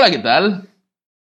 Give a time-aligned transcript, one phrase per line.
[0.00, 0.68] Hola, ¿qué tal?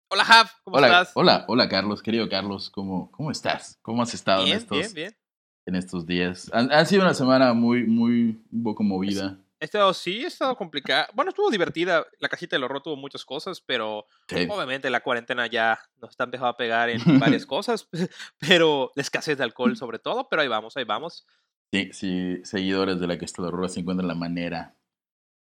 [0.08, 1.12] Hola, Jav, ¿cómo hola, estás?
[1.16, 3.78] Hola, hola, Carlos, querido Carlos, ¿cómo, cómo estás?
[3.82, 5.18] ¿Cómo has estado bien, en, estos, bien, bien.
[5.66, 6.50] en estos días?
[6.54, 9.38] Han, ha sido una semana muy, muy, un poco movida.
[9.60, 11.10] He estado, sí, he estado complicada.
[11.14, 12.06] Bueno, estuvo divertida.
[12.20, 14.48] La cajita del horror tuvo muchas cosas, pero Sí.
[14.50, 17.90] obviamente la cuarentena ya nos está empezando a pegar en varias cosas.
[18.40, 20.30] Pero la escasez de alcohol, sobre todo.
[20.30, 21.28] Pero ahí vamos, ahí vamos.
[21.74, 24.78] Sí, sí, seguidores de la que está de horror se encuentran la manera,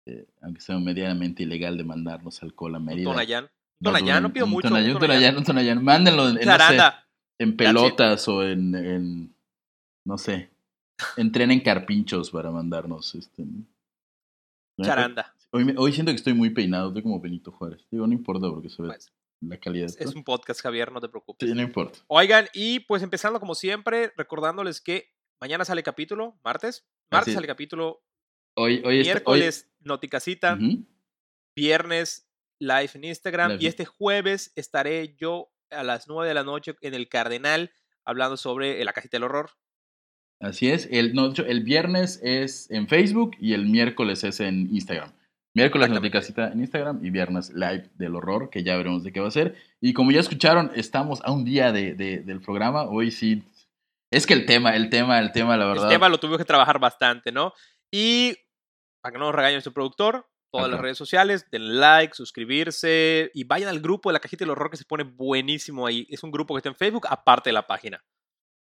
[0.06, 3.10] eh, aunque sea medianamente ilegal, de mandarnos alcohol a Mérida.
[3.10, 3.50] Tonayán.
[3.80, 4.68] Nos Tonayán, no pido mucho.
[4.68, 5.84] Tonayán, Tonayán, Tonayán.
[5.84, 6.80] Mándenlo en, no sé,
[7.40, 9.36] en pelotas o en, en,
[10.06, 10.50] no sé,
[11.18, 13.14] entrenen carpinchos para mandarnos.
[13.16, 13.44] Este,
[14.82, 15.34] Charanda.
[15.52, 17.86] Hoy, hoy siento que estoy muy peinado, estoy como Benito Juárez.
[17.92, 19.86] Digo, no importa porque se ve Pues, la calidad.
[19.86, 21.48] es, es un podcast, Javier, no te preocupes.
[21.48, 22.00] Sí, no importa.
[22.08, 26.88] Oigan, y pues empezando como siempre, recordándoles que mañana sale capítulo, martes.
[27.12, 27.34] Martes es.
[27.36, 28.02] sale capítulo,
[28.56, 30.54] Hoy, hoy miércoles Noticasita.
[30.54, 30.86] hoy- Ujú.
[31.56, 32.28] viernes
[32.60, 33.64] live en Instagram Live.
[33.64, 37.72] y este jueves estaré yo a las 9 de la noche en el Cardenal
[38.06, 39.52] hablando sobre la cajita del horror.
[40.42, 40.88] Así es.
[40.92, 41.32] El, no,
[41.64, 45.12] viernes es en Facebook y el miércoles es en Instagram.
[45.56, 45.90] Miércoles.
[45.90, 49.32] Noticasita en Instagram y viernes live del horror, que ya veremos de qué va a
[49.32, 49.56] ser.
[49.80, 52.84] Y como ya escucharon, estamos a un día de, de- del programa.
[52.84, 53.44] Hoy sí.
[54.12, 55.86] Es que el tema, el tema, el tema, la verdad.
[55.86, 57.54] El tema lo tuvimos que trabajar bastante, ¿no?
[57.94, 58.36] Y
[59.02, 63.44] para que no nos regañe nuestro productor, todas las redes sociales, den like, suscribirse y
[63.44, 66.08] vayan al grupo de la cajita del horror que se pone buenísimo ahí.
[66.10, 68.04] Es un grupo que está en Facebook aparte de la página.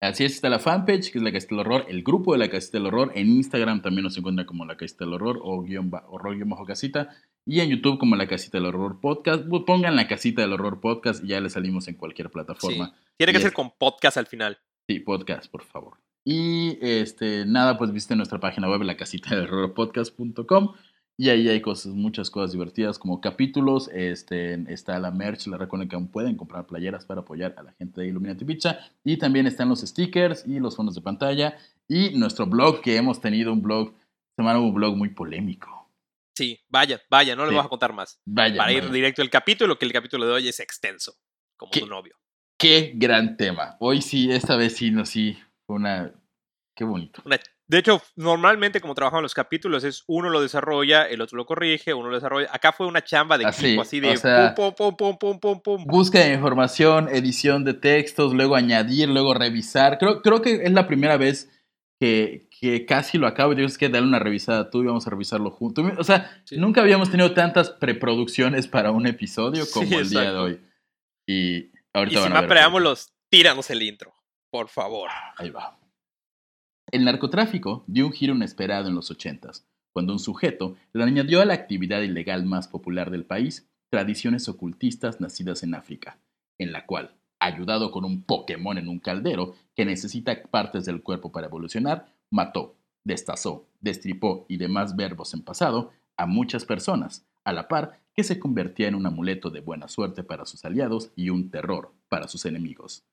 [0.01, 2.49] Así es, está la fanpage, que es la Casita del Horror, el grupo de la
[2.49, 5.89] Casita del Horror, en Instagram también nos encuentra como la Casita del Horror o guion
[6.09, 7.09] horror guion bajo casita,
[7.45, 9.45] y en YouTube como la Casita del Horror Podcast.
[9.65, 12.93] Pongan la Casita del Horror Podcast y ya le salimos en cualquier plataforma.
[13.17, 14.59] Tiene que Y ser es- con podcast al final.
[14.87, 15.97] Sí, podcast, por favor.
[16.27, 20.73] Y este, nada, pues visiten nuestra página web, la casita del horror podcast.com.
[21.17, 23.89] Y ahí hay cosas, muchas cosas divertidas como capítulos.
[23.93, 27.71] Este, está la merch, la recuerden que aún pueden comprar playeras para apoyar a la
[27.73, 28.79] gente de Illuminati Pizza.
[29.03, 31.57] Y también están los stickers y los fondos de pantalla.
[31.87, 33.93] Y nuestro blog, que hemos tenido un blog,
[34.35, 35.69] semana un blog muy polémico.
[36.35, 37.55] Sí, vaya, vaya, no les Sí.
[37.55, 38.19] vamos a contar más.
[38.25, 41.13] Vaya, Para ir directo al capítulo, que el capítulo de hoy es extenso,
[41.55, 41.79] como ¿Qué?
[41.81, 42.15] tu novio.
[42.57, 43.77] qué gran tema.
[43.79, 46.11] Hoy sí, esta vez sí, no, sí, una...
[46.75, 47.21] Qué bonito.
[47.25, 51.45] Una- De hecho, normalmente como trabajamos los capítulos es uno lo desarrolla, el otro lo
[51.45, 52.49] corrige, uno lo desarrolla.
[52.51, 55.39] Acá fue una chamba de Así, equipo, así o de sea, pum, pum, pum, pum,
[55.39, 55.85] pum, pum, pum.
[55.85, 59.97] Búsqueda de información, edición de textos, luego añadir, luego revisar.
[59.97, 61.49] Creo, creo que es la primera vez
[61.99, 65.09] que, que casi lo acabo y tienes que darle una revisada tú y vamos a
[65.11, 65.85] revisarlo juntos.
[65.97, 66.57] O sea, Sí.
[66.57, 70.61] nunca habíamos tenido tantas preproducciones para un episodio como Sí, el día de hoy.
[71.25, 72.49] Y Y ahorita sin van a más ver.
[72.49, 74.13] preámbulos, tíranos el intro,
[74.55, 75.09] por favor.
[75.35, 75.77] Ahí va.
[76.89, 81.45] El narcotráfico dio un giro inesperado en los ochentas, cuando un sujeto le añadió a
[81.45, 86.19] la actividad ilegal más popular del país tradiciones ocultistas nacidas en África,
[86.57, 91.33] en la cual, ayudado con un Pokémon en un caldero que necesita partes del cuerpo
[91.33, 97.67] para evolucionar, mató, destazó, destripó y demás verbos en pasado a muchas personas, a la
[97.67, 101.49] par que se convertía en un amuleto de buena suerte para sus aliados y un
[101.49, 103.03] terror para sus enemigos.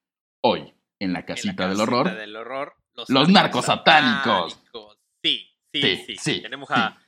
[0.41, 0.72] Hoy,
[1.03, 4.59] en la En la casita del casita horror, del horror, los, Los narcosatánicos.
[4.65, 4.99] narcosatánicos.
[5.23, 6.17] Sí, sí, Sí, sí.
[6.17, 6.99] sí, Tenemos a.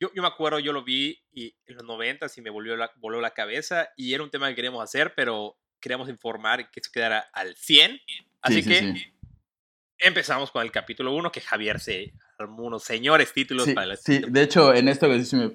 [0.00, 2.90] Yo, yo me acuerdo, yo lo vi y en los 90 y me volvió la,
[2.96, 6.90] voló la cabeza y era un tema que queríamos hacer, pero queríamos informar que eso
[6.92, 8.00] quedara al 100.
[8.40, 9.12] Así Sí, sí, que
[9.98, 13.96] empezamos con el capítulo 1, que Javier se armó unos señores títulos Sí, para la
[13.96, 15.48] sí, de hecho, en ocasión, si me,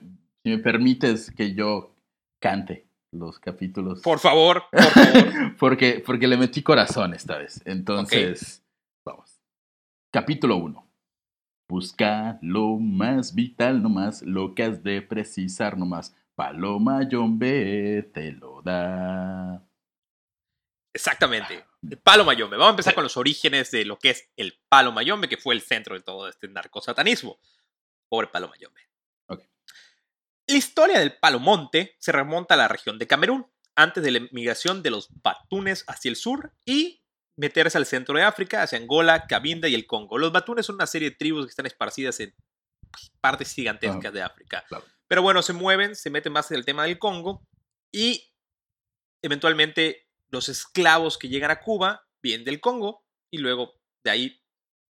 [0.44, 1.96] si me permites que yo
[2.40, 2.85] cante
[3.16, 4.02] los capítulos.
[4.02, 5.56] Por favor, por favor.
[5.58, 7.62] porque, porque le metí corazón esta vez.
[7.66, 8.64] Entonces,
[9.06, 9.40] vamos.
[10.12, 10.86] Capítulo 1.
[11.68, 16.16] Busca lo más vital nomás, lo que has de precisar nomás.
[16.36, 19.66] Paloma B te lo da.
[20.94, 21.66] Exactamente.
[21.90, 22.58] El palo mayombe.
[22.58, 25.56] Vamos a empezar con los orígenes de lo que es el palo mayombe, que fue
[25.56, 27.40] el centro de todo este narcosatanismo.
[28.10, 28.82] Pobre palo mayombe.
[30.48, 34.20] La historia del palo monte se remonta a la región de Camerún, antes de la
[34.32, 37.02] migración de los batunes hacia el sur y
[37.38, 40.18] meterse al centro de África, hacia Angola, Cabinda y el Congo.
[40.18, 42.34] Los batunes son una serie de tribus que están esparcidas en
[43.20, 44.64] partes gigantescas de África.
[44.70, 44.86] Claro.
[45.08, 47.46] Pero bueno, se mueven, se meten más en el tema del Congo
[47.92, 48.32] y
[49.22, 54.42] eventualmente los esclavos que llegan a Cuba vienen del Congo y luego de ahí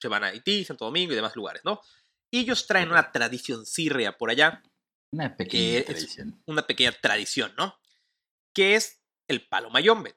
[0.01, 1.81] se van a Haití, Santo Domingo y demás lugares, ¿no?
[2.31, 4.63] Y ellos traen una tradición sirria por allá,
[5.11, 6.43] Una pequeña que es- tradición.
[6.45, 7.75] una pequeña tradición, ¿no?
[8.53, 10.15] Que es el palo mayombe.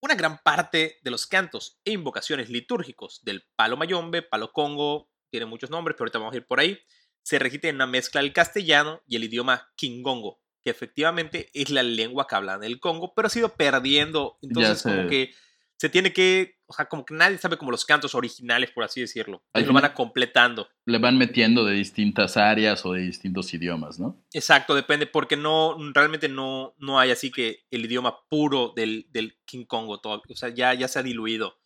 [0.00, 5.46] Una gran parte de los cantos e invocaciones litúrgicos del palo mayombe, palo congo, tiene
[5.46, 6.78] muchos nombres, pero ahorita vamos a ir por ahí,
[7.22, 11.82] se recita en una mezcla del castellano y el idioma kingongo, que efectivamente es la
[11.82, 14.38] lengua que hablan en el Congo, pero ha sido perdiendo.
[14.40, 15.34] Entonces, como que
[15.76, 19.00] se tiene que, o sea, como que nadie sabe como los cantos originales, por así
[19.00, 19.42] decirlo.
[19.46, 20.68] Entonces lo van a completando.
[20.84, 24.22] Le van metiendo de distintas áreas o de distintos idiomas, ¿no?
[24.34, 29.38] Exacto, depende, porque no, realmente no, no hay así que el idioma puro del, del
[29.46, 31.56] King Congo, todo, o sea, ya, ya se ha diluido.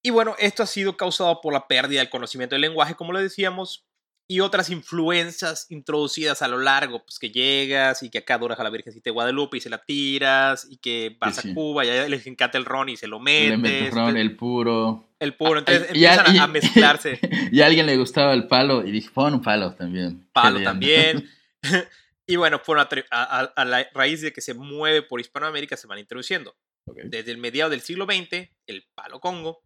[0.00, 3.20] Y bueno, esto ha sido causado por la pérdida del conocimiento del lenguaje, como lo
[3.20, 3.86] decíamos,
[4.32, 8.62] y otras influencias introducidas a lo largo, pues que llegas y que acá adoras a
[8.64, 11.50] la Virgencita de Guadalupe y se la tiras, y que vas Sí, sí.
[11.50, 13.58] a Cuba y allá les encanta el ron y se lo Le metes.
[13.58, 15.08] metes ron, el puro.
[15.18, 17.18] el puro, entonces Y a- empiezan a- y- a mezclarse.
[17.52, 20.26] Y a alguien le gustaba el palo y dije, pon un palo también.
[20.32, 21.28] Palo también.
[22.26, 26.56] y bueno, fueron a, la raíz de que se mueve por Hispanoamérica, se van introduciendo.
[26.86, 26.98] Ok.
[27.04, 29.62] Desde el mediado del siglo XX, el palo Congo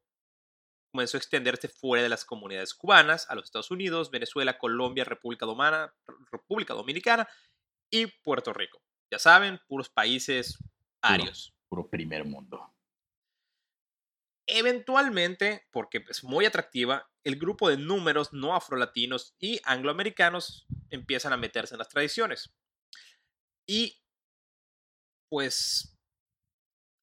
[0.97, 5.45] comenzó a extenderse fuera de las comunidades cubanas a los Estados Unidos, Venezuela, Colombia, República,
[5.45, 5.95] Domana-
[6.33, 7.29] República Dominicana
[7.91, 8.81] y Puerto Rico.
[9.13, 10.57] Ya saben, puros países
[11.03, 11.55] arios.
[11.69, 12.73] Puro primer mundo.
[14.49, 21.37] Eventualmente, porque es muy atractiva, el grupo de números no afrolatinos y angloamericanos empiezan a
[21.37, 22.55] meterse en las tradiciones.
[23.69, 24.01] Y
[25.29, 25.96] pues,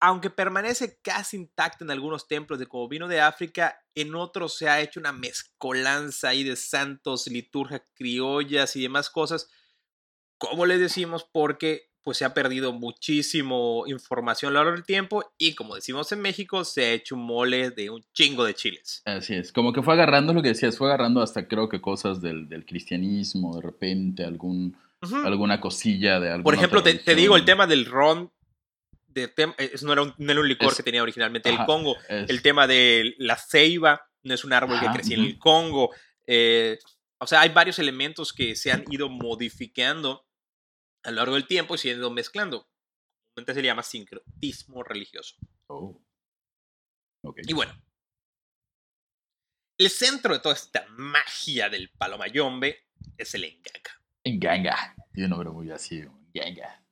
[0.06, 4.68] aunque permanece casi intacta en algunos templos de como vino de África, en otros se
[4.68, 9.48] ha hecho una mezcolanza ahí de santos, liturgias criollas y demás cosas.
[10.38, 15.24] Como les decimos, porque pues se ha perdido muchísimo información a lo largo del tiempo
[15.38, 19.04] y como decimos en México, se ha hecho un mole de un chingo de chiles.
[19.06, 19.54] Así es.
[19.54, 22.66] Como que fue agarrando lo que decías, fue agarrando hasta creo que cosas del, del
[22.66, 24.76] cristianismo, de repente, algún,
[25.24, 26.44] alguna cosilla de algo.
[26.44, 28.34] Por ejemplo, te, te digo el tema del ron,
[29.14, 31.62] de eh, eso no era un, no era un licor Es- que tenía originalmente ajá,
[31.62, 31.96] el Congo.
[32.10, 35.90] es- El tema de la ceiba, no es un árbol que crecía en el Congo.
[36.28, 36.80] eh,
[37.20, 40.26] o sea, hay varios elementos que se han ido modificando
[41.04, 42.68] a lo largo del tiempo y se han ido mezclando.
[43.34, 45.36] Comúnmente se le llama sincretismo religioso.
[45.68, 46.02] Oh.
[47.48, 47.74] Y bueno,
[49.78, 52.86] el centro de toda esta magia del palomayombe
[53.18, 54.02] es el enganga.
[54.24, 54.96] En ganga.
[55.14, 56.00] Yo no veo muy así.
[56.00, 56.83] En ganga.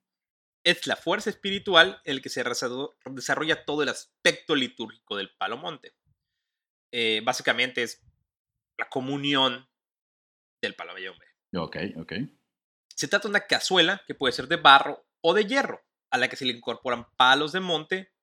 [0.63, 5.95] Es la fuerza espiritual en el que se desarrolla todo el aspecto litúrgico del palomonte.
[6.91, 8.03] Eh, básicamente es
[8.77, 9.67] la comunión
[10.61, 11.25] del palomayombe.
[11.55, 12.13] Ok, ok.
[12.95, 15.81] Se trata de una cazuela que puede ser de barro o de hierro,
[16.11, 18.13] a la que se le incorporan palos de monte.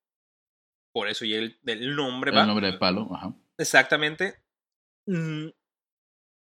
[0.93, 2.43] Por eso y el, el nombre va.
[2.43, 3.35] El nombre de palo, ajá.
[3.57, 4.45] Exactamente.
[5.07, 5.49] Mm,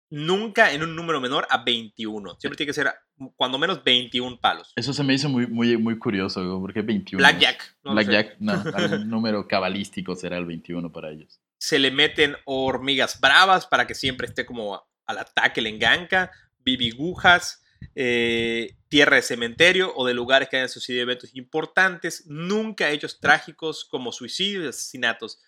[0.09, 2.37] Nunca en un número menor a 21.
[2.39, 2.93] Siempre tiene que ser
[3.35, 4.73] cuando menos 21 palos.
[4.75, 7.19] Eso se me hizo muy, muy, muy curioso, porque 21.
[7.19, 7.75] Blackjack.
[7.83, 7.91] no.
[7.93, 11.39] Blackjack, no, algún número cabalístico será el 21 para ellos.
[11.57, 16.31] Se le meten hormigas bravas para que siempre esté como al ataque, le enganca.
[16.59, 17.63] Bibigujas.
[17.93, 22.25] eh, tierra de cementerio o de lugares que hayan sucedido eventos importantes.
[22.27, 25.39] Nunca hechos trágicos como suicidios y asesinatos.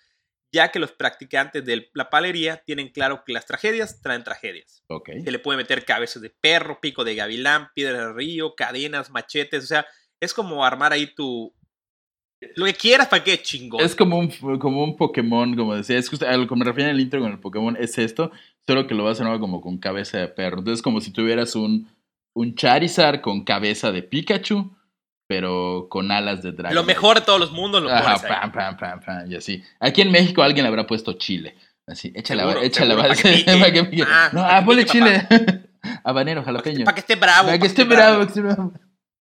[0.51, 4.83] Ya que los practicantes de la palería tienen claro que las tragedias traen tragedias.
[4.87, 5.09] Ok.
[5.23, 9.63] Se le puede meter cabezas de perro, pico de gavilán, piedra de río, cadenas, machetes.
[9.63, 9.85] O sea,
[10.19, 11.53] es como armar ahí tu.
[12.55, 13.81] Lo que quieras para que chingón.
[13.81, 15.97] Es como un, como un Pokémon, como decía.
[15.97, 18.31] Es justo a lo que me refiero en el intro con el Pokémon, es esto,
[18.65, 20.59] solo que lo vas a hacer como con cabeza de perro.
[20.59, 21.89] Entonces, como si tuvieras un,
[22.33, 24.73] un Charizard con cabeza de Pikachu,
[25.29, 26.73] pero con alas de dragón.
[26.73, 28.29] Lo mejor de todos los mundos lo Ajá, pones ahí.
[28.29, 29.63] pam, pam, pam, pam, y así.
[29.79, 31.55] Aquí en México alguien le habrá puesto chile.
[31.85, 33.13] Así, échale, Seguro, échale, seguro, va-
[33.67, 34.03] pa' que pique.
[34.07, 35.27] Ah, No, ah, ponle chile.
[36.03, 36.83] Habanero, jalapeño.
[36.83, 37.45] Para que esté bravo.
[37.45, 38.73] Para que esté bravo.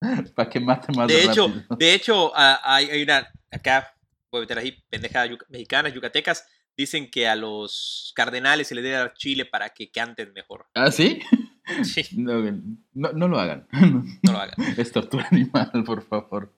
[0.35, 1.76] Para que mate más De hecho, rápido.
[1.76, 3.28] de hecho hay, hay una.
[3.52, 3.94] Acá,
[4.32, 6.44] voy a meter ahí, pendejadas mexicanas, yucatecas.
[6.76, 10.66] Dicen que a los cardenales se les debe dar chile para que canten mejor.
[10.75, 11.21] ¿Ah, sí?
[11.85, 12.40] Sí, No,
[12.92, 13.66] no, no lo hagan.
[14.23, 14.54] no lo hagan.
[14.78, 16.52] Es tortura animal, por favor.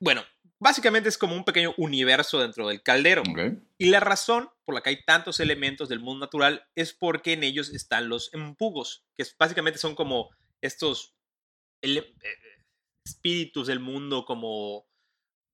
[0.00, 0.22] Bueno,
[0.60, 3.22] básicamente es como un pequeño universo dentro del caldero.
[3.78, 7.42] Y la razón por la que hay tantos elementos del mundo natural es porque en
[7.42, 11.14] ellos están los empugos, que básicamente son como estos
[11.82, 12.14] eh,
[13.04, 14.86] espíritus del mundo como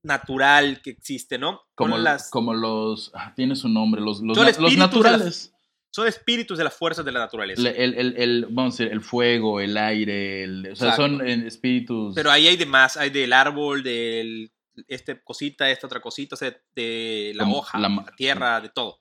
[0.04, 1.62] natural que existe, ¿no?
[1.74, 3.10] Como, las, como los.
[3.14, 4.00] ah, tiene su nombre.
[4.00, 5.54] Los, los, na- naturales.
[5.90, 7.62] Son espíritus de las fuerzas de la naturaleza.
[7.62, 10.42] Le- El, el, el- vamos a decir, el fuego, el aire.
[10.44, 11.02] el- o sea, Exacto.
[11.18, 12.14] son espíritus.
[12.14, 14.52] Pero ahí hay de más, hay del árbol, del
[14.86, 18.68] este cosita, esta otra cosita, o sea, de la Como hoja, la la, tierra, de
[18.68, 19.00] todo.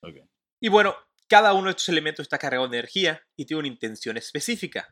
[0.00, 0.16] Ok.
[0.60, 0.96] Y bueno,
[1.28, 4.88] cada uno de estos elementos está cargado de energía y tiene una intención específica.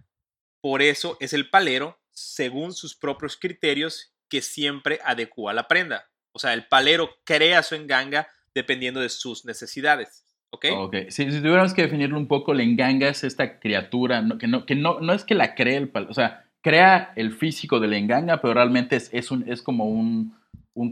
[0.61, 6.09] Por eso es el palero, según sus propios criterios, que siempre adecua la prenda.
[6.33, 10.25] O sea, el palero crea su enganga dependiendo de sus necesidades.
[10.53, 10.67] ¿Ok?
[10.77, 15.13] Ok, si, tuviéramos que definirlo un poco, la enganga es esta criatura, que, no, no,
[15.13, 18.97] es que la cree el palo, o sea, crea el físico del enganga, pero realmente
[18.97, 20.35] es, como un,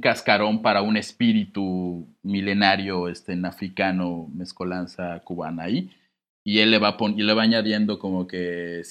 [0.00, 5.90] cascarón para un espíritu milenario este, en africano, mezcolanza cubana ahí.
[6.44, 8.82] Y él le va, le añadiendo como que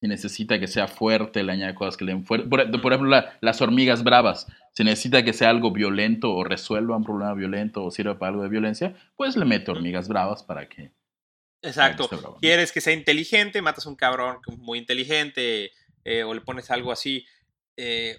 [0.00, 2.48] si, necesita que sea fuerte, le añade cosas que le den fuerte.
[2.48, 2.60] Por,
[2.92, 4.46] ejemplo, las hormigas bravas.
[4.72, 8.42] Si necesita que sea algo violento o resuelva un problema violento o sirva para algo
[8.42, 10.92] de violencia, pues le mete hormigas bravas para que...
[11.62, 12.08] Exacto.
[12.40, 15.72] Quieres que sea inteligente, matas a un cabrón muy inteligente
[16.04, 17.26] eh, o le pones algo así.
[17.76, 18.16] Eh,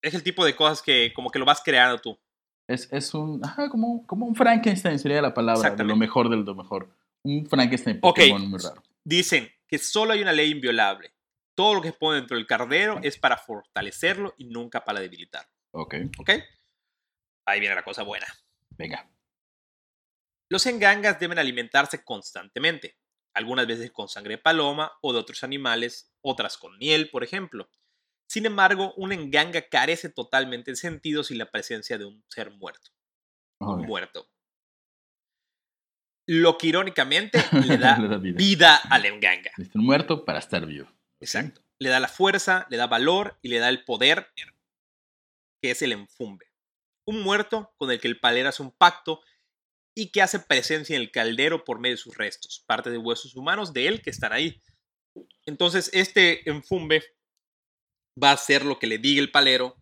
[0.00, 2.18] es el tipo de cosas que como que lo vas creando tú.
[2.68, 6.36] Es, es un, ajá, como, como un Frankenstein sería la palabra, de lo mejor de
[6.36, 6.88] lo mejor.
[7.22, 8.82] Un Frankenstein Pokémon muy raro.
[9.02, 11.14] Dicen que solo hay una ley inviolable.
[11.54, 15.50] Todo lo que se pone dentro del cardero es para fortalecerlo y nunca para debilitarlo.
[15.72, 15.94] Ok.
[16.18, 16.30] Ok.
[17.46, 18.26] Ahí viene la cosa buena.
[18.70, 19.08] Venga.
[20.48, 22.98] Los engangas deben alimentarse constantemente,
[23.34, 27.68] algunas veces con sangre de paloma o de otros animales, otras con miel, por ejemplo.
[28.26, 32.90] Sin embargo, un enganga carece totalmente de sentido sin la presencia de un ser muerto.
[33.60, 34.28] Muerto.
[36.26, 38.76] Lo que irónicamente le da, vida.
[38.76, 39.50] al enganga.
[39.58, 40.90] Está muerto para estar vivo.
[41.20, 41.62] Exacto.
[41.78, 44.32] Le da la fuerza, le da valor y le da el poder,
[45.62, 46.46] que es el enfumbe.
[47.06, 49.20] Un muerto con el que el palero hace un pacto
[49.94, 53.36] y que hace presencia en el caldero por medio de sus restos, parte de huesos
[53.36, 54.62] humanos de él que están ahí.
[55.46, 57.04] Entonces, este enfumbe
[58.20, 59.76] va a hacer lo que le diga el palero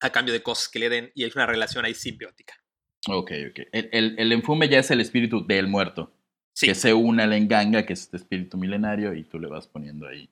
[0.00, 2.61] a cambio de cosas que le den y hay una relación ahí simbiótica.
[3.08, 3.60] Ok, ok.
[3.72, 6.12] El, el, enfume ya es el espíritu del muerto.
[6.54, 9.66] Que se une a la enganga, que es este espíritu milenario, y tú le vas
[9.66, 10.30] poniendo ahí.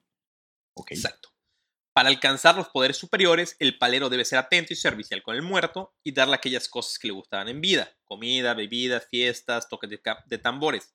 [0.74, 0.96] Okay.
[0.96, 1.30] Exacto.
[1.92, 5.94] Para alcanzar los poderes superiores, el palero debe ser atento y servicial con el muerto
[6.04, 10.38] y darle aquellas cosas que le gustaban en vida: comida, bebidas, fiestas, toques de, de
[10.38, 10.94] tambores.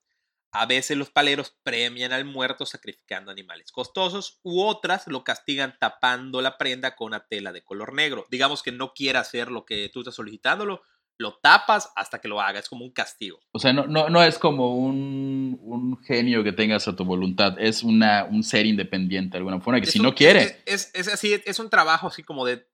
[0.52, 6.42] A veces los paleros premian al muerto sacrificando animales costosos u otras lo castigan tapando
[6.42, 8.26] la prenda con una tela de color negro.
[8.32, 10.82] Digamos que no quiere hacer lo que tú estás solicitándolo,
[11.18, 13.40] lo tapas hasta que lo haga, es como un castigo.
[13.52, 17.56] O sea, no, no, no es como un, un, genio que tengas a tu voluntad,
[17.60, 20.62] es una, un ser independiente de alguna forma, que si no quiere...
[20.66, 22.68] Es, es, así, es un trabajo así como de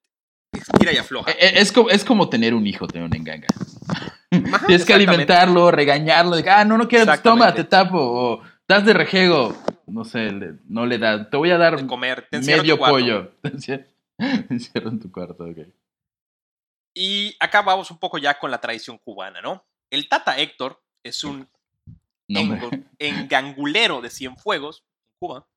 [0.80, 1.32] tira y afloja.
[1.32, 3.48] E, e, es, como, es como tener un hijo, tener un enganga.
[4.30, 8.86] Tienes que alimentarlo, regañarlo, de ah, no, no quiero, pues toma, te tapo, o das
[8.86, 9.56] de rejego,
[9.86, 10.32] no sé,
[10.68, 13.34] no le das, te voy a dar comer, medio pollo.
[14.22, 15.58] Te encierro en tu cuarto, ok.
[16.94, 19.66] Y acá vamos un poco ya con la tradición cubana, ¿no?
[19.90, 21.50] El Tata Héctor es un
[23.00, 25.48] engangulero de Cienfuegos, en Cuba.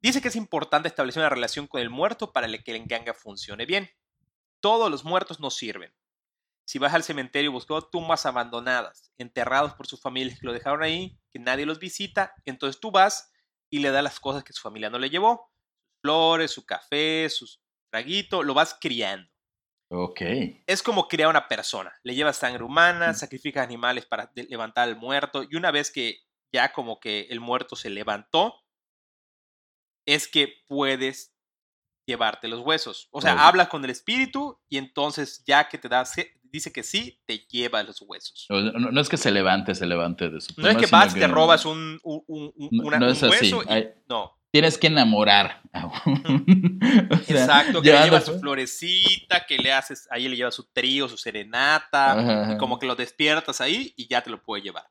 [0.00, 3.64] Dice que es importante establecer una relación con el muerto para que el enganga funcione
[3.64, 3.90] bien.
[4.60, 5.94] Todos los muertos no sirven.
[6.66, 11.18] Si vas al cementerio buscando tumbas abandonadas, enterrados por sus familias que lo dejaron ahí,
[11.30, 13.32] que nadie los visita, entonces tú vas
[13.70, 15.50] y le das las cosas que su familia no le llevó,
[16.00, 19.30] flores, su café, sus traguitos, lo vas criando.
[19.94, 20.20] Ok.
[20.66, 21.92] Es como criar una persona.
[22.02, 23.14] Le llevas sangre humana, mm.
[23.14, 26.20] sacrificas animales para levantar al muerto y una vez que
[26.52, 28.54] ya como que el muerto se levantó,
[30.06, 31.34] es que puedes
[32.06, 33.08] llevarte los huesos.
[33.10, 36.04] O sea, hablas con el espíritu y entonces ya que te da,
[36.42, 38.46] dice que sí, te lleva los huesos.
[38.50, 41.64] No, es que se levante, se levante de su No es que vas, te robas
[41.64, 43.52] un, un, no, es así.
[43.52, 43.62] hueso
[44.08, 44.38] no.
[44.54, 45.62] Tienes que enamorar.
[47.26, 51.16] Exacto, que le llevas su florecita, que le haces, ahí le llevas su trío, su
[51.16, 54.84] serenata, y como que lo despiertas ahí y ya te lo puede llevar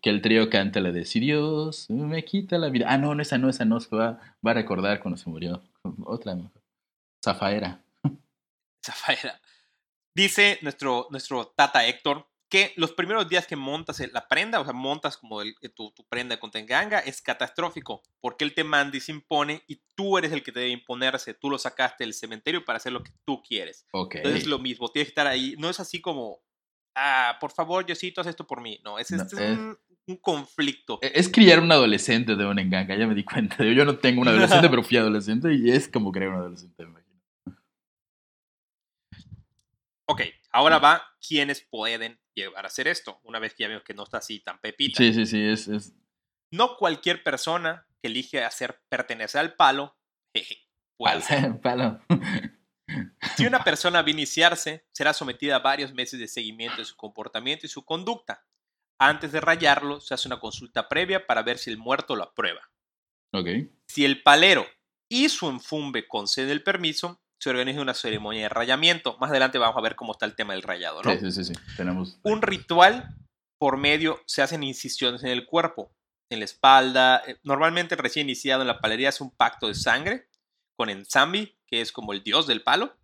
[0.00, 2.86] que el trío canta la de si Dios me quita la vida.
[2.88, 5.62] Ah, no, no, esa no, esa no se va, va a recordar cuando se murió.
[6.04, 6.62] Otra mejor.
[7.24, 7.84] Zafaera.
[8.84, 9.40] Zafaera.
[10.12, 14.72] Dice nuestro, nuestro tata Héctor que los primeros días que montas la prenda, o sea,
[14.72, 19.00] montas como el, tu, tu, prenda con tenganga, es catastrófico, porque él te manda y
[19.00, 22.64] se impone y tú eres el que te debe imponerse, tú lo sacaste del cementerio
[22.64, 23.86] para hacer lo que tú quieres.
[23.92, 24.20] Okay.
[24.20, 26.40] Entonces es lo mismo, tienes que estar ahí, no es así como,
[26.94, 28.80] ah, por favor, Diosito, haz esto por mí.
[28.82, 30.98] No, es, este es, un, conflicto.
[31.02, 33.56] E, es criar un adolescente de una enganga, ya me di cuenta.
[33.64, 36.90] Yo no tengo un adolescente, pero fui adolescente y es como crear un adolescente, me
[36.90, 37.06] imagino.
[40.08, 40.22] Ok,
[40.56, 44.04] ahora va quienes pueden llegar a hacer esto, una vez que ya vemos que no
[44.04, 44.98] está así tan pepita.
[44.98, 45.68] Sí, sí, sí, es...
[45.68, 45.94] es...
[46.50, 49.98] No cualquier persona que elige hacer pertenecer al palo,
[50.34, 51.22] jeje, puede.
[51.62, 52.00] palo.
[53.36, 56.96] Si una persona va a iniciarse, será sometida a varios meses de seguimiento de su
[56.96, 58.46] comportamiento y su conducta.
[58.98, 62.70] Antes de rayarlo, se hace una consulta previa para ver si el muerto lo aprueba.
[63.32, 63.70] Okay.
[63.88, 64.66] Si el palero
[65.10, 69.16] y su enfumbe concede el permiso, se organiza una ceremonia de rayamiento.
[69.18, 71.12] Más adelante vamos a ver cómo está el tema del rayado, ¿no?
[71.18, 71.52] Sí, sí, sí.
[71.76, 72.18] Tenemos...
[72.22, 73.14] Un ritual
[73.58, 75.92] por medio se hacen incisiones en el cuerpo.
[76.30, 77.22] en la espalda.
[77.26, 80.28] Eh, Normalmente recién iniciado en la palería es un pacto de sangre
[80.76, 82.96] con Enzambi, que es como el dios del palo.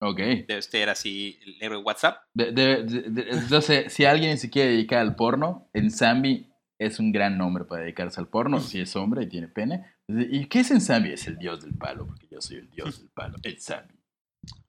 [0.00, 0.18] Ok.
[0.48, 2.22] Debe ser así el héroe WhatsApp.
[2.34, 7.38] De- de- de- entonces, si alguien se quiere dedicar al porno, Ensambi es un gran
[7.38, 9.91] nombre para dedicarse al porno, si es hombre y tiene pene.
[10.08, 11.12] ¿Y qué es Ensambi?
[11.12, 13.38] Es el dios del palo, porque yo soy el dios del palo.
[13.42, 13.94] Ensambi.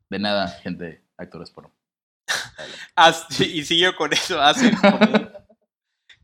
[0.10, 1.52] De nada, gente, actores.
[2.96, 4.40] Haz- y siguió con eso.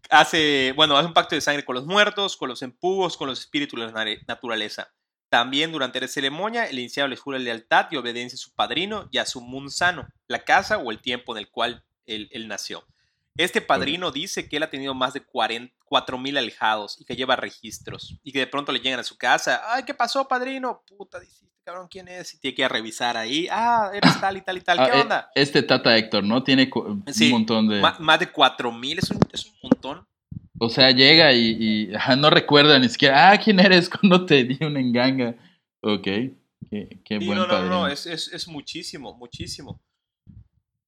[0.09, 3.39] Hace, bueno, hace un pacto de sangre con los muertos, con los empujos, con los
[3.39, 4.91] espíritus de la naturaleza.
[5.29, 9.19] También durante la ceremonia, el iniciado le jura lealtad y obediencia a su padrino y
[9.19, 12.87] a su munsano, la casa o el tiempo en el cual él nació.
[13.39, 18.17] Este padrino dice que él ha tenido más de 4.000 alejados y que lleva registros
[18.23, 19.61] y que de pronto le llegan a su casa.
[19.73, 20.83] Ay, ¿qué pasó, padrino?
[20.85, 22.33] Puta, dice, "Este cabrón, ¿quién es?
[22.33, 23.47] Y tiene que ir a revisar ahí.
[23.49, 24.77] Ah, eres tal y tal y tal.
[24.77, 25.31] ¿Qué Ah, eh, onda?
[25.35, 26.43] Este Tata Héctor, ¿no?
[26.43, 26.69] Tiene
[27.13, 27.79] Sí, un montón de...
[27.79, 30.05] Más de 4.000 es un, es un montón.
[30.59, 31.55] O sea, llega y,
[31.91, 35.35] y, ajá, no recuerda ni siquiera, ah, ¿quién eres cuando te di una enganga?
[35.81, 37.69] Ok, qué, qué Sí, buen no, no, padrino.
[37.79, 39.79] no, es, es, es muchísimo, muchísimo.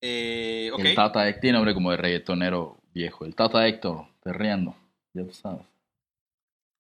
[0.01, 3.25] Eh, El Tata Héctor tiene nombre como de reggaetonero viejo.
[3.25, 4.75] El Tata Héctor, perreando,
[5.13, 5.62] ya tú sabes.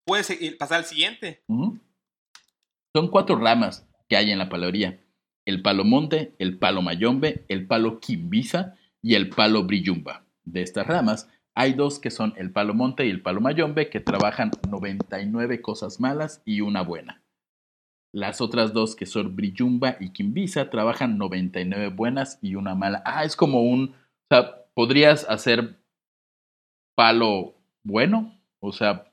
[0.05, 1.43] puedes seguir- pasar al siguiente.
[1.47, 4.99] Son cuatro ramas que hay en la paloría.
[5.45, 10.25] El palo monte, el palo mayombe, el palo quimbiza y el palo brillumba.
[10.43, 13.99] De estas ramas, hay dos que son el palo monte y el palo mayombe que
[13.99, 17.20] trabajan 99 cosas malas y una buena.
[18.13, 23.01] Las otras dos que son brillumba y quimbiza trabajan 99 buenas y una mala.
[23.05, 23.93] Ah, es como un...
[23.93, 25.81] O sea, podrías hacer
[26.95, 29.11] palo bueno, o sea,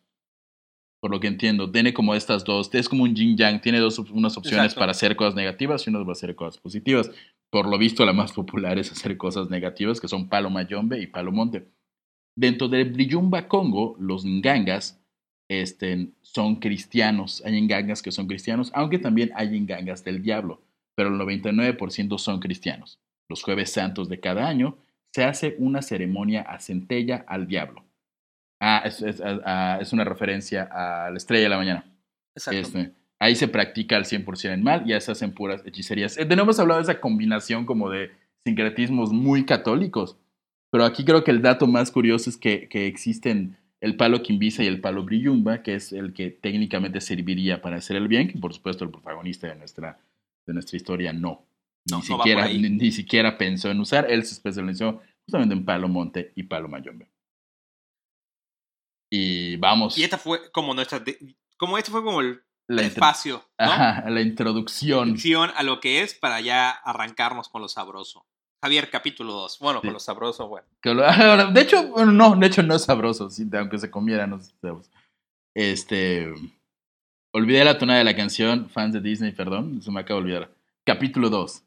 [1.01, 3.99] por lo que entiendo, tiene como estas dos, es como un yin yang, tiene dos,
[3.99, 4.81] unas opciones Exacto.
[4.81, 7.11] para hacer cosas negativas y unas para hacer cosas positivas.
[7.51, 11.07] Por lo visto, la más popular es hacer cosas negativas, que son palo mayombe y
[11.07, 11.69] palo monte.
[12.37, 15.03] Dentro del Brillumba Congo, los ngangas
[15.49, 17.43] este, son cristianos.
[17.45, 20.61] Hay ngangas que son cristianos, aunque también hay ngangas del diablo,
[20.95, 22.99] pero el 99% son cristianos.
[23.29, 24.77] Los jueves santos de cada año
[25.13, 27.85] se hace una ceremonia a centella al diablo.
[28.61, 31.85] Ah, es, es- ah, es una referencia a la estrella de la mañana.
[32.37, 32.59] Exacto.
[32.61, 36.17] Este, ahí se practica al 100% el mal, ya se hacen puras hechicerías.
[36.19, 38.11] Eh, De nuevo hemos hablado de esa combinación como de
[38.45, 40.17] sincretismos muy católicos,
[40.71, 44.63] pero aquí creo que el dato más curioso es que, que existen el palo quimbiza
[44.63, 48.39] y el palo brillumba, que es el que técnicamente serviría para hacer el bien, que
[48.39, 50.01] por supuesto el protagonista de nuestra,
[50.47, 51.47] de nuestra historia no.
[51.87, 55.89] Ni, No, siquiera, ni, ni siquiera pensó en usar, él se especializó justamente en palo
[55.89, 57.09] monte y palo mayombe.
[59.11, 59.97] Y vamos.
[59.97, 61.03] Y esta fue como nuestra.
[61.57, 63.65] como este fue como el la, espacio, ¿no?
[63.67, 65.09] Ajá, la introducción.
[65.09, 68.27] Introducción a lo que es para ya arrancarnos con lo sabroso.
[68.63, 69.59] Javier, capítulo 2.
[69.61, 69.87] Bueno, Sí.
[69.87, 70.67] con lo sabroso, bueno.
[71.55, 74.55] De hecho, bueno, no, de hecho no es sabroso, sí, aunque se comiera, no es
[74.61, 74.91] sabroso.
[75.55, 76.33] Este.
[77.33, 80.51] Olvidé la tonada de la canción, fans de Disney, perdón, se me acaba de olvidar.
[80.85, 81.63] Capítulo 2.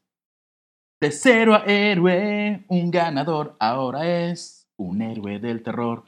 [1.00, 6.04] De cero a héroe, un ganador ahora es un héroe del terror.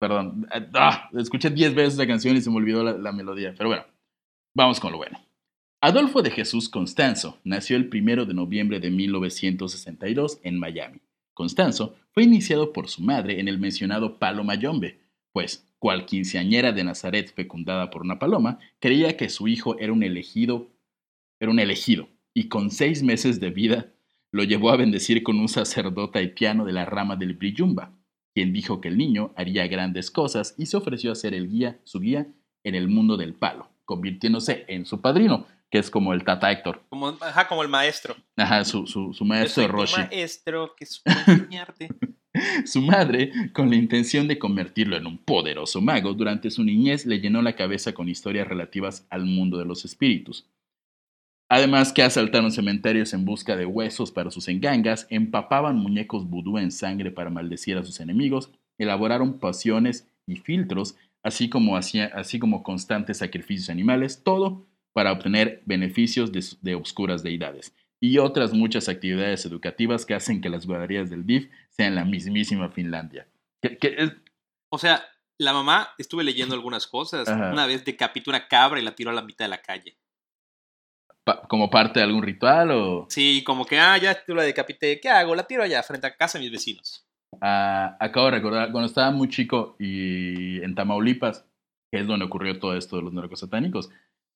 [0.00, 3.52] Perdón, eh, ah, escuché 10 veces la canción y se me olvidó la, la melodía,
[3.56, 3.84] pero bueno,
[4.54, 5.18] vamos con lo bueno.
[5.82, 11.00] Adolfo de Jesús Constanzo nació el 1 de noviembre de 1962 en Miami.
[11.32, 15.00] Constanzo fue iniciado por su madre en el mencionado palo mayombe,
[15.32, 20.02] pues, cual quinceañera de Nazaret fecundada por una paloma, creía que su hijo era un
[20.02, 20.68] elegido,
[21.40, 23.90] era un elegido, y con seis meses de vida
[24.32, 27.98] lo llevó a bendecir con un sacerdote haitiano de la rama del Brillumba,
[28.34, 31.80] quien dijo que el niño haría grandes cosas y se ofreció a ser el guía,
[31.84, 32.26] su guía
[32.64, 36.84] en el mundo del palo, convirtiéndose en su padrino, que es como el Tata Héctor,
[36.88, 38.14] Como, ajá, como el maestro.
[38.36, 39.96] ajá, su, su, su Yo maestro Roshi.
[40.00, 41.88] maestro que enseñarte.
[42.64, 47.18] Su madre, con la intención de convertirlo en un poderoso mago, durante su niñez le
[47.18, 50.46] llenó la cabeza con historias relativas al mundo de los espíritus.
[51.48, 56.70] Además que asaltaron cementerios en busca de huesos para sus engangas, empapaban muñecos vudú en
[56.70, 63.18] sangre para maldecir a sus enemigos, elaboraron pasiones y filtros, así como, así como constantes
[63.18, 70.04] sacrificios animales, todo para obtener beneficios de, de obscuras deidades y otras muchas actividades educativas
[70.06, 73.28] que hacen que las guarderías del DIF sean la mismísima Finlandia.
[73.62, 74.12] Que, que es-
[74.70, 75.02] O sea,
[75.38, 77.28] la mamá, estuve leyendo algunas cosas.
[77.28, 77.50] Ajá.
[77.52, 79.96] Una vez decapitó una cabra y la tiró a la mitad de la calle.
[81.24, 84.98] pa- como parte de algún ritual o Sí, como que, ah, ya tú la decapité.
[85.00, 85.34] ¿Qué hago?
[85.34, 87.06] La tiro allá, frente a casa de mis vecinos.
[87.40, 91.46] Ah, acabo de recordar, cuando estaba muy chico y en Tamaulipas,
[91.92, 93.90] que es donde ocurrió todo esto de los narcosatánicos,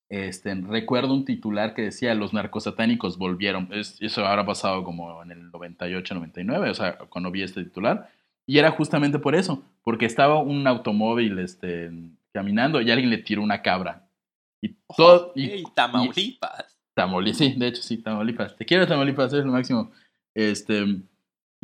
[0.09, 3.69] este, recuerdo un titular que decía los narcosatánicos volvieron.
[3.71, 8.09] Es- eso habrá pasado como en el 98, 99, o sea, cuando vi este titular.
[8.47, 11.91] Y era justamente por eso, porque estaba un automóvil este,
[12.33, 14.07] caminando y alguien le tiró una cabra.
[14.61, 15.31] Y todo.
[15.35, 16.77] y- Ey, Tamaulipas.
[16.93, 18.55] Tamaulipas, sí, de hecho sí, Tamaulipas.
[18.55, 19.91] Te quiero Tamaulipas, es lo máximo.
[20.35, 20.85] Este,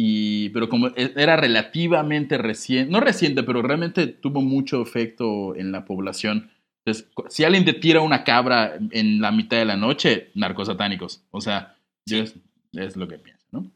[0.03, 5.71] y, pero como e- era relativamente reciente, no reciente, pero realmente tuvo mucho efecto en
[5.71, 6.49] la población.
[6.83, 11.23] Entonces, si alguien te tira una cabra en la mitad de la noche, narcosatánicos.
[11.29, 12.33] O sea, yo es,
[12.73, 13.71] es lo que pienso, ¿no?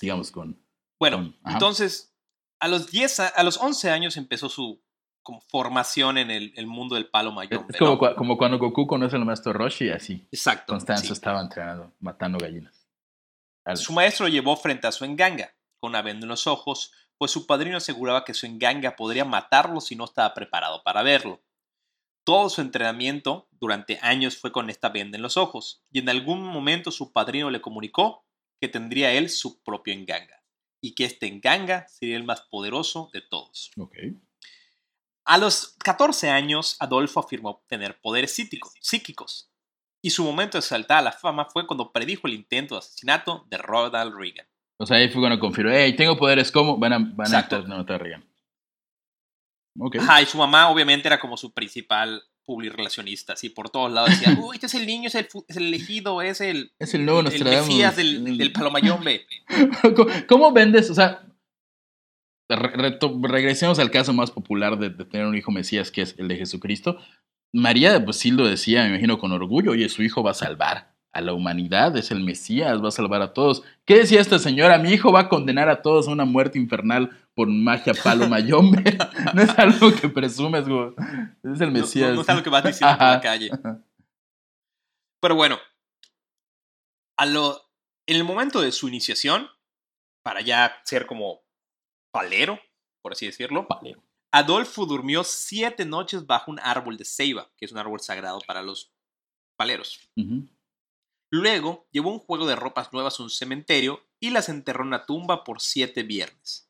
[0.00, 0.56] Digamos con...
[1.00, 2.14] Bueno, Con- entonces,
[2.60, 4.80] a los 10, a, a los 11 años empezó su
[5.24, 7.72] como, formación en el, el mundo del palo mayombe.
[7.72, 10.24] es como, como cuando Goku conoce al maestro Roshi, así.
[10.30, 10.74] Exacto.
[10.74, 11.12] Constanzo sí.
[11.12, 12.73] estaba entrenando, matando gallinas.
[13.74, 17.30] Su maestro lo llevó frente a su enganga, con una venda en los ojos, pues
[17.30, 21.42] su padrino aseguraba que su enganga podría matarlo si no estaba preparado para verlo.
[22.24, 26.42] Todo su entrenamiento durante años fue con esta venda en los ojos, y en algún
[26.42, 28.26] momento su padrino le comunicó
[28.60, 30.42] que tendría él su propio enganga,
[30.80, 33.70] y que este enganga sería el más poderoso de todos.
[35.24, 39.50] A los 14 años, Adolfo afirmó tener poderes psíquicos,
[40.04, 43.46] y su momento de saltar a la fama fue cuando predijo el intento de asesinato
[43.48, 44.46] de Ronald Reagan.
[44.78, 46.76] O sea, ahí fue cuando confirmó, hey, tengo poderes, ¿cómo?
[46.76, 47.56] Van a, van a Exacto.
[47.56, 48.24] estar- no te rían.
[49.78, 49.96] Ok.
[50.00, 54.36] Ajá, y su mamá obviamente era como su principal publirelacionista, así por todos lados decía,
[54.40, 57.20] uy, este es el niño, es el, es el elegido, es el, Es el nuevo
[57.20, 57.42] el.
[57.44, 59.26] Mesías del, del Palomayombe.
[59.96, 60.90] ¿Cómo- ¿Cómo vendes?
[60.90, 61.24] O sea,
[62.50, 66.14] re- reto- regresemos al caso más popular de, de tener un hijo Mesías, que es
[66.18, 66.98] el de Jesucristo.
[67.54, 70.92] María, pues sí lo decía, me imagino, con orgullo, oye, su hijo va a salvar
[71.12, 73.62] a la humanidad, es el Mesías, va a salvar a todos.
[73.84, 74.78] ¿Qué decía esta señora?
[74.78, 78.98] Mi hijo va a condenar a todos a una muerte infernal por magia palo mayombe.
[79.32, 80.90] no es algo que presumes, güey.
[81.44, 82.10] Es el Mesías.
[82.10, 83.50] no, no es algo que vas diciendo por la calle.
[85.20, 85.58] Pero bueno,
[87.16, 87.70] a lo,
[88.08, 89.48] en el momento de su iniciación,
[90.24, 91.42] para ya ser como
[92.10, 92.58] palero,
[93.00, 94.02] por así decirlo, Palero.
[94.34, 98.62] Adolfo durmió siete noches bajo un árbol de ceiba, que es un árbol sagrado para
[98.62, 98.92] los
[99.56, 100.10] paleros.
[101.30, 105.06] Luego llevó un juego de ropas nuevas a un cementerio y las enterró en una
[105.06, 106.68] tumba por siete viernes.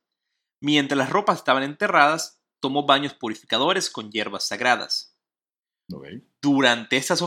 [0.60, 5.16] Mientras las ropas estaban enterradas, tomó baños purificadores con hierbas sagradas.
[6.42, 7.20] Durante, estas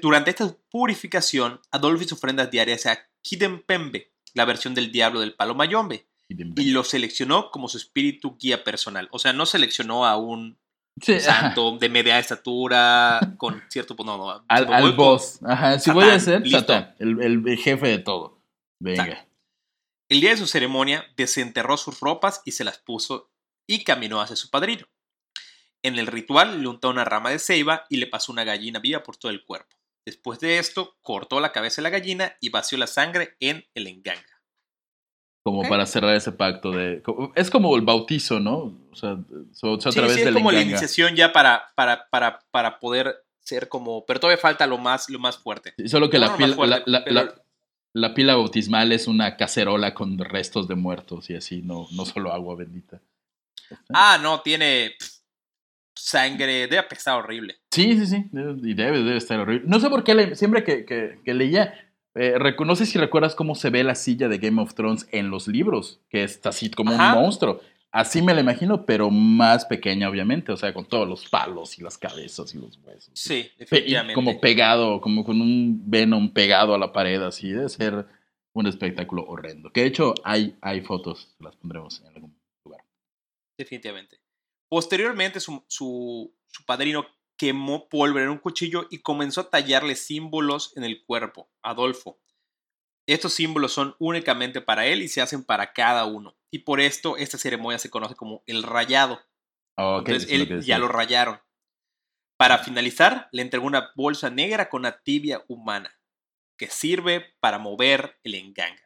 [0.00, 5.56] durante esta purificación, Adolfo hizo ofrendas diarias a Kidempembe, la versión del diablo del palo
[5.56, 9.08] mayombe, Y lo seleccionó como su espíritu guía personal.
[9.12, 10.58] O sea, no seleccionó a un
[11.00, 11.20] Sí, ajá.
[11.20, 13.94] santo de media estatura con cierto...
[13.98, 15.40] No, no, Al, boss.
[15.44, 16.48] Ajá, si voy a ser.
[16.48, 18.40] Satán, el, jefe de todo.
[18.80, 19.26] Venga.
[20.08, 23.30] El día de su ceremonia, desenterró sus ropas y se las puso
[23.66, 24.86] y caminó hacia su padrino.
[25.82, 29.02] En el ritual le untó una rama de ceiba y le pasó una gallina viva
[29.02, 29.76] por todo el cuerpo.
[30.04, 33.88] Después de esto, cortó la cabeza de la gallina y vació la sangre en el
[33.88, 34.35] enganga.
[35.46, 37.02] Como para cerrar ese pacto de.
[37.36, 38.76] Es como el bautizo, ¿no?
[38.90, 39.16] O sea,
[39.52, 42.80] so- so- a Sí, través sí, es como la iniciación ya para, para, para, para
[42.80, 44.04] poder ser como...
[44.06, 45.72] Pero todavía falta lo más, lo más fuerte.
[45.76, 47.34] Sí, Solo que No, la, no, pila, fuerte, la, la- pero- la-
[47.92, 52.32] la pila bautismal es una cacerola con restos de muertos y así, no, no solo
[52.32, 53.00] agua bendita.
[53.94, 55.08] Ah, no, tiene pff,
[55.94, 57.56] sangre, debe pesar horrible.
[57.70, 58.24] Sí, sí, sí.
[58.64, 59.64] Y debe, debe estar horrible.
[59.68, 61.85] No sé por qué le- siempre que, que- que leía.
[62.16, 65.30] Eh, no sé si recuerdas cómo se ve la silla de Game of Thrones en
[65.30, 67.14] los libros, que es así como Ajá.
[67.14, 67.60] un monstruo.
[67.92, 70.52] Así me la imagino, pero más pequeña, obviamente.
[70.52, 73.10] O sea, con todos los palos y las cabezas y los huesos.
[73.14, 74.14] Sí, Pe- definitivamente.
[74.14, 77.48] como pegado, como con un Venom pegado a la pared, así.
[77.50, 78.06] Debe ser
[78.52, 79.70] un espectáculo horrendo.
[79.72, 82.82] Que de hecho hay, hay fotos, las pondremos en algún lugar.
[83.56, 84.18] Definitivamente.
[84.68, 90.76] Posteriormente, su, su, su padrino quemó pólvora en un cuchillo y comenzó a tallarle símbolos
[90.76, 92.18] en el cuerpo, Adolfo.
[93.06, 96.36] Estos símbolos son únicamente para él y se hacen para cada uno.
[96.50, 99.20] Y por esto, esta ceremonia se conoce como el rayado.
[99.76, 101.40] Ah, ok, Entonces, lo él ya lo rayaron.
[102.36, 105.96] Para finalizar, le entregó una bolsa negra con una tibia humana
[106.58, 108.82] que sirve para mover el enganga.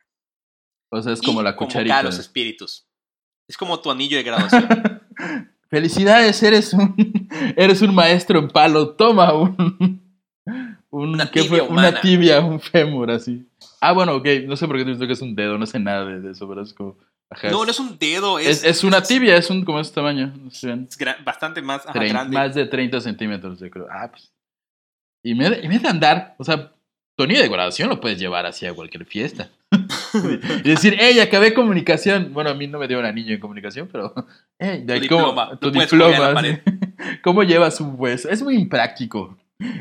[0.92, 1.98] O sea, es Y como la convocar cucharita.
[2.00, 2.88] a los espíritus.
[3.48, 4.68] Es como tu anillo de graduación.
[5.70, 6.94] Felicidades, eres un,
[7.56, 8.90] eres un maestro en palo.
[8.96, 10.02] Toma un.
[10.90, 11.60] un Una ¿qué tibia fue?
[11.60, 12.00] Una humana.
[12.00, 13.46] tibia, un fémur, así.
[13.80, 14.26] Ah, bueno, ok.
[14.46, 16.48] No sé por qué te digo que es un dedo, no sé nada de, eso,
[16.48, 16.98] pero es como.
[17.30, 19.94] ajá, no, no es un dedo, es, es, es una tibia, es un como este
[19.94, 20.32] tamaño.
[20.36, 20.88] No sé, ven.
[20.90, 22.36] es bastante más ajá, grande.
[22.36, 23.86] más de 30 centímetros, yo creo.
[23.88, 24.32] Ah, pues.
[25.22, 26.72] Y me, y me de andar, o sea,
[27.22, 29.50] anillo de graduación lo puedes llevar hacia cualquier fiesta.
[30.64, 32.32] y decir, hey, acabé comunicación.
[32.32, 34.14] Bueno, a mí no me dio un anillo en comunicación, pero.
[34.58, 36.62] Hey, de Tu cómo- diploma, Tu lo puedes colgar en la diploma.
[36.98, 37.18] sí.
[37.22, 38.28] ¿Cómo llevas un hueso?
[38.28, 39.38] Es muy impráctico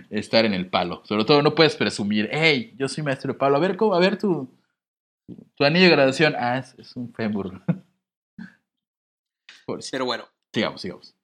[0.10, 1.02] estar en el palo.
[1.06, 3.58] Sobre todo, no puedes presumir, hey, yo soy maestro de palo.
[3.58, 3.94] A ver, ¿cómo?
[3.96, 4.50] A ver tu,
[5.56, 6.34] tu anillo de graduación.
[6.38, 7.62] Ah, es, es un fémur.
[9.92, 11.16] Pero bueno, Sigamos, sigamos.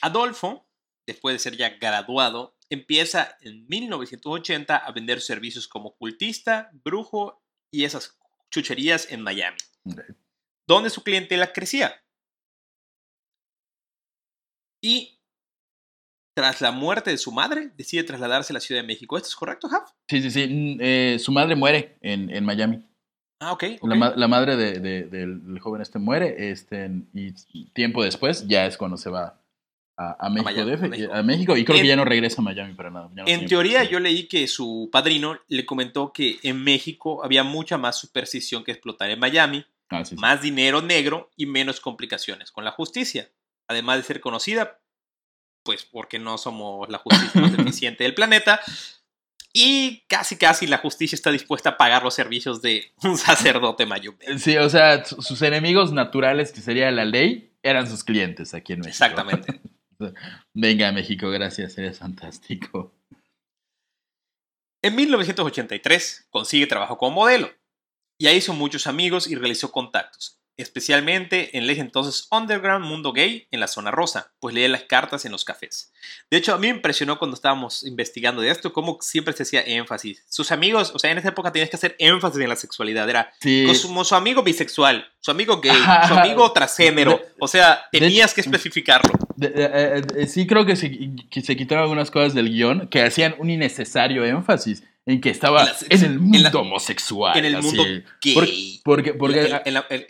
[0.00, 0.64] Adolfo,
[1.06, 7.84] después de ser ya graduado, empieza en 1980 a vender servicios como cultista, brujo y
[7.84, 8.18] esas
[8.50, 9.56] chucherías en Miami,
[10.68, 12.02] donde su clientela crecía.
[14.82, 15.18] Y
[16.36, 19.16] tras la muerte de su madre, decide trasladarse a la Ciudad de México.
[19.16, 19.90] ¿Esto es correcto, Jaf?
[20.08, 20.46] Sí, sí, sí.
[20.46, 22.84] mm, eh, su madre muere en, en Miami.
[23.40, 23.64] Ah, ok.
[23.80, 23.88] ok.
[23.88, 27.32] La, ma- la madre de- de- del, del joven este muere este, y
[27.72, 29.40] tiempo después ya es cuando se va
[29.96, 31.14] a, a México, Miami, DF, a México.
[31.14, 33.08] a México, y creo En- que ya no regresa a Miami para nada.
[33.14, 37.78] no En teoría, yo leí que su padrino le comentó que en México había mucha
[37.78, 40.20] más superstición que explotar en Miami, Ah, sí, sí.
[40.20, 43.30] más dinero negro y menos complicaciones con la justicia.
[43.68, 44.80] Además de ser conocida,
[45.62, 48.60] pues porque no somos la justicia más eficiente del planeta.
[49.52, 54.38] Y casi, casi la justicia está dispuesta a pagar los servicios de un sacerdote mayombe.
[54.38, 58.74] Sí, o sea, su- sus enemigos naturales, que sería la ley, eran sus clientes aquí
[58.74, 58.92] en México.
[59.04, 59.60] Exactamente.
[60.54, 62.94] Venga, México, gracias, eres fantástico.
[64.82, 67.50] En 1983 consigue trabajo como modelo.
[68.18, 73.46] Y ahí hizo muchos amigos y realizó contactos, especialmente en el entonces underground mundo gay
[73.50, 75.92] en la zona rosa, pues leía las cartas en los cafés.
[76.30, 79.62] De hecho, a mí me impresionó cuando estábamos investigando de esto, cómo siempre se hacía
[79.62, 80.24] énfasis.
[80.28, 83.08] Sus amigos, o sea, en esa época tenías que hacer énfasis en la sexualidad.
[83.08, 85.76] Era Sí, con su, amigo bisexual, su amigo gay,
[86.08, 87.12] su amigo transgénero.
[87.18, 89.12] De- O sea, de- tenías que especificarlo.
[89.36, 90.90] de- de- eh, eh, sí creo que se,
[91.30, 95.60] que se quitaron algunas cosas del guion que hacían un innecesario énfasis en que estaba
[95.60, 97.38] En la sex- en el mundo en la- homosexual.
[97.38, 97.66] En el así.
[97.66, 97.84] mundo
[98.22, 98.34] gay.
[98.34, 98.48] Por-
[98.84, 100.06] porque porque En- la- en-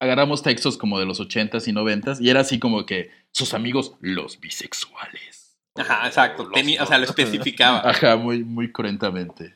[0.00, 3.94] agarramos textos como de los 80s y 90s y era así como que sus amigos
[4.00, 5.56] los bisexuales.
[5.74, 6.44] Ajá, exacto.
[6.44, 7.80] Los- Tenía- o sea, lo especificaba.
[7.90, 9.52] Ajá, muy, muy cruentamente.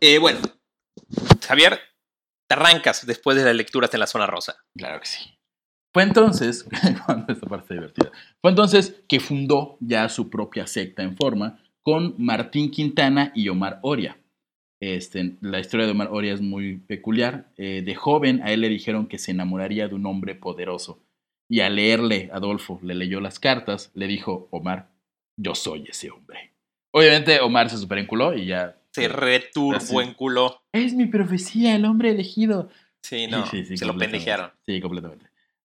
[0.00, 0.40] Eh, bueno,
[1.46, 1.80] Javier,
[2.48, 4.56] te arrancas después de las lecturas en la zona rosa.
[4.76, 5.38] Claro que sí.
[5.94, 6.64] Fue entonces,
[7.06, 12.14] cuando esta parte divertida, fue entonces que fundó ya su propia secta en forma con
[12.18, 14.16] Martín Quintana y Omar Oria.
[14.82, 17.46] Este, la historia de Omar Oria es muy peculiar.
[17.56, 20.98] Eh, de joven a él le dijeron que se enamoraría de un hombre poderoso.
[21.48, 24.88] Y al leerle, Adolfo le leyó las cartas, le dijo, Omar,
[25.36, 26.50] yo soy ese hombre.
[26.90, 28.76] Obviamente Omar se superenculó y ya...
[28.90, 29.96] Se returbo Así.
[29.96, 30.60] en culo.
[30.72, 32.68] Es mi profecía, el hombre elegido.
[33.02, 33.46] Sí, no.
[33.46, 34.50] Sí, sí, se lo pendejearon.
[34.66, 35.26] Sí, completamente.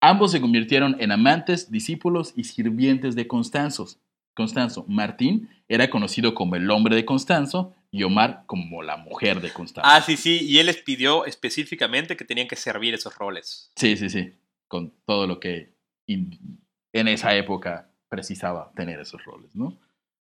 [0.01, 3.99] Ambos se convirtieron en amantes, discípulos y sirvientes de Constanzos.
[4.35, 9.53] Constanzo, Martín era conocido como el hombre de Constanzo y Omar como la mujer de
[9.53, 9.89] Constanzo.
[9.91, 10.39] Ah, sí, sí.
[10.43, 13.71] Y él les pidió específicamente que tenían que servir esos roles.
[13.77, 14.33] Sí, sí, sí.
[14.69, 15.75] Con todo lo que
[16.07, 19.79] en esa época precisaba tener esos roles, ¿no?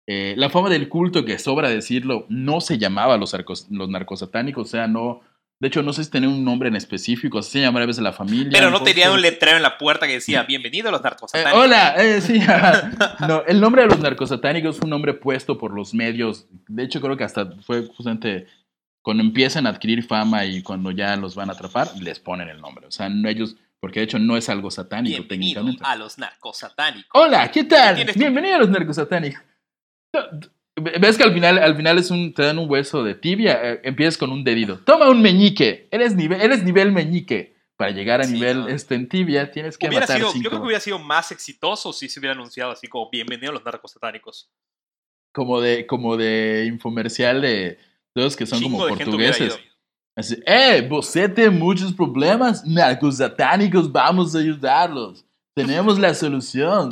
[0.07, 4.67] Eh, la fama del culto, que sobra decirlo, no se llamaba los, arcos- los narcosatánicos,
[4.67, 5.21] o sea, no.
[5.59, 8.11] De hecho, no sé si tenía un nombre en específico, se llamaba a veces la
[8.11, 8.49] familia.
[8.51, 8.89] Pero no poco.
[8.91, 11.63] tenían un letrero en la puerta que decía, bienvenido a los Eh, narcosatánicos.
[11.63, 12.39] hola, eh, sí.
[13.27, 16.47] no, el nombre de los narcosatánicos fue un nombre puesto por los medios.
[16.67, 18.47] De hecho, creo que hasta fue justamente
[19.01, 22.59] cuando empiezan a adquirir fama y cuando ya los van a atrapar, les ponen el
[22.59, 22.87] nombre.
[22.87, 25.83] O sea, no ellos, porque de hecho no es algo satánico Bienvenido técnicamente.
[25.85, 27.09] a los narcosatánicos.
[27.13, 28.03] Hola, ¿qué tal?
[28.15, 29.41] Bienvenido a los narcosatánicos.
[30.75, 33.59] ¿Ves que al final, al final es un, te dan un hueso de tibia?
[33.63, 34.79] Eh, empiezas con un dedito.
[34.79, 35.87] Toma un meñique.
[35.91, 37.55] Eres nivel, eres nivel meñique.
[37.77, 38.67] Para llegar a Sí, nivel no.
[38.69, 40.43] este, en tibia tienes que matar sido, cinco.
[40.43, 43.53] yo creo que hubiera sido más exitoso si se hubiera anunciado así como bienvenido a
[43.53, 44.49] los narcosatánicos.
[45.33, 47.77] como de, como de infomercial de,
[48.13, 49.59] los que son Chingo como portugueses.
[50.15, 55.25] Así, eh, você tem muchos problemas, narcos satánicos, vamos a ayudarlos.
[55.53, 56.87] Tenemos la solución.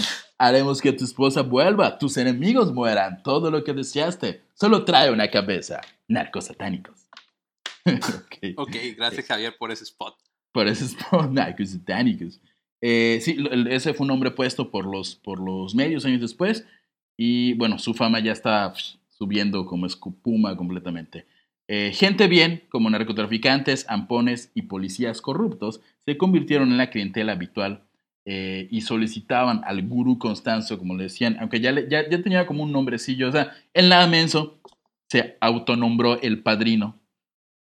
[0.46, 4.42] Haremos que tu esposa vuelva, tus enemigos mueran, todo lo que deseaste.
[4.56, 5.80] Solo trae una cabeza.
[6.10, 7.08] Narcos satánicos.
[7.86, 8.38] Ok.
[8.58, 10.16] Ok, gracias Javier por ese spot.
[10.52, 12.42] Por eso es por narcos satánicos.
[12.82, 13.38] Eh, sí,
[13.70, 16.66] ese fue un nombre puesto por los, por los medios años después.
[17.16, 18.74] Y bueno, su fama ya está
[19.08, 21.26] subiendo como espuma completamente.
[21.70, 27.86] Eh, gente bien, como narcotraficantes, ampones y policías corruptos, se convirtieron en la clientela habitual
[28.26, 32.46] eh, y solicitaban al gurú Constanzo, como le decían, aunque ya, le- ya, ya tenía
[32.46, 34.60] como un nombrecillo, o sea, el nada menso
[35.10, 37.00] se autonombró el padrino,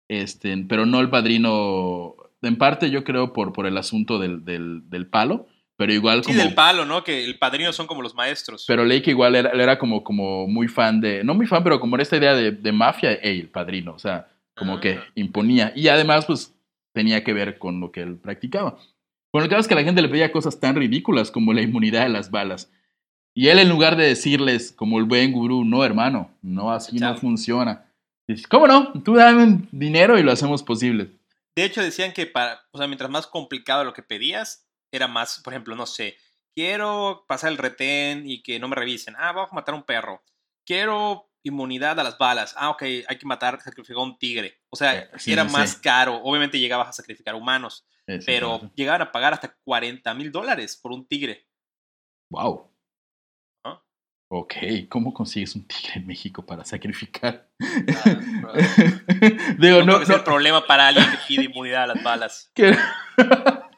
[0.09, 4.89] este, pero no el padrino, en parte yo creo por, por el asunto del, del,
[4.91, 6.43] del palo, pero igual Sí, como...
[6.45, 7.05] del palo, ¿no?
[7.05, 8.65] Que el padrino son como los maestros.
[8.67, 11.81] Pero leí que igual era, era como, como muy fan de, no muy fan, pero
[11.81, 14.81] como esta idea de, de mafia, ey, el padrino, o sea, como Ah.
[14.81, 15.73] que imponía.
[15.75, 16.55] Y además, pues,
[16.93, 18.77] tenía que ver con lo que él practicaba.
[19.33, 22.03] Bueno, el caso es que la gente le pedía cosas tan ridículas como la inmunidad
[22.03, 22.71] de las balas.
[23.33, 27.13] Y él, en lugar de decirles, como el buen gurú, no, hermano, no, así Chao.
[27.13, 27.87] no funciona.
[28.27, 28.93] Dice, ¿cómo no?
[29.03, 31.13] Tú dame dinero y lo hacemos posible.
[31.55, 35.41] De hecho, decían que para, o sea, mientras más complicado lo que pedías, era más,
[35.45, 36.17] por ejemplo, no sé,
[36.55, 39.15] quiero pasar el retén y que no me revisen.
[39.17, 40.23] Ah, vamos a matar a un perro.
[40.67, 42.55] Quiero inmunidad a las balas.
[42.57, 44.61] Ah, ok, hay que matar, sacrificar a un tigre.
[44.71, 45.53] O sea, Eh, sí, era sí.
[45.53, 46.17] más caro.
[46.23, 47.87] Obviamente llegabas a sacrificar humanos,
[48.27, 51.47] pero llegaban a pagar hasta 40 mil dólares por un tigre.
[52.31, 52.67] Wow.
[54.33, 54.55] Ok,
[54.89, 57.51] ¿cómo consigues un tigre en México para sacrificar?
[58.05, 58.55] Ah,
[59.59, 62.51] Digo, no, sea el problema para alguien que pide inmunidad a las balas.
[62.55, 62.77] que-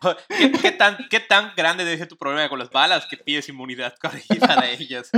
[0.28, 3.48] ¿Qué, qué tan, ¿Qué tan grande debe ser tu problema con las balas que pides
[3.48, 5.10] inmunidad para ellas?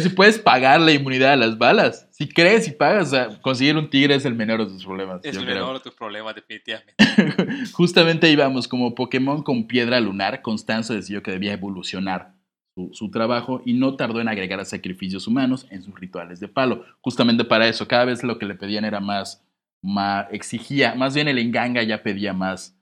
[0.00, 2.08] si puedes pagar la inmunidad a las balas.
[2.10, 5.20] Si crees y pagas, o sea, conseguir un tigre es el menor de tus problemas.
[5.24, 5.54] Es el creo.
[5.56, 6.94] menor de tus problemas, definitivamente.
[7.72, 10.42] Justamente íbamos como Pokémon con piedra lunar.
[10.42, 12.34] Constanzo decidió que debía evolucionar
[12.74, 16.84] su, su trabajo y no tardó en agregar sacrificios humanos en sus rituales de palo.
[17.00, 19.44] Justamente para eso, cada vez lo que le pedían era más,
[19.82, 22.75] más exigía, más bien el enganga ya pedía más,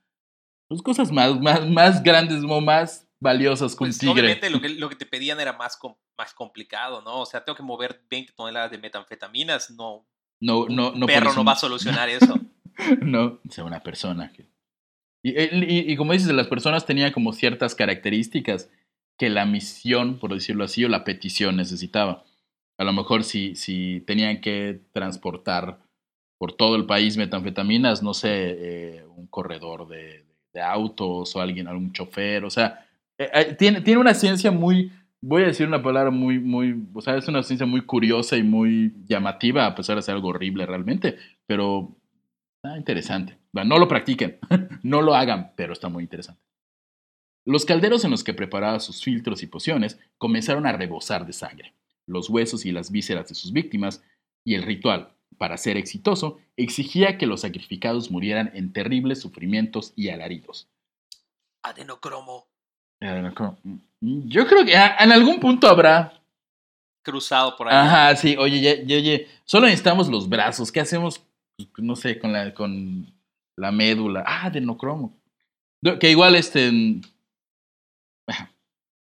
[0.69, 4.13] pues cosas más, más, más grandes más valiosas un Pues, tigre.
[4.13, 7.21] obviamente lo que, lo que te pedían era más, com- más complicado, ¿no?
[7.21, 9.71] O sea, tengo que mover 20 toneladas de metanfetaminas.
[9.71, 10.07] No,
[10.41, 12.39] No, no, un no perro pones no un- va a solucionar eso.
[13.03, 14.33] no, sea, una persona.
[14.33, 14.49] que-
[15.23, 18.71] Y, y- y como dices, las personas tenían como ciertas características
[19.19, 22.25] que la misión, por decirlo así, o la petición necesitaba.
[22.79, 25.79] A lo mejor si, si tenían que transportar
[26.39, 31.69] por todo el país metanfetaminas, no sé, eh, un corredor de, de autos o alguien,
[31.69, 32.87] algún chofer, o sea,
[33.19, 34.91] eh, eh, tiene, tiene una ciencia muy,
[35.21, 38.43] voy a decir una palabra muy, muy, o sea, es una ciencia muy curiosa y
[38.43, 41.95] muy llamativa, a pesar de ser algo horrible realmente, pero
[42.57, 43.37] está interesante.
[43.53, 44.39] No lo practiquen,
[44.83, 46.41] no lo hagan, pero está muy interesante.
[47.47, 51.75] Los calderos en los que preparaba sus filtros y pociones comenzaron a rebosar de sangre.
[52.07, 54.03] Los huesos y las vísceras de sus víctimas
[54.45, 60.09] y el ritual, para ser exitoso, exigía que los sacrificados murieran en terribles sufrimientos y
[60.11, 60.69] alaridos.
[63.01, 63.59] Adenocromo
[64.01, 66.21] Yo creo que ah, en algún punto habrá.
[67.03, 67.75] cruzado por ahí.
[67.77, 70.71] Ajá, sí, oye, ya- oye, solo necesitamos los brazos.
[70.73, 71.23] ¿Qué hacemos?
[71.79, 73.07] No sé, con la, con
[73.57, 74.25] la médula.
[74.27, 75.13] Ah, adenocromo.
[75.83, 76.71] No, Que igual este.
[76.73, 77.01] mm.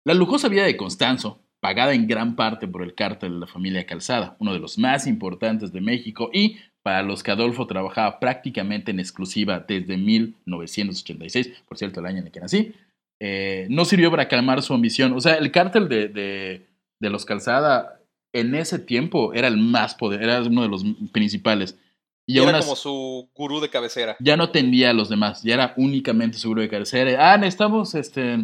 [0.05, 3.85] La lujosa vida de Constanzo, pagada en gran parte por el cártel de la familia
[3.87, 8.91] Calzada, uno de los más importantes de México y para los que Adolfo trabajaba prácticamente
[8.93, 12.73] en exclusiva desde 1986, por cierto, el año en el que nací,
[13.21, 15.13] eh, no sirvió para calmar su ambición.
[15.13, 16.67] O sea, el cártel de, de,
[17.01, 18.01] de los Calzada
[18.33, 21.79] en ese tiempo era el más poder, era uno de los principales.
[22.27, 24.17] Y era así- como su gurú de cabecera.
[24.21, 27.33] ya no tendía a los demás, ya era únicamente seguro de cabecera.
[27.33, 28.39] Ah, necesitamos este,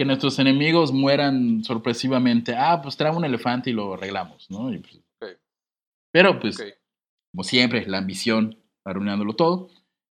[0.00, 2.54] que nuestros enemigos mueran sorpresivamente.
[2.56, 4.72] Ah, pues trae un elefante y lo arreglamos, ¿no?
[4.72, 4.98] Y, pues.
[6.10, 6.68] Pero pues, Ok.
[7.34, 9.68] como siempre, la ambición arruinándolo todo.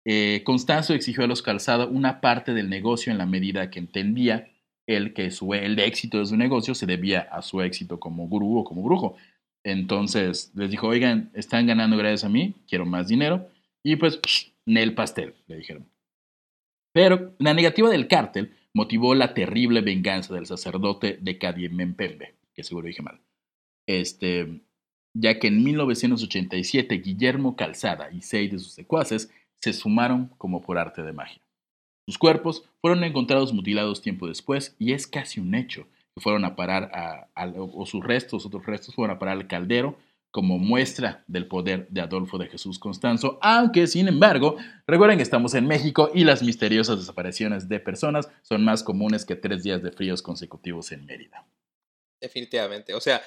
[0.04, 4.50] Eh, Constanzo exigió a los Calzada una parte del negocio en la medida que entendía
[4.88, 8.58] él que su, el éxito de su negocio se debía a su éxito como gurú
[8.58, 9.16] o como brujo.
[9.64, 13.52] Entonces les dijo, oigan, están ganando gracias a mí, quiero más dinero.
[13.84, 14.20] Y pues,
[14.66, 15.88] Nel pastel, le dijeron.
[16.92, 22.88] Pero la negativa del cártel motivó la terrible venganza del sacerdote de Cadiemempembe, que seguro
[22.88, 23.22] dije mal.
[23.88, 24.62] Este,
[25.14, 30.78] ya que en 1987 Guillermo Calzada y seis de sus secuaces se sumaron como por
[30.78, 31.42] arte de magia.
[32.08, 36.56] Sus cuerpos fueron encontrados mutilados tiempo después y es casi un hecho que fueron a
[36.56, 39.98] parar a- o sus restos, otros restos fueron a parar al caldero
[40.36, 45.54] como muestra del poder de Adolfo de Jesús Constanzo, aunque sin embargo, recuerden que estamos
[45.54, 49.94] en México y las misteriosas desapariciones de personas son más comunes que tres días de
[49.94, 51.48] fríos consecutivos en Mérida.
[52.20, 52.94] Definitivamente.
[52.94, 53.22] O sea,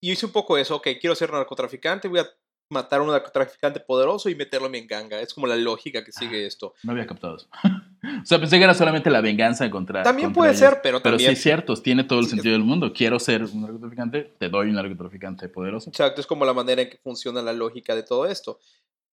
[0.00, 0.76] yo hice un poco eso.
[0.76, 2.30] Ok, quiero ser narcotraficante, voy a
[2.70, 5.20] matar a un narcotraficante poderoso y meterlo en mi ganga.
[5.20, 6.74] Es como la lógica que sigue esto.
[6.82, 7.48] No había captado eso.
[8.22, 10.02] o sea, pensé que era solamente la venganza contra.
[10.02, 10.60] También contra puede ellos.
[10.60, 11.32] ser, pero Pero sí también.
[11.32, 12.92] es cierto, tiene todo el Sí, sentido del mundo.
[12.92, 15.90] Quiero ser un narcotraficante, te doy un narcotraficante poderoso.
[15.90, 18.58] Exacto, es como la manera en que funciona la lógica de todo esto.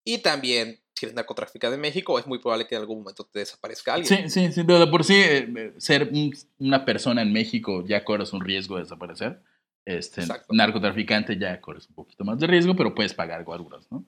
[0.06, 3.38] Y también, si eres narcotraficante en México, es muy probable que en algún momento te
[3.38, 4.28] desaparezca alguien.
[4.28, 4.62] Sí, sí, sí.
[4.62, 8.40] De de por sí, eh, eh, ser un- una persona en México ya corres un
[8.44, 9.40] riesgo de desaparecer.
[9.86, 10.54] Este, Exacto.
[10.54, 14.04] narcotraficante ya corres un poquito más de riesgo, pero puedes pagar guaruras, ¿no?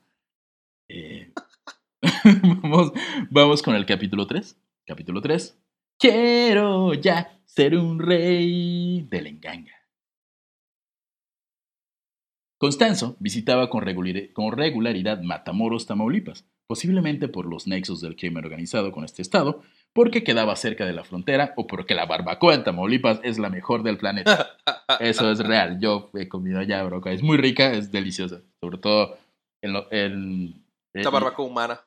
[0.88, 1.32] Eh,
[2.62, 2.92] vamos,
[3.30, 4.58] vamos con el capítulo 3.
[4.86, 5.58] Capítulo 3.
[5.98, 9.72] Quiero ya ser un rey de la enganga.
[12.58, 19.20] Constanzo visitaba con regularidad Matamoros, Tamaulipas, posiblemente por los nexos del crimen organizado con este
[19.20, 19.62] estado,
[19.96, 23.82] porque quedaba cerca de la frontera o porque la barbacoa en Tamaulipas es la mejor
[23.82, 24.50] del planeta.
[25.00, 25.80] Eso es real.
[25.80, 27.02] Yo he comido allá, bro.
[27.06, 28.42] Es muy rica, es deliciosa.
[28.60, 29.18] Sobre todo
[29.62, 30.62] en, lo- en-
[30.94, 31.80] La en- barbacoa humana.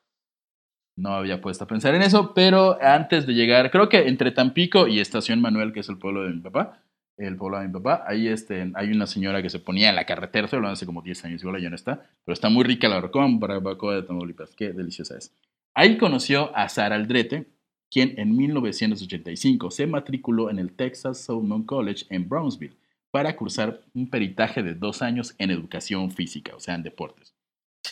[0.96, 4.86] no había puesto a pensar en eso, pero antes de llegar, creo que entre Tampico
[4.86, 6.82] y Estación Manuel, que es el pueblo de mi papá,
[7.16, 10.04] el pueblo de mi papá, ahí este, hay una señora que se ponía en la
[10.04, 12.88] carretera, se lo hace como 10 años, igual ya no está, pero está muy rica
[12.88, 15.32] la rocón, barbacoa de Tamaulipas, qué deliciosa es.
[15.74, 17.46] Ahí conoció a Sara Aldrete,
[17.90, 22.76] quien en 1985 se matriculó en el Texas Southern College en Brownsville
[23.10, 27.34] para cursar un peritaje de dos años en educación física, o sea, en deportes.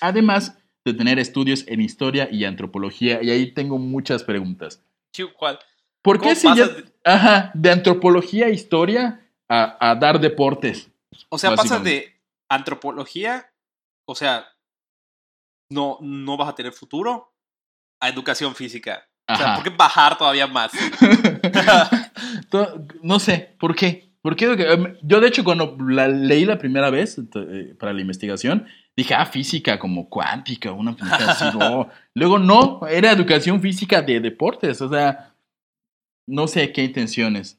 [0.01, 4.82] Además de tener estudios en historia y antropología, y ahí tengo muchas preguntas.
[5.36, 5.59] ¿Cuál?
[6.03, 6.68] ¿Por qué ¿Cómo si ya,
[7.05, 10.88] ajá, de antropología e historia a, a dar deportes?
[11.28, 12.14] O sea, pasas de
[12.49, 13.53] antropología,
[14.07, 14.46] o sea,
[15.70, 17.34] no, no vas a tener futuro,
[18.01, 19.08] a educación física.
[19.29, 19.55] O sea.
[19.57, 20.72] ¿por qué bajar todavía más?
[23.03, 24.09] No sé, ¿por qué?
[24.22, 24.47] ¿Por qué?
[24.47, 28.66] Em, Yo, de hecho, cuando la leí la primera vez ent- eh, para la investigación,
[28.97, 30.97] dije, ah, física como cuántica, una
[31.29, 31.89] así, no.
[32.14, 35.35] Luego, no, era educación física de deportes, o sea,
[36.26, 37.59] no sé qué intenciones,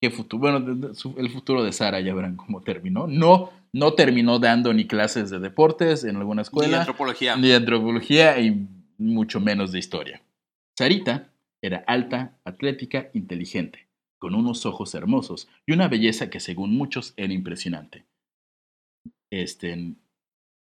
[0.00, 0.40] qué futuro.
[0.40, 3.06] Bueno, de- de- el futuro de Sara ya verán cómo terminó.
[3.06, 7.36] No, no terminó dando ni clases de deportes en alguna Ni escuela antropología.
[7.36, 8.66] ni de antropología y
[8.98, 10.20] mucho menos de historia.
[10.80, 13.86] Sarita era alta, atlética, inteligente,
[14.18, 18.06] con unos ojos hermosos y una belleza que según muchos era impresionante.
[19.30, 19.92] Este,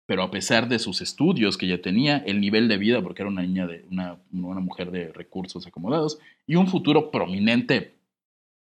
[0.06, 3.30] pero a pesar de sus estudios que ya tenía, el nivel de vida, porque era
[3.30, 7.94] una niña de una, una mujer de recursos acomodados y un futuro prominente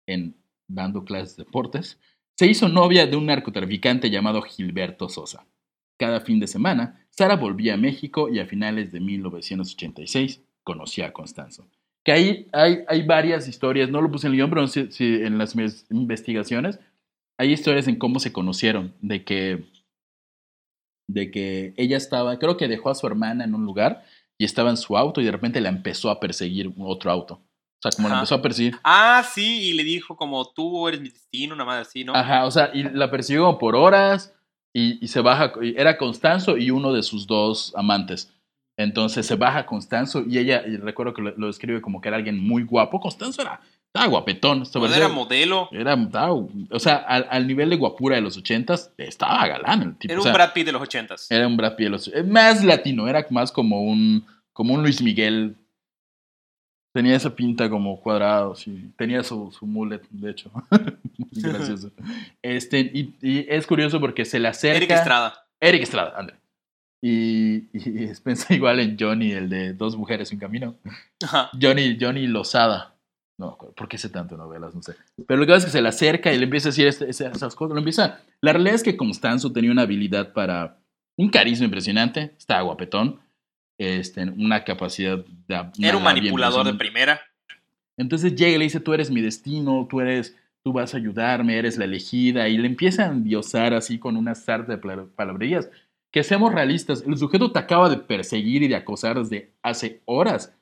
[0.09, 0.35] en
[0.67, 2.01] dando clases de deportes,
[2.37, 5.47] se hizo novia de un narcotraficante llamado Gilberto Sosa.
[6.01, 11.13] Cada fin de semana, Sara volvía a México y a finales de 1986 conocía a
[11.13, 11.67] Constanzo.
[12.05, 15.05] Que ahí hay, hay varias historias, no lo puse en el guion, pero sí- sí,
[15.23, 15.55] en las
[15.91, 16.79] investigaciones
[17.39, 19.65] hay historias en cómo se conocieron, de que,
[21.09, 24.05] de que ella estaba, creo que dejó a su hermana en un lugar
[24.39, 27.35] y estaba en su auto y de repente la empezó a perseguir otro auto.
[27.35, 28.21] O sea, como la Ajá.
[28.23, 28.77] empezó a perseguir.
[28.85, 32.15] Ah, sí, y le dijo como tú eres mi destino, una madre así, ¿no?
[32.15, 34.35] Ajá, o sea, y la persiguió por horas
[34.75, 38.33] y, y se baja, y era Constanzo y uno de sus dos amantes.
[38.79, 42.17] Entonces se baja Constanzo y ella, y recuerdo que lo, lo describe como que era
[42.17, 43.01] alguien muy guapo.
[43.01, 44.63] Constanzo era, estaba guapetón.
[44.73, 48.93] Parecía- era modelo, era- estaba- o sea, al, al nivel de guapura de los ochentas,
[48.97, 50.13] estaba galán el tipo.
[50.13, 51.31] era o un sea, Brad Pitt de los ochentas.
[51.31, 54.83] era un Brad Pitt de los- eh, más latino, era más como un, como un
[54.83, 55.57] Luis Miguel.
[56.95, 58.91] Tenía esa pinta como cuadrado, sí.
[58.97, 60.51] Tenía su, su mullet, de hecho.
[61.19, 61.91] Muy gracioso.
[62.43, 64.77] Este, y, y es curioso porque se le acerca.
[64.79, 65.47] Eric Estrada.
[65.61, 66.37] Eric Estrada, André.
[67.01, 70.77] Y, y piensa igual en Johnny, el de Dos Mujeres y un Camino.
[71.23, 71.51] Ajá.
[71.61, 72.95] Johnny, Johnny Lozada.
[73.39, 74.75] No, ¿por qué sé tanto novelas?
[74.75, 74.97] No sé.
[75.27, 77.09] Pero lo que pasa es que se le acerca y le empieza a decir este-
[77.09, 77.73] esas cosas.
[77.73, 78.21] Lo empieza.
[78.41, 80.79] La realidad es que Constanzo tenía una habilidad para.
[81.17, 82.33] Un carisma impresionante.
[82.37, 83.21] Estaba guapetón.
[83.79, 85.55] Este, una capacidad de.
[85.81, 87.21] Era un manipulador de primera.
[87.97, 91.59] Entonces llega y le dice, tú eres mi destino, tú eres, tú vas a ayudarme,
[91.59, 95.69] eres la elegida, y le empieza a endiosar así con una sarta de pala- palabrerías.
[96.11, 100.55] Que seamos realistas, el sujeto te acaba de perseguir y de acosar desde hace horas,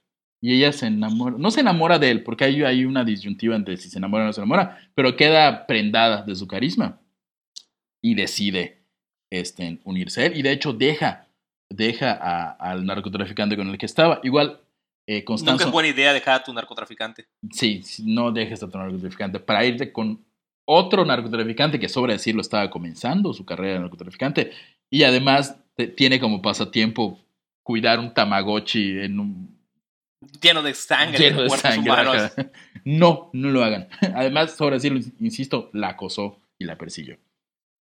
[0.42, 3.76] y ella se enamora, no se enamora de él, porque hay, hay una disyuntiva entre
[3.76, 7.00] si se enamora o no se enamora, pero queda prendada de su carisma,
[8.02, 8.82] y decide
[9.32, 11.28] este, unirse a él, y de hecho deja,
[11.70, 14.20] deja a- al narcotraficante con el que estaba.
[14.22, 14.60] Igual,
[15.08, 15.52] eh, Constanzo...
[15.54, 17.26] Nunca es buena idea dejar a tu narcotraficante.
[17.50, 20.24] Sí, sí, no dejes a tu narcotraficante para irte con
[20.68, 24.50] otro narcotraficante que, sobre decirlo, estaba comenzando su carrera de narcotraficante
[24.90, 27.18] y además te- tiene como pasatiempo
[27.62, 29.56] cuidar un tamagotchi en un
[30.40, 31.80] Lleno de sangre, lleno de de sangre.
[31.90, 32.32] humanos.
[32.84, 33.88] No, no lo hagan.
[34.14, 37.18] Además, sobre decirlo, insisto, la acosó y la persiguió.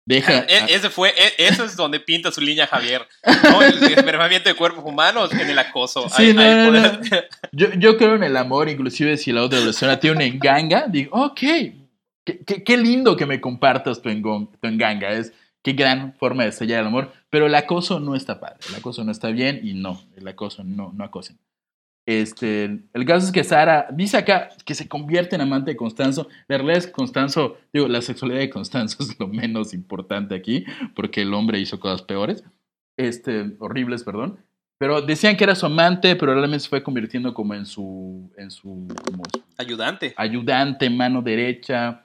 [0.08, 0.40] Deja.
[0.42, 3.08] E- Ese fue, e- eso es donde pinta su línea Javier.
[3.50, 3.62] ¿no?
[3.64, 6.08] El desmembramiento de cuerpos humanos en el acoso.
[6.10, 9.60] Sí, Ahí- no, no, puedes- Yo, yo creo en el amor, inclusive si la otra
[9.62, 14.50] persona tiene una enganga, digo, ok, qué, qué- qué lindo que me compartas tu, engon-
[14.62, 15.34] tu enganga, es
[15.66, 19.04] qué gran forma de sellar el amor, pero el acoso no está padre, el acoso
[19.04, 21.40] no está bien y no, el acoso no, no acosen.
[22.06, 26.28] Este, el caso es que Sara dice acá que se convierte en amante de Constanzo.
[26.48, 30.66] La realidad es que Constanzo, digo, la sexualidad de Constanzo es lo menos importante aquí,
[30.96, 32.44] porque el hombre hizo cosas peores,
[32.96, 34.38] este, horribles, perdón.
[34.78, 38.52] Pero decían que era su amante, pero realmente se fue convirtiendo como en su, en
[38.52, 40.14] su, como su Ayudante.
[40.16, 42.05] ayudante, mano derecha.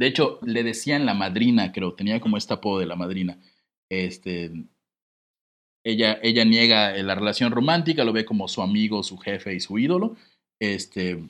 [0.00, 3.38] De hecho, le decían la madrina, creo, tenía como este apodo de la madrina.
[3.90, 4.50] Este,
[5.84, 9.78] ella, ella niega la relación romántica, lo ve como su amigo, su jefe y su
[9.78, 10.16] ídolo.
[10.58, 11.28] Este,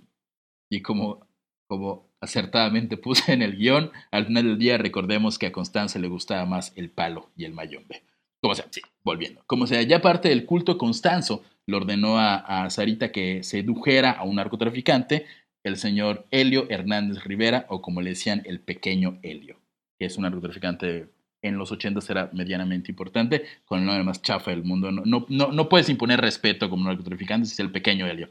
[0.71, 1.27] y como,
[1.69, 6.07] como acertadamente puse en el guion, al final del día recordemos que a Constanza le
[6.07, 8.05] gustaba más el palo y el mayombe.
[8.41, 9.43] Como sea, sí, volviendo.
[9.49, 14.23] Como sea, ya parte del culto Constanzo le ordenó a, a Sarita que sedujera a
[14.23, 15.27] un narcotraficante,
[15.65, 19.61] el señor Helio Hernández Rivera, o como le decían, el pequeño Helio,
[19.99, 21.09] que es un narcotraficante
[21.43, 24.91] en los 80 era medianamente importante, con el nombre más chafa del mundo.
[24.91, 28.29] No, no, no, puedes imponer respeto como narcotraficante si es el pequeño Helio.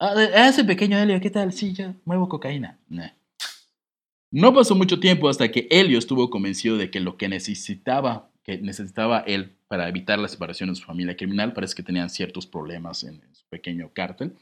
[0.00, 0.14] Ah,
[0.48, 1.52] ese pequeño Helio, ¿qué tal?
[1.52, 2.78] Sí, yo muevo cocaína.
[4.30, 8.58] No pasó mucho tiempo hasta que Helio estuvo convencido de que lo que necesitaba, que
[8.58, 13.04] necesitaba él para evitar la separación de su familia criminal, parece que tenían ciertos problemas
[13.04, 14.34] en, su pequeño cártel,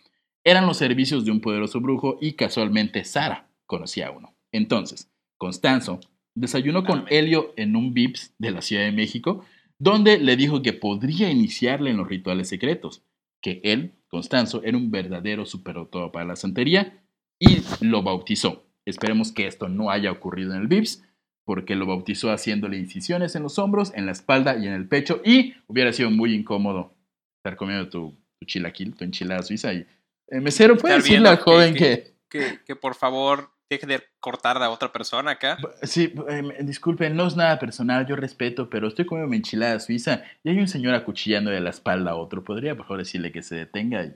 [0.46, 4.32] eran los servicios de un poderoso brujo y casualmente Sara conocía a uno.
[4.52, 5.98] Entonces, Constanzo
[6.36, 9.44] desayunó con Helio en un VIPS de la Ciudad de México,
[9.80, 13.02] donde le dijo que podría iniciarle en los rituales secretos,
[13.42, 17.02] que él, Constanzo, era un verdadero superautor para la santería
[17.40, 18.66] y lo bautizó.
[18.84, 21.02] Esperemos que esto no haya ocurrido en el VIPS,
[21.44, 25.20] porque lo bautizó haciéndole incisiones en los hombros, en la espalda y en el pecho,
[25.24, 26.94] y hubiera sido muy incómodo
[27.38, 28.14] estar comiendo tu,
[28.46, 29.86] chilaquil, tu enchilada suiza, y
[30.28, 34.92] el mesero puede decirle al joven que, que, por favor deje de cortar a otra
[34.92, 35.58] persona acá.
[35.82, 40.22] Sí, eh, disculpen, no es nada personal, yo respeto, pero estoy comiendo mi enchilada suiza
[40.44, 42.44] y hay un señor acuchillando de la espalda a otro.
[42.44, 44.06] ¿Podría, por favor, decirle que se detenga?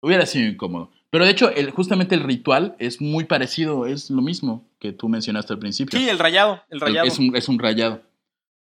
[0.00, 0.92] Hubiera sido incómodo.
[1.10, 5.08] Pero de hecho, el, justamente el ritual es muy parecido, es lo mismo que tú
[5.08, 5.98] mencionaste al principio.
[5.98, 7.06] Sí, el rayado, el rayado.
[7.06, 8.02] Es un, es un rayado.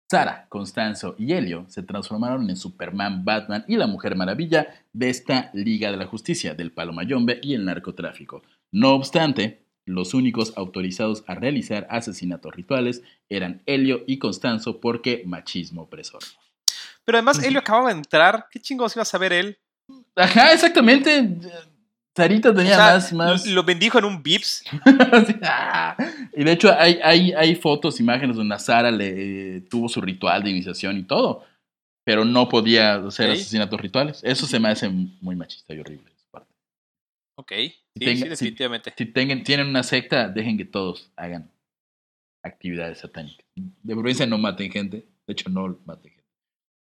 [0.09, 5.49] Sara, Constanzo y Helio se transformaron en Superman, Batman y la Mujer Maravilla de esta
[5.53, 8.41] Liga de la Justicia, del Palo Mayombe y el narcotráfico.
[8.71, 15.83] No obstante, los únicos autorizados a realizar asesinatos rituales eran Helio y Constanzo porque machismo
[15.83, 16.21] opresor.
[17.03, 19.57] Pero además Helio acababa de entrar, ¿qué chingos iba a saber él?
[20.15, 21.37] Ajá, exactamente.
[22.17, 23.45] Sarita tenía más, más.
[23.45, 24.63] Lo bendijo en un Vips.
[26.35, 30.49] y de hecho, hay, hay, hay, fotos, imágenes donde Sara le tuvo su ritual de
[30.49, 31.45] iniciación y todo.
[32.03, 34.21] Pero no podía hacer asesinatos rituales.
[34.23, 36.11] Eso se me hace muy machista y horrible.
[37.35, 37.51] Ok,
[37.95, 38.91] sí, definitivamente.
[38.97, 41.51] Si, tienen una secta, dejen que todos hagan
[42.43, 43.45] actividades satánicas.
[43.55, 45.05] De provincia no maten gente.
[45.27, 46.25] De hecho, no maten gente.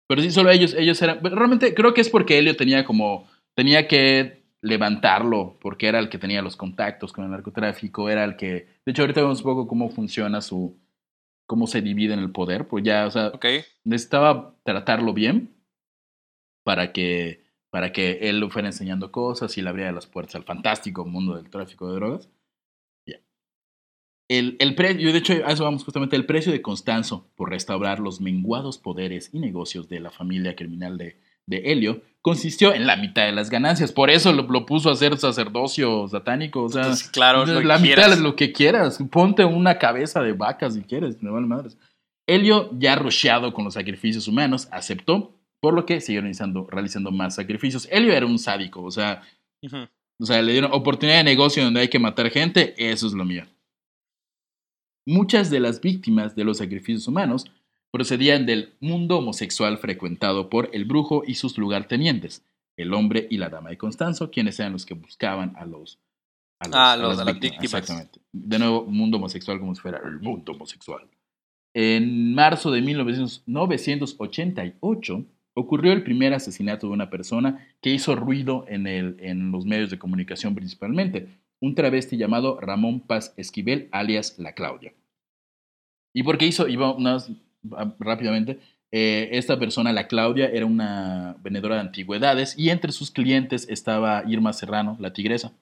[0.09, 1.23] Pero sí, solo ellos, ellos eran.
[1.23, 3.29] Realmente creo que es porque Helio tenía como.
[3.55, 8.37] Tenía que levantarlo porque era el que tenía los contactos con el narcotráfico, era el
[8.37, 10.77] que, de hecho ahorita vemos un poco cómo funciona su,
[11.47, 13.33] cómo se divide en el poder, pues ya, o sea,
[13.85, 15.55] necesitaba tratarlo bien
[16.65, 20.45] para que, para que él le fuera enseñando cosas y le abriera las puertas al
[20.45, 22.29] fantástico mundo del tráfico de drogas.
[24.29, 28.01] El, el precio, de hecho, a eso vamos justamente, el precio de Constanzo por restaurar
[28.01, 32.97] los menguados poderes y negocios de la familia criminal de, de Helio consistió en la
[32.97, 33.93] mitad de las ganancias.
[33.93, 36.65] Por eso lo, puso a hacer sacerdocio satánico.
[36.65, 38.99] O sea, pues, claro, la mitad de lo que quieras.
[39.11, 41.79] Ponte una cabeza de vaca si quieres, me vale madres.
[42.27, 47.37] Helio, ya rocheado con los sacrificios humanos, aceptó, por lo que siguió realizando, realizando más
[47.37, 47.89] sacrificios.
[47.91, 49.23] Helio era un sádico, o sea,
[50.19, 53.25] o sea, le dieron oportunidad de negocio donde hay que matar gente, eso es lo
[53.25, 53.45] mío.
[55.07, 57.47] Muchas de las víctimas de los sacrificios humanos
[57.97, 62.45] procedían del mundo homosexual frecuentado por el brujo y sus lugartenientes,
[62.77, 65.99] el hombre y la dama de Constanzo, quienes eran los que buscaban a los,
[66.61, 67.65] a, los, las, víctimas.
[67.65, 68.21] Exactamente.
[68.33, 71.09] De nuevo, mundo homosexual como si fuera el mundo homosexual.
[71.73, 75.25] En marzo de 1988
[75.55, 79.89] ocurrió el primer asesinato de una persona que hizo ruido en, el, en los medios
[79.89, 81.29] de comunicación principalmente,
[81.61, 84.93] un travesti llamado Ramón Paz Esquivel, alias La Claudia.
[86.15, 86.69] ¿Y por qué hizo?
[86.69, 87.31] Iba unas,
[87.99, 88.59] rápidamente,
[88.93, 94.23] eh, esta persona, la Claudia, era una vendedora de antigüedades y entre sus clientes estaba
[94.27, 95.53] Irma Serrano, la tigresa.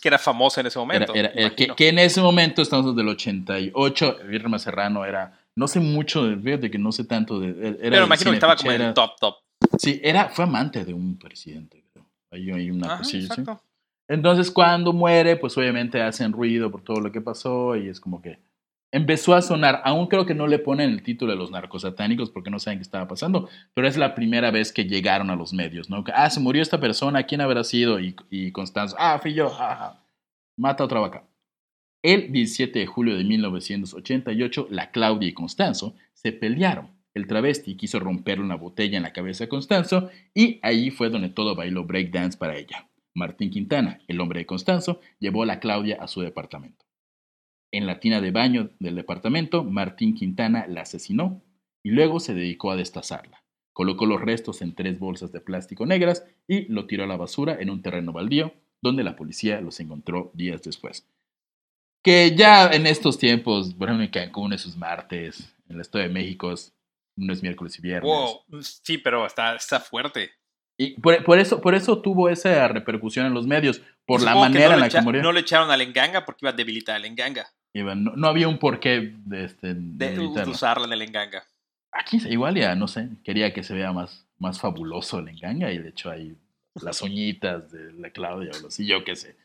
[0.00, 1.12] Que era famosa en ese momento.
[1.14, 6.24] Eh, que, en ese momento, estamos desde el 88, Irma Serrano era, no sé mucho,
[6.24, 7.48] de que no sé tanto de...
[7.68, 9.34] Era Pero imagino que estaba como en el top, top.
[9.76, 12.06] Sí, era, fue amante de un presidente, creo.
[12.30, 13.00] Hay, una
[14.06, 18.22] Entonces, cuando muere, pues obviamente hacen ruido por todo lo que pasó y es como
[18.22, 18.38] que
[18.90, 19.82] empezó a sonar.
[19.84, 22.82] Aún creo que no le ponen el título de los narcosatánicos porque no saben qué
[22.82, 26.04] estaba pasando, pero es la primera vez que llegaron a los medios, ¿no?
[26.14, 27.98] Ah, se murió esta persona, ¿quién habrá sido?
[28.00, 29.50] Y, Constanzo, ah, fui yo,
[30.56, 31.24] mata a otra vaca.
[32.02, 36.90] El 17 de julio de 1988, la Claudia y Constanzo se pelearon.
[37.12, 41.30] El travesti quiso romperle una botella en la cabeza a Constanzo y ahí fue donde
[41.30, 42.88] todo bailó breakdance para ella.
[43.14, 46.87] Martín Quintana, el hombre de Constanzo, llevó a la Claudia a su departamento.
[47.70, 51.42] En la tina de baño del departamento, Martín Quintana la asesinó
[51.82, 53.42] y luego se dedicó a destazarla.
[53.72, 57.56] Colocó los restos en tres bolsas de plástico negras y lo tiró a la basura
[57.60, 61.06] en un terreno baldío, donde la policía los encontró días después.
[62.02, 66.10] Que ya en estos tiempos, por ejemplo en Cancún, esos martes, en el Estado de
[66.10, 66.54] México,
[67.16, 68.10] lunes, miércoles y viernes.
[68.10, 70.30] Wow, sí, pero está, está fuerte.
[70.80, 74.68] Y por, por eso, por eso tuvo esa repercusión en los medios, por la manera
[74.68, 75.22] no en la que murió.
[75.22, 77.48] No le echaron a la enganga porque iba a debilitar a la enganga.
[77.74, 81.44] No, no había un porqué de, este, de usarla en el enganga.
[81.90, 85.78] Aquí igual ya, no sé, quería que se vea más, más fabuloso el enganga y
[85.78, 86.36] de hecho hay
[86.80, 89.36] las uñitas de la Claudia o así, yo qué sé.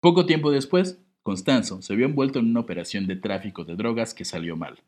[0.00, 4.24] Poco tiempo después, Constanzo se vio envuelto en una operación de tráfico de drogas que
[4.24, 4.78] salió mal.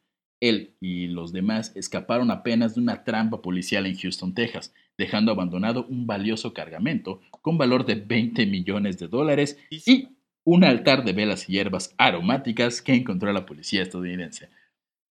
[0.40, 5.86] Él y los demás escaparon apenas de una trampa policial en Houston, Texas, dejando abandonado
[5.86, 10.08] un valioso cargamento con valor de 20 millones de dólares Y,
[10.44, 14.50] un altar de velas y hierbas aromáticas que encontró la policía estadounidense.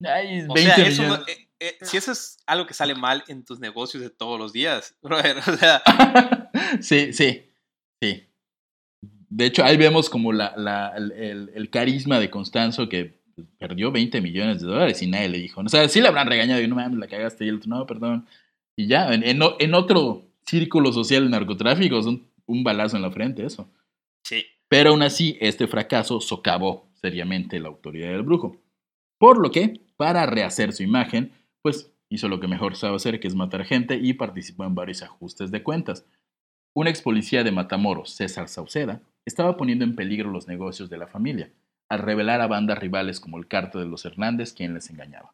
[0.03, 3.23] Ay, o 20 sea, eso no- eh, eh, si eso es algo que sale mal
[3.27, 5.81] en tus negocios de todos los días, brother, o sea,
[6.81, 7.43] sí, sí,
[8.01, 8.23] sí.
[9.29, 13.19] De hecho, ahí vemos como la, la- el, el- el carisma de Constanzo que
[13.57, 15.61] perdió 20 millones de dólares y nadie le dijo.
[15.61, 17.85] O sea, sí le habrán regañado y no mames, la cagaste y el otro, no,
[17.85, 18.25] perdón.
[18.79, 23.01] Y ya, en, en o- en otro círculo social de narcotráfico, son un balazo en
[23.01, 23.69] la frente, eso.
[24.23, 24.45] sí.
[24.69, 28.55] Pero aún así, este fracaso socavó seriamente la autoridad del brujo.
[29.17, 33.27] Por lo que, para rehacer su imagen, pues hizo lo que mejor sabe hacer, que
[33.27, 36.05] es matar gente, y participó en varios ajustes de cuentas.
[36.73, 41.07] Un ex policía de Matamoros, César Sauceda, estaba poniendo en peligro los negocios de la
[41.07, 41.51] familia,
[41.89, 45.33] al revelar a bandas rivales como el Cártel de los Hernández quien les engañaba.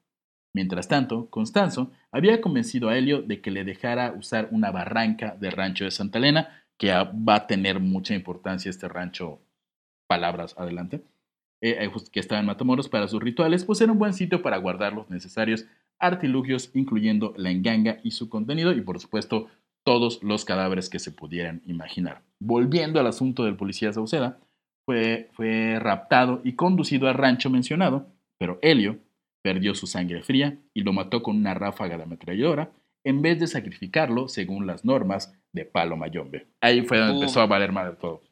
[0.55, 5.51] Mientras tanto, Constanzo había convencido a Helio de que le dejara usar una barranca del
[5.51, 9.41] rancho de Santa Elena, que va a tener mucha importancia este rancho,
[10.07, 11.03] palabras adelante,
[11.59, 14.55] eh, eh, que estaba en Matamoros para sus rituales, pues era un buen sitio para
[14.55, 15.65] guardar los necesarios
[15.99, 19.49] artilugios, incluyendo la enganga y su contenido, y por supuesto
[19.83, 22.21] todos los cadáveres que se pudieran imaginar.
[22.39, 24.39] Volviendo al asunto del policía Sauceda,
[24.85, 28.99] fue, fue raptado y conducido al rancho mencionado, pero Helio
[29.45, 32.71] perdió su sangre fría y lo mató con una ráfaga de ametralladora
[33.03, 36.47] en vez de sacrificarlo según las normas de Palo Mayombe.
[36.61, 37.21] Ahí fue donde Boom.
[37.23, 38.23] empezó a valer madre todo.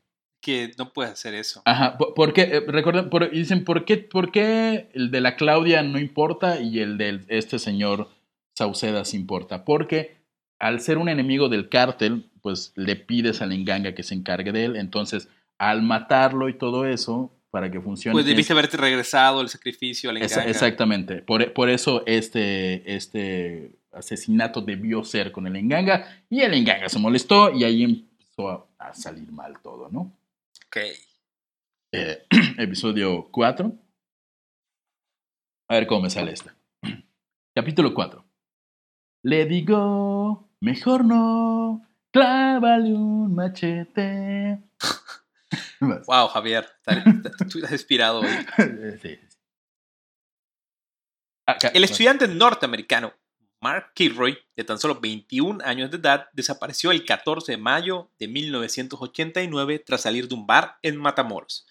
[0.41, 1.61] Que no puedes hacer eso.
[1.65, 2.41] Ajá, ¿por, por qué?
[2.41, 6.79] Eh, recuerden, por- dicen, ¿por qué, ¿por qué el de la Claudia no importa y
[6.79, 8.09] el de este señor
[8.57, 9.63] Sauceda sí importa?
[9.65, 10.17] Porque
[10.57, 14.65] al ser un enemigo del cártel, pues le pides al enganga que se encargue de
[14.65, 18.13] él, entonces al matarlo y todo eso, para que funcione...
[18.13, 20.45] Pues debiste haberte regresado el sacrificio al enganga.
[20.45, 21.21] exactamente.
[21.21, 26.97] Por, por eso este, este asesinato debió ser con el enganga y el enganga se
[26.97, 30.11] molestó y ahí empezó a, a salir mal todo, ¿no?
[30.65, 30.77] Ok.
[31.91, 32.23] Eh,
[32.57, 33.71] episodio 4.
[35.69, 36.55] A ver cómo me sale esta.
[37.55, 38.25] Capítulo 4.
[39.25, 44.59] Le digo, mejor no, clávale un machete.
[46.07, 46.67] Wow, Javier.
[47.51, 48.27] Tú estás inspirado hoy.
[49.01, 49.19] Sí.
[51.45, 53.13] Ah, El estudiante norteamericano
[53.63, 58.27] Mark Kilroy, de tan solo 21 años de edad, desapareció el 14 de mayo de
[58.27, 61.65] 1989 tras salir de un bar en Matamoros,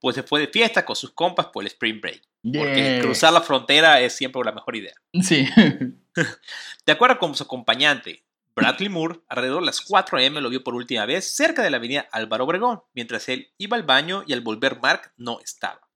[0.00, 3.42] pues se fue de fiesta con sus compas por el Spring Break, porque cruzar la
[3.42, 4.94] frontera es siempre la mejor idea.
[5.22, 5.48] Sí.
[6.84, 8.24] De acuerdo con su acompañante,
[8.56, 11.76] Bradley Moore, alrededor de las 4 am lo vio por última vez cerca de la
[11.76, 15.86] avenida Álvaro Obregón, mientras él iba al baño y al volver Mark no estaba.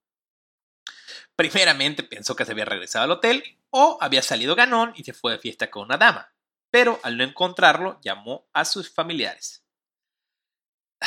[1.35, 5.33] Primeramente pensó que se había regresado al hotel o había salido ganón y se fue
[5.33, 6.35] de fiesta con una dama,
[6.71, 9.65] pero al no encontrarlo llamó a sus familiares.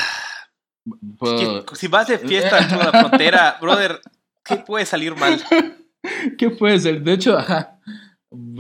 [1.75, 4.01] Si vas de fiesta dentro de la frontera, brother,
[4.43, 5.41] ¿qué puede salir mal?
[6.37, 7.01] ¿Qué puede ser?
[7.01, 7.79] De hecho, ajá,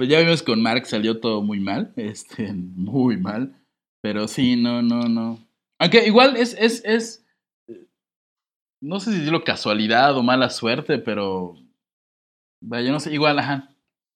[0.07, 3.55] ya vimos con Mark, salió todo muy mal, este, muy mal,
[4.01, 5.39] pero sí, no, no, no.
[5.79, 7.25] Aunque igual es, es, es,
[7.67, 7.85] eh,
[8.81, 11.55] no sé si decirlo casualidad o mala suerte, pero,
[12.61, 13.69] vaya, no sé, igual, ajá.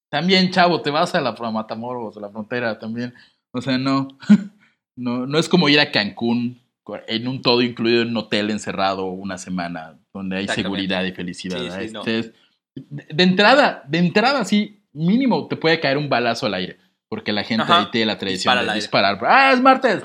[0.10, 3.14] También, chavo, te vas a la a Matamoros, a la frontera también,
[3.51, 4.08] o sea, no,
[4.95, 6.62] no, no es como ir a Cancún
[7.08, 11.58] en un todo incluido en un hotel encerrado una semana, donde hay seguridad y felicidad.
[11.58, 11.82] Sí, ¿verdad?
[11.82, 11.99] sí, no.
[11.99, 12.34] Este es-
[12.76, 16.80] de, de entrada, de entrada, sí, mínimo te puede caer un balazo al aire.
[17.10, 17.80] Porque la gente Ajá.
[17.80, 19.20] ahí tiene la tradición Dispara al de disparar.
[19.26, 20.04] ¡Ah, es martes!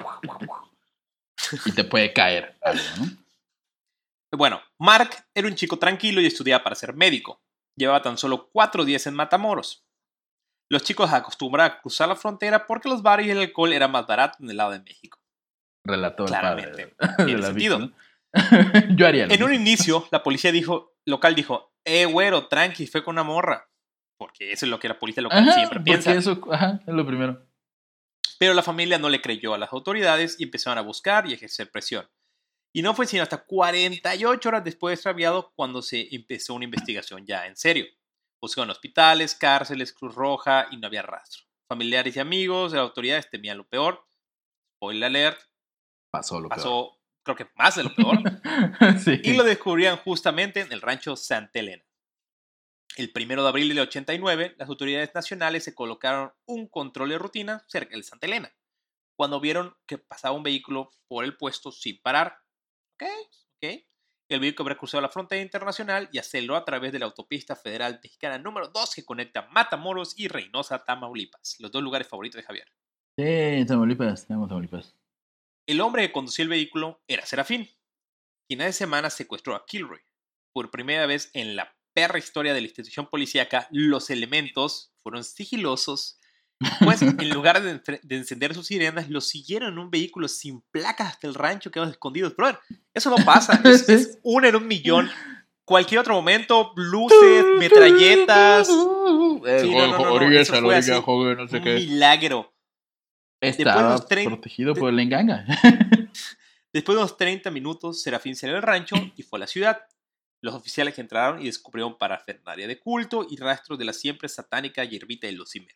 [1.66, 3.22] Y te puede caer algo, ¿no?
[4.34, 7.42] Bueno, Mark era un chico tranquilo y estudiaba para ser médico.
[7.76, 9.84] Llevaba tan solo cuatro días en Matamoros.
[10.70, 14.06] Los chicos acostumbraban a cruzar la frontera porque los bares y el alcohol eran más
[14.06, 15.18] baratos en el lado de México.
[15.84, 17.90] Relató el Claramente, padre tiene sentido.
[18.96, 23.16] Yo haría En un inicio, la policía dijo, local dijo, eh, güero, tranqui, fue con
[23.16, 23.68] una morra.
[24.22, 26.14] Porque eso es lo que la policía local Ajá, siempre porque piensa.
[26.14, 27.44] eso, ajá, es lo primero.
[28.38, 31.70] Pero la familia no le creyó a las autoridades y empezaron a buscar y ejercer
[31.72, 32.08] presión.
[32.72, 37.26] Y no fue sino hasta 48 horas después de extraviado cuando se empezó una investigación
[37.26, 37.84] ya en serio.
[38.40, 41.42] Buscaban hospitales, cárceles, Cruz Roja y no había rastro.
[41.68, 44.06] Familiares y amigos de las autoridades temían lo peor.
[44.76, 45.40] Spoiler alert,
[46.12, 46.56] Pasó lo peor.
[46.56, 48.18] pasó creo que más de lo peor.
[49.04, 49.20] sí.
[49.24, 51.84] y lo descubrían justamente en el rancho Santa Elena.
[52.96, 57.64] El primero de abril del 89, las autoridades nacionales se colocaron un control de rutina
[57.66, 58.54] cerca de Santa Elena,
[59.16, 62.38] cuando vieron que pasaba un vehículo por el puesto sin parar.
[62.94, 63.08] Ok,
[63.56, 63.82] ok.
[64.28, 68.00] El vehículo habría cruzado la frontera internacional y aceleró a través de la autopista federal
[68.02, 72.68] mexicana número 2 que conecta Matamoros y Reynosa, Tamaulipas, los dos lugares favoritos de Javier.
[73.18, 74.94] Sí, Tamaulipas, tenemos Tamaulipas.
[75.66, 77.68] El hombre que conducía el vehículo era Serafín,
[78.48, 80.00] quien hace semanas secuestró a Kilroy.
[80.52, 86.18] Por primera vez en la perra historia de la institución policíaca, los elementos fueron sigilosos,
[86.84, 91.08] pues en lugar de, de encender sus sirenas, los siguieron en un vehículo sin placas
[91.14, 92.34] hasta el rancho, quedaron escondidos.
[92.36, 92.58] Brother,
[92.94, 95.10] eso no pasa, es, es una en un millón.
[95.64, 99.40] Cualquier otro momento, luces, metralletas, no,
[101.48, 101.74] sé qué.
[101.74, 102.52] milagro.
[103.40, 105.44] Estaba tren- protegido de- por el enganga.
[106.72, 109.82] Después de unos 30 minutos, Serafín salió del rancho y fue a la ciudad.
[110.42, 115.28] Los oficiales entraron y descubrieron parafernalia de culto y rastros de la siempre satánica hierbita
[115.28, 115.74] de Lucimer.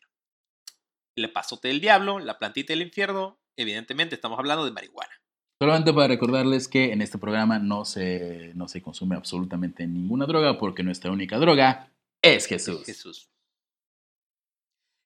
[1.15, 5.13] El pasote del diablo, la plantita del infierno, evidentemente estamos hablando de marihuana.
[5.59, 10.59] Solamente para recordarles que en este programa no se, no se consume absolutamente ninguna droga
[10.59, 11.89] porque nuestra única droga
[12.21, 12.85] es Jesús.
[12.85, 13.31] Jesús.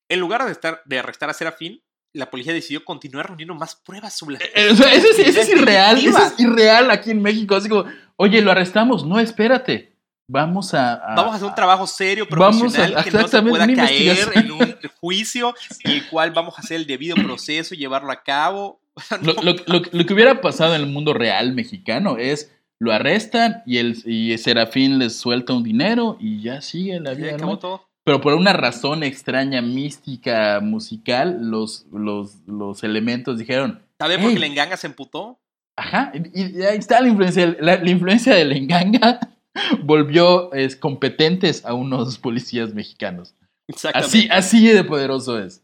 [0.10, 1.82] En lugar de, estar, de arrestar a Serafín,
[2.14, 5.50] la policía decidió continuar reuniendo más pruebas sobre la Eh, sea, eso, es, eso es
[5.50, 7.56] irreal, eso es irreal aquí en México.
[7.56, 7.86] Así como,
[8.18, 9.06] oye, lo arrestamos.
[9.06, 9.90] No, espérate.
[10.28, 10.94] Vamos a.
[10.94, 14.30] a- Vamos a hacer un trabajo serio, Vamos a- profesional, que no se pueda caer
[14.36, 15.54] en un juicio
[15.84, 18.80] en el cual vamos a hacer el debido proceso y llevarlo a cabo.
[19.22, 23.64] Lo, lo- lo- lo que hubiera pasado en el mundo real mexicano es lo arrestan
[23.66, 27.36] y el y Serafín les suelta un dinero y ya sigue la Ya vida.
[27.36, 27.88] acabó todo.
[28.04, 34.34] Pero por una razón extraña, mística, musical, los, los, los elementos dijeron, ¿Sabes por qué
[34.34, 34.40] Ey.
[34.40, 35.40] la enganga se emputó?
[35.78, 39.20] ajá, y, y ahí está la influencia, la, la influencia del enganga
[39.84, 43.36] volvió es, competentes a unos policías mexicanos.
[43.68, 44.18] Exactamente.
[44.18, 45.64] Así, así de poderoso es.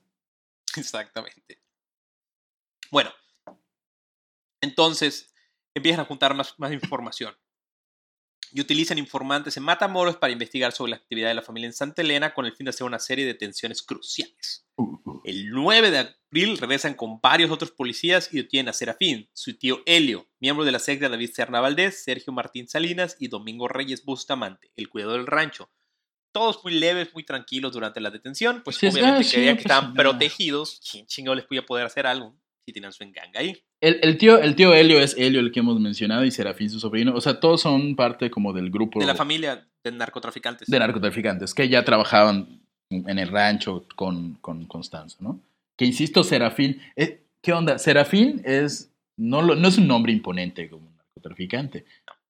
[0.76, 1.62] Exactamente.
[2.92, 3.12] Bueno,
[4.62, 5.34] entonces
[5.76, 7.36] empiezan a juntar más, más información
[8.52, 12.02] y utilizan informantes en Matamoros para investigar sobre la actividad de la familia en Santa
[12.02, 14.66] Elena con el fin de hacer una serie de detenciones cruciales.
[15.24, 19.82] El 9 de abril regresan con varios otros policías y detienen a Serafín, su tío
[19.86, 24.72] Helio, miembro de la secta David Serna Valdés, Sergio Martín Salinas y Domingo Reyes Bustamante,
[24.76, 25.70] el cuidador del rancho.
[26.32, 30.80] Todos muy leves, muy tranquilos durante la detención, pues Sí, obviamente creían que estaban protegidos.
[30.90, 32.36] ¿Quién chingado les podía poder hacer algo
[32.66, 33.64] si tenían su enganga ahí?
[33.80, 36.80] El, el tío, el tío Helio es Helio, el que hemos mencionado, y Serafín, su
[36.80, 37.14] sobrino.
[37.14, 40.68] O sea, todos son parte como del grupo De la familia de narcotraficantes.
[40.68, 42.60] de narcotraficantes que ya trabajaban
[42.90, 45.40] en el rancho con, con Constanzo, ¿no?
[45.76, 47.78] Que insisto, Serafín, eh, ¿qué onda?
[47.78, 51.86] Serafín es, no, lo- no es un nombre imponente como un narcotraficante,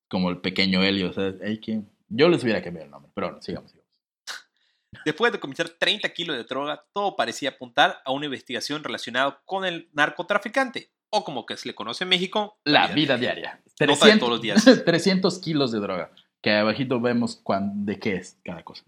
[0.09, 3.27] como el pequeño Helio, o sea, hay que, yo les hubiera cambiado el nombre, pero
[3.27, 3.87] bueno, sigamos, sigamos.
[5.05, 9.63] Después de cometer 30 kilos de droga, todo parecía apuntar a una investigación relacionada con
[9.63, 13.61] el narcotraficante, o como que se le conoce en México, La vida diaria.
[13.79, 14.63] Nota de todos los días.
[14.85, 18.83] 300 kilos de droga, que abajito vemos cuán- de qué es cada cosa.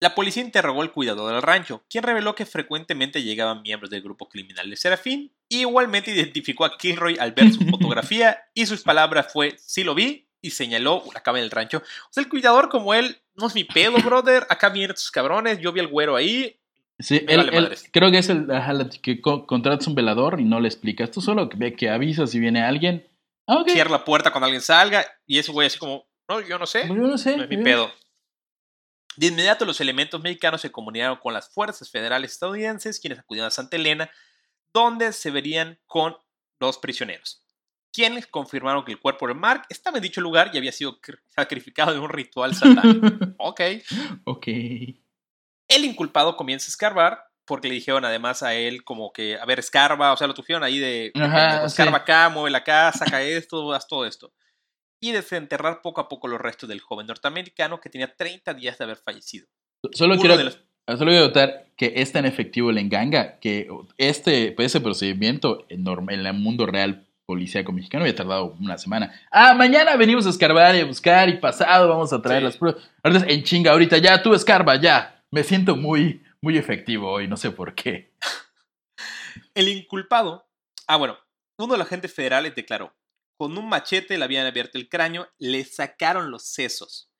[0.00, 4.28] La policía interrogó al cuidador del rancho, quien reveló que frecuentemente llegaban miembros del grupo
[4.28, 9.32] criminal de Serafín, y igualmente identificó a Kilroy al ver su fotografía, y sus palabras
[9.32, 11.78] fue, sí lo vi, y señaló la cama del rancho.
[11.78, 15.58] O sea, el cuidador como él, no es mi pedo, brother, acá vienen estos cabrones,
[15.58, 16.60] yo vi al güero ahí,
[16.98, 18.48] Sí, él- vale él- creo que es el
[19.02, 21.10] que co- contratas un velador y no le explicas.
[21.10, 23.06] Tú solo que, que avisas si viene alguien.
[23.46, 23.70] Ah, ok.
[23.70, 26.86] cierra la puerta cuando alguien salga, y ese güey así como, no, yo no sé,
[26.86, 27.36] yo no sé.
[27.36, 27.90] no es mi yo- pedo.
[29.16, 33.50] De inmediato los elementos mexicanos se comunicaron con las fuerzas federales estadounidenses, quienes acudieron a
[33.50, 34.10] Santa Elena,
[34.72, 36.16] donde se verían con
[36.60, 37.42] los prisioneros,
[37.92, 41.18] quienes confirmaron que el cuerpo de Mark estaba en dicho lugar y había sido cr-
[41.28, 43.06] sacrificado en un ritual satánico.
[43.38, 43.60] ok.
[44.24, 44.46] ok.
[45.68, 49.58] El inculpado comienza a escarbar porque le dijeron además a él como que, a ver,
[49.58, 51.66] escarba, o sea, lo tuvieron ahí de, Ajá, pendejo, sí.
[51.80, 54.32] escarba acá, mueve acá, saca esto, haz todo esto.
[55.00, 58.84] Y desenterrar poco a poco los restos del joven norteamericano que tenía 30 días de
[58.84, 59.46] haber fallecido.
[59.92, 60.58] Solo Uno quiero, los-
[60.98, 65.86] solo quiero notar que es tan efectivo el enganga que este, pues, ese procedimiento en,
[65.86, 69.12] el mundo real policíaco mexicano había tardado una semana.
[69.30, 72.44] Ah, mañana venimos a escarbar y a buscar y pasado vamos a traer Sí.
[72.44, 72.82] las pruebas.
[73.02, 75.17] Ahorita en chinga, ahorita ya, tú escarba, ya.
[75.30, 78.14] Me siento muy, muy efectivo hoy, no sé por qué.
[79.54, 80.48] El inculpado,
[80.86, 81.18] ah bueno,
[81.58, 82.96] uno de los agentes federales declaró,
[83.36, 87.10] con un machete le habían abierto el cráneo, le sacaron los sesos.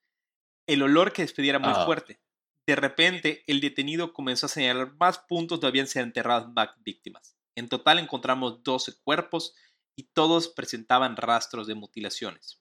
[0.66, 1.84] El olor que despedía era muy Ah.
[1.84, 2.20] fuerte.
[2.66, 7.34] de repente el detenido comenzó a señalar más puntos donde habían sido enterradas más víctimas.
[7.56, 9.54] En total encontramos 12 cuerpos
[9.96, 12.60] y todos presentaban rastros de mutilaciones.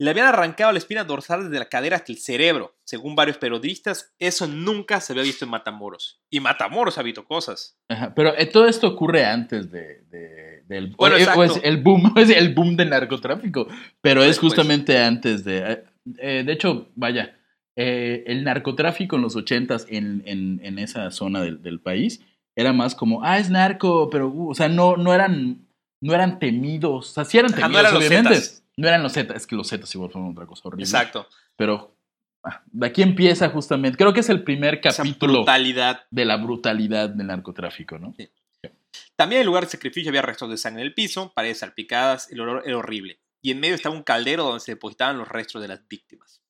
[0.00, 2.76] Le habían arrancado la espina dorsal desde la cadera hasta el cerebro.
[2.84, 6.20] Según varios periodistas, eso nunca se había visto en Matamoros.
[6.30, 7.76] Y Matamoros ha visto cosas.
[7.88, 11.26] Ajá, pero eh, todo esto ocurre antes de, de- del Bueno, es
[11.64, 13.66] el boom, es el boom del narcotráfico,
[14.00, 14.52] pero es Después.
[14.52, 15.58] justamente antes de.
[15.72, 15.84] eh,
[16.18, 17.36] eh, de hecho, vaya,
[17.74, 22.20] eh, el narcotráfico en los ochentas en, en, en esa zona del, del país
[22.54, 25.66] era más como, ah, es narco, pero, uh, o sea, no, no eran,
[26.00, 28.46] no eran temidos, o sea, sí eran Ajá, temidos, no eran los obviamente.
[28.78, 30.84] No eran los Zetas, es que los Zetas igual fueron otra cosa horrible.
[30.84, 31.28] Exacto.
[31.56, 31.96] Pero
[32.44, 36.04] ah, de aquí empieza justamente, creo que es el primer capítulo brutalidad.
[36.12, 38.14] de la brutalidad del narcotráfico, ¿no?
[39.16, 42.30] También en el lugar de sacrificio había restos de sangre en el piso, paredes salpicadas,
[42.30, 43.18] el olor era horrible.
[43.42, 46.40] Y en medio estaba un caldero donde se depositaban los restos de las víctimas.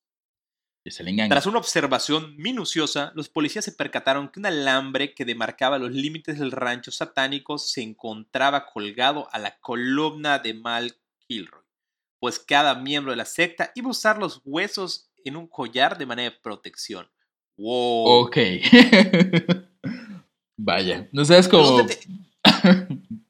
[0.83, 1.29] Que se le engaña.
[1.29, 6.37] Tras una observación minuciosa, los policías se percataron que un alambre que demarcaba los límites
[6.37, 10.95] del rancho satánico se encontraba colgado a la columna de Mal
[11.27, 11.58] Kilroy,
[12.19, 16.05] pues cada miembro de la secta iba a usar los huesos en un collar de
[16.05, 17.09] manera de protección.
[17.57, 18.23] ¡Wow!
[18.25, 18.37] Ok.
[20.57, 21.07] Vaya.
[21.11, 21.79] No sabes como.
[21.83, 22.07] dete-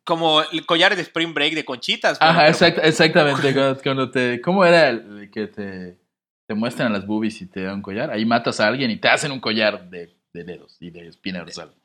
[0.03, 2.17] Como el collar de Spring Break de conchitas.
[2.19, 3.53] Ajá, exact- exactamente.
[3.83, 4.41] Cuando, te.
[4.41, 5.99] ¿Cómo era el que te,
[6.47, 8.09] te muestran las boobies y te dan un collar?
[8.09, 11.39] Ahí matas a alguien y te hacen un collar de, de dedos y de espina
[11.39, 11.75] dorsal.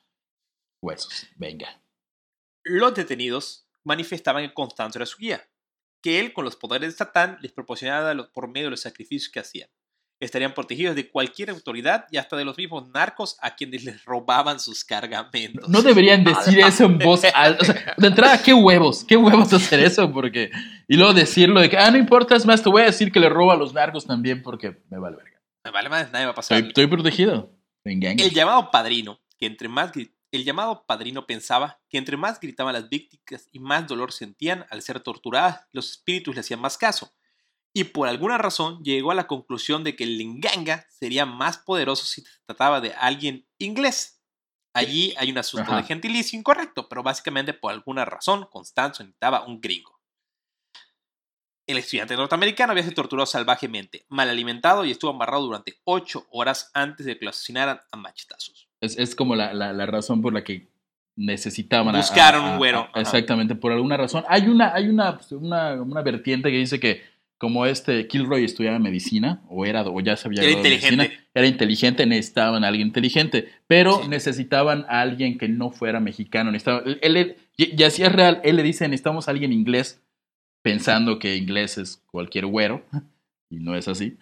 [0.81, 1.27] Huesos.
[1.37, 1.69] Venga.
[2.65, 5.47] Los detenidos manifestaban que Constanzo era su guía,
[6.05, 9.41] que él con los poderes de Satán les proporcionaba por medio de los sacrificios que
[9.41, 9.71] hacían.
[10.21, 14.61] Estarían protegidos de cualquier autoridad y hasta de los mismos narcos a quienes les robaban
[14.61, 15.67] sus cargamentos.
[15.67, 17.63] No deberían decir eso en voz alta.
[17.63, 19.03] O sea, de entrada, qué huevos.
[19.03, 20.51] Qué huevos hacer eso porque.
[20.89, 23.19] Y luego decirlo de que, ah, no importa, es más, te voy a decir que
[23.19, 25.41] le robo a los narcos también porque me vale verga.
[25.65, 26.59] Me vale más, nadie va a pasar.
[26.59, 27.51] Estoy, estoy protegido.
[27.83, 28.13] Venga.
[28.13, 29.93] El llamado padrino, que entre más
[30.37, 34.83] el llamado padrino pensaba que entre más gritaban las víctimas y más dolor sentían al
[34.83, 37.13] ser torturadas, los espíritus le hacían más caso.
[37.73, 42.05] Y por alguna razón llegó a la conclusión de que el linganga sería más poderoso
[42.05, 44.23] si se trataba de alguien inglés.
[44.73, 45.81] Allí hay un asunto Ajá.
[45.81, 50.01] de gentilicio incorrecto, pero básicamente por alguna razón Constanzo necesitaba un gringo.
[51.67, 56.71] El estudiante norteamericano había sido torturado salvajemente, mal alimentado y estuvo amarrado durante ocho horas
[56.75, 58.69] antes de que lo asesinaran a machetazos.
[58.85, 60.69] Es, es como la, la- la razón por la que
[61.17, 64.25] necesitaban Buscaron un güero, a- exactamente, por alguna razón.
[64.29, 67.03] Hay una, hay una, pues, una, una vertiente que dice que
[67.39, 71.29] como este Kilroy estudiaba medicina, o era, o ya sabía Era de medicina, inteligente.
[71.35, 74.09] era inteligente, necesitaban a alguien inteligente, pero Sí.
[74.09, 76.51] necesitaban a alguien que no fuera mexicano.
[76.53, 80.01] Necesitaban, él, él- y, y así es real, él le dice, necesitamos a alguien inglés,
[80.63, 82.83] pensando que inglés es cualquier güero,
[83.51, 84.17] y no es así.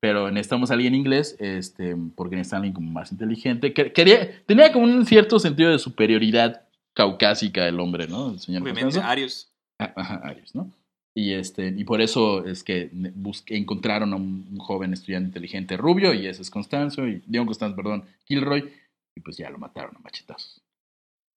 [0.00, 3.72] Pero necesitamos a alguien inglés, este, porque necesitamos a alguien como más inteligente.
[3.74, 8.30] Que- Quería, tenía como un cierto sentido de superioridad caucásica el hombre, ¿no?
[8.30, 9.00] El señor Obviamente.
[9.00, 9.48] Arius.
[9.78, 10.70] Ah, Ajá, Arias, ¿no?
[11.14, 15.76] Y, este, y por eso es que busque- encontraron a un, un joven estudiante inteligente
[15.76, 18.72] rubio, y ese es Constanzo, y Dion Constanzo, perdón, Kilroy,
[19.16, 20.60] y pues ya lo mataron a machetazos.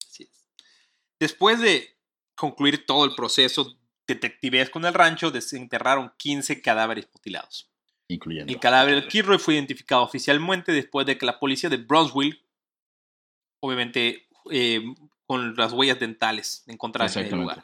[0.07, 0.47] Así es.
[1.19, 1.87] Después de
[2.35, 3.75] concluir todo el proceso
[4.07, 7.70] detectivesco en el rancho, desenterraron 15 cadáveres mutilados.
[8.11, 8.51] Incluyendo.
[8.51, 12.43] El cadáver de Kilroy fue identificado oficialmente después de que la policía de Brownsville,
[13.61, 14.83] obviamente eh,
[15.25, 17.63] con las huellas dentales encontradas en el lugar.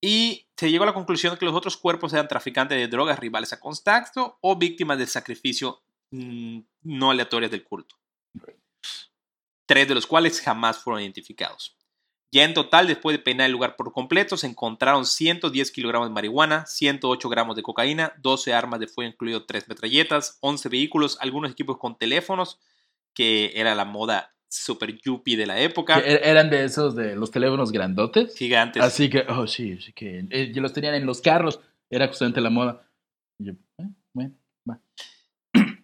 [0.00, 3.18] Y se llegó a la conclusión de que los otros cuerpos eran traficantes de drogas
[3.18, 7.96] rivales a Constanzo o víctimas del sacrificio mm, no aleatorias del culto.
[9.64, 11.77] Tres de los cuales jamás fueron identificados.
[12.30, 16.12] Ya en total, después de peinar el lugar por completo, se encontraron 110 kilogramos de
[16.14, 21.50] marihuana, 108 gramos de cocaína, 12 armas de fuego, incluido 3 metralletas, 11 vehículos, algunos
[21.50, 22.58] equipos con teléfonos,
[23.14, 25.98] que era la moda super yuppie de la época.
[26.00, 28.36] Er- eran de esos de los teléfonos grandotes.
[28.36, 28.82] Gigantes.
[28.82, 31.60] Así que, oh, sí, sí que eh, los tenían en los carros,
[31.90, 32.86] era justamente la moda.
[33.38, 33.88] Yo, eh.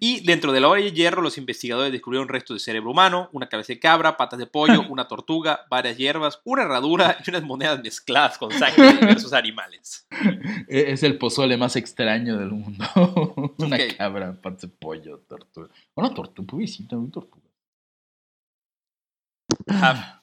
[0.07, 3.49] Y dentro de la olla de hierro, los investigadores descubrieron restos de cerebro humano, una
[3.49, 7.81] cabeza de cabra, patas de pollo, una tortuga, varias hierbas, una herradura y unas monedas
[7.83, 10.07] mezcladas con sangre de diversos animales.
[10.69, 12.85] E- Es el pozole más extraño del mundo.
[13.59, 15.69] Una cabra, patas de pollo, tortuga.
[15.95, 17.49] Una tortuga, pobrecita, una tortuga.
[19.69, 20.21] Ah,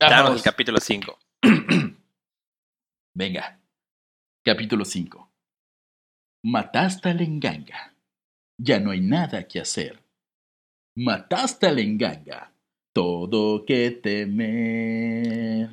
[0.00, 0.36] Ah, Danos vamos.
[0.38, 1.18] el capítulo 5.
[3.14, 3.60] Venga.
[4.44, 5.30] Capítulo 5.
[6.44, 7.92] Mataste al enganga.
[8.60, 10.02] Ya no hay nada que hacer.
[10.96, 12.52] Mataste al enganga.
[12.92, 15.68] Todo que temer.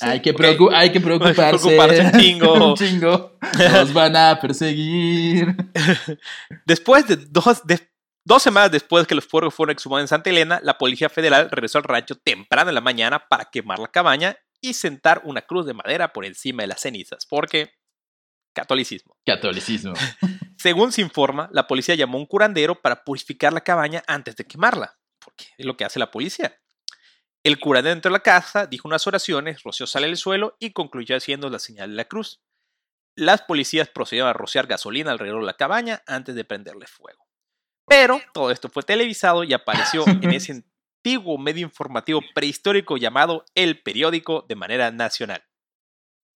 [0.00, 1.58] Hay que, preocu- hay que preocuparse.
[1.68, 2.68] preocuparse un chingo.
[2.70, 3.38] un chingo.
[3.72, 5.54] Nos van a perseguir.
[6.66, 7.88] Después de dos, de-
[8.26, 11.76] Dos semanas después que los cuerpos fueron exhumados en Santa Elena, la Policía Federal regresó
[11.76, 15.74] al rancho temprano en la mañana para quemar la cabaña y sentar una cruz de
[15.74, 17.74] madera por encima de las cenizas, porque
[18.54, 19.14] catolicismo.
[19.26, 19.92] Catolicismo.
[20.64, 24.46] Según se informa, la policía llamó a un curandero para purificar la cabaña antes de
[24.46, 26.58] quemarla, porque es lo que hace la policía.
[27.42, 30.72] El curandero entró a la casa, dijo unas oraciones, roció sal en el suelo y
[30.72, 32.40] concluyó haciendo la señal de la cruz.
[33.14, 37.26] Las policías procedieron a rociar gasolina alrededor de la cabaña antes de prenderle fuego.
[37.86, 40.64] Pero todo esto fue televisado y apareció en ese
[41.04, 45.44] antiguo medio informativo prehistórico llamado El Periódico de manera nacional.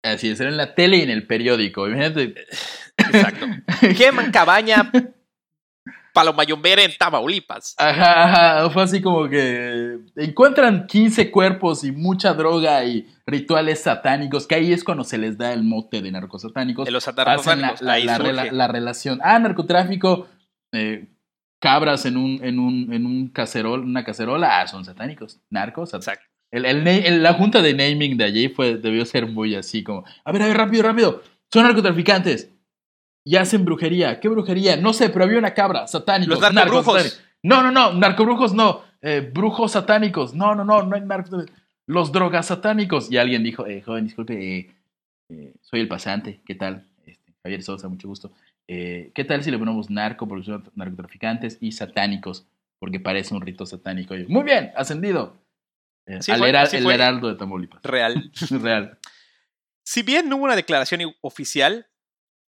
[0.04, 1.88] Así es, era en la tele y en el periódico.
[1.88, 2.46] Imagínate.
[2.98, 3.46] Exacto.
[3.98, 4.92] Queman cabaña
[6.14, 7.76] Palomayombera en Tamaulipas.
[7.78, 8.24] Ajá,
[8.58, 14.56] ajá, fue así como que encuentran 15 cuerpos y mucha droga y rituales satánicos, que
[14.56, 16.86] ahí es cuando se les da el mote de narcosatánicos.
[16.86, 17.04] De los
[18.34, 19.20] la, la- relación.
[19.24, 20.28] Ah, narcotráfico,
[20.74, 21.06] eh,
[21.62, 25.40] cabras en un, en un, en un cacerol, una cacerola, ah, son satánicos.
[25.52, 26.26] Narcos, Exacto.
[26.50, 30.32] El, el- la junta de naming de allí fue, debió ser muy así como, a
[30.32, 31.22] ver, a ver, rápido, rápido,
[31.54, 32.50] son narcotraficantes
[33.28, 34.22] y hacen brujería.
[34.22, 34.78] ¿Qué brujería?
[34.78, 36.40] No sé, pero había una cabra, satánicos.
[36.40, 37.22] Los narcobrujos.
[37.44, 40.34] No, no, no, narcobrujos no, eh, brujos satánicos.
[40.34, 41.46] No, no, no, no hay narcos.
[41.88, 43.12] Los drogas satánicos.
[43.12, 44.74] Y alguien dijo, eh, joven, disculpe,
[45.30, 46.86] eh, soy el pasante, ¿qué tal?
[47.06, 48.32] Este, Javier Sosa, mucho gusto.
[48.66, 52.46] ¿Qué tal si le ponemos narco, porque son narcotraficantes y satánicos?
[52.80, 54.16] Porque parece un rito satánico.
[54.16, 55.36] Yo, Muy bien, ascendido.
[56.08, 57.82] Así al fue, heral- así el heraldo de Tamaulipas.
[57.84, 58.32] Real.
[58.62, 58.98] Real.
[59.86, 61.88] Si bien no hubo una declaración oficial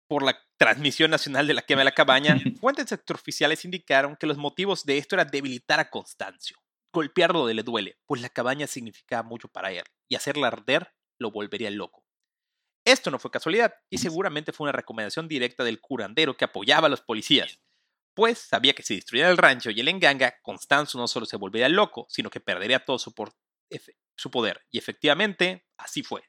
[0.08, 4.38] por la transmisión nacional de la quema de la cabaña, fuentes extraoficiales indicaron que los
[4.38, 6.56] motivos de esto era debilitar a Constancio,
[6.94, 11.32] golpearlo de le duele, pues la cabaña significaba mucho para él, y hacerla arder lo
[11.32, 12.06] volvería loco.
[12.86, 16.90] Esto no fue casualidad, y seguramente fue una recomendación directa del curandero que apoyaba a
[16.92, 17.60] los policías,
[18.16, 21.70] pues sabía que si destruían el rancho y el enganga, Constanzo no solo se volvería
[21.70, 23.34] loco, sino que perdería todo su, por-
[24.16, 24.62] su poder.
[24.70, 26.22] Y efectivamente, así fue.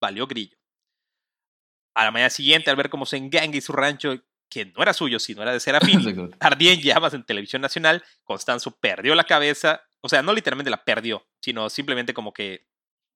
[0.00, 0.58] Valió grillo.
[1.94, 4.14] A la mañana siguiente, al ver cómo se enganga y su rancho,
[4.48, 8.70] que no era suyo, sino era de Serafín, ardía en llamas en televisión nacional, Constanzo
[8.72, 12.66] perdió la cabeza, o sea, no literalmente la perdió, sino simplemente como que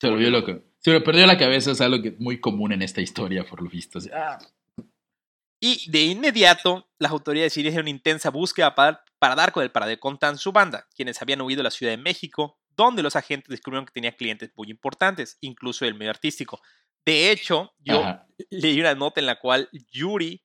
[0.01, 0.61] Se volvió loco.
[0.79, 3.69] Se le perdió la cabeza, es algo que muy común en esta historia, por lo
[3.69, 3.99] visto.
[4.15, 4.39] Ah,
[5.61, 9.97] Y de inmediato, las autoridades iniciaron una intensa búsqueda para, para dar con el paradero
[9.97, 13.49] de Contan su banda, quienes habían huido a la Ciudad de México, donde los agentes
[13.49, 16.61] descubrieron que tenía clientes muy importantes, incluso el medio artístico.
[17.07, 18.27] De hecho, yo ajá.
[18.51, 20.43] leí una nota en la cual Yuri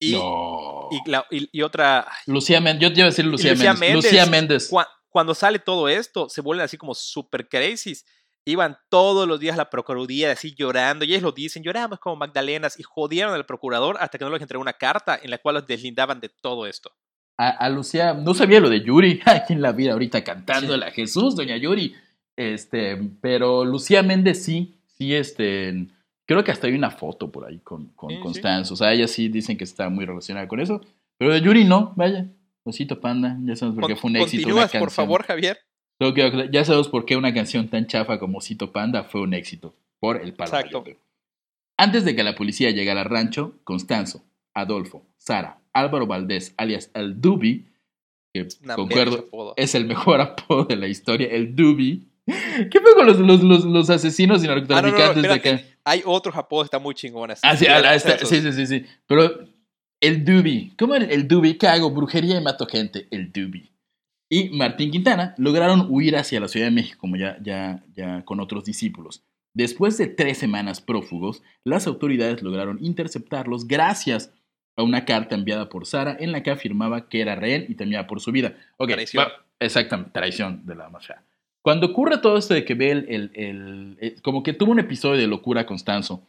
[0.00, 0.88] y, no.
[0.92, 2.06] y, la- y- y otra...
[2.26, 3.88] Lucía Méndez, yo te iba a decir Lucía, Lucía Méndez.
[3.90, 4.04] Méndez.
[4.12, 4.70] Lucía Méndez.
[4.70, 7.94] cua- cuando sale todo esto, se vuelven así como super crazy.
[8.44, 12.14] Iban todos los días a la Procuraduría así llorando, y ellos lo dicen, lloramos como
[12.16, 15.56] Magdalenas, y jodieron al procurador hasta que no les entregó una carta en la cual
[15.56, 16.92] los deslindaban de todo esto.
[17.38, 19.20] A, a Lucía, no sabía lo de Yuri.
[19.24, 20.82] Aquí en la vida ahorita cantando Sí.
[20.82, 21.96] a Jesús, doña Yuri.
[22.36, 25.86] Este, pero Lucía Méndez sí, sí, este,
[26.26, 28.22] creo que hasta hay una foto por ahí con, con Sí, sí.
[28.22, 28.74] Constanzo.
[28.74, 30.80] O sea, ella sí dicen que está muy relacionada con eso.
[31.18, 32.26] Pero de Yuri no, vaya.
[32.64, 34.48] Osito Panda, ya sabemos por qué fue un éxito.
[34.48, 35.58] una Continúas, por favor, Javier.
[36.50, 39.74] Ya sabemos por qué una canción tan chafa como Osito Panda fue un éxito.
[39.98, 40.84] Por el palo Exacto.
[41.78, 44.24] Antes de que la policía llegara al rancho, Constanzo,
[44.54, 47.66] Adolfo, Sara, Álvaro Valdés, alias el Dubi,
[48.32, 52.08] que Una concuerdo, es el mejor apodo de la historia, el Dubi.
[52.70, 55.32] ¿Qué fue con los, los, los, los asesinos y Ah, no, no, no, narcotraficantes de
[55.32, 55.62] acá?
[55.84, 57.38] Hay otros apodos que están muy chingones.
[57.42, 58.28] Ah, sí, Mira, ah, está- esos.
[58.28, 58.84] sí, sí, sí, sí.
[59.06, 59.46] Pero
[60.00, 61.54] el Dubi, ¿cómo el, el Dubi?
[61.58, 61.90] ¿Qué hago?
[61.90, 63.70] Brujería y mato gente, el Dubi.
[64.28, 68.40] Y Martín Quintana lograron huir hacia la Ciudad de México, como ya, ya, ya con
[68.40, 69.22] otros discípulos.
[69.54, 74.32] Después de tres semanas prófugos, las autoridades lograron interceptarlos gracias
[74.76, 78.06] a una carta enviada por Sara en la que afirmaba que era rehén y temía
[78.08, 78.54] por su vida.
[78.78, 79.24] Ok, Traición.
[79.24, 81.22] va- exactamente, traición de la mafia.
[81.66, 84.78] Cuando ocurre todo esto de que ve el, el- el- el- como que tuvo un
[84.78, 86.22] episodio de locura Constanzo,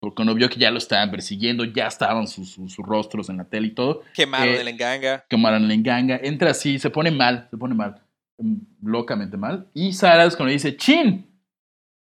[0.00, 3.36] porque cuando vio que ya lo estaban persiguiendo, ya estaban sus, sus- sus rostros en
[3.36, 5.24] la tele y todo, Quemaron Eh, el enganga.
[5.28, 8.00] quemaron la enganga, entra así, se pone mal, se pone mal,
[8.38, 11.24] mm, locamente mal, y Sara es cuando dice, chin,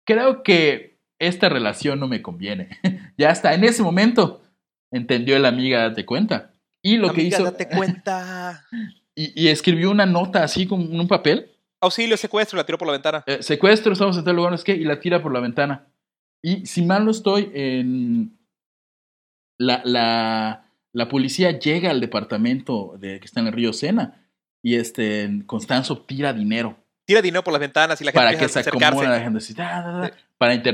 [0.05, 2.69] creo que esta relación no me conviene.
[3.17, 4.43] ya hasta en ese momento
[4.91, 6.51] entendió la amiga, date cuenta.
[6.83, 8.65] Y lo que Amiga, hizo, date cuenta.
[9.15, 12.93] y, y escribió una nota así con un papel, Auxilio, secuestro, la tiró por la
[12.93, 13.23] ventana.
[13.27, 15.87] eh, secuestro, estamos en tal lugar, no es que, y la tira por la ventana.
[16.41, 18.37] Y si mal no estoy, en
[19.59, 24.23] la, la, la policía llega al departamento de, que está en el río Sena
[24.63, 28.49] y este, Constanzo tira dinero Tira dinero por las ventanas y la gente para que
[28.49, 30.07] se acomode la gente así, da, da, da,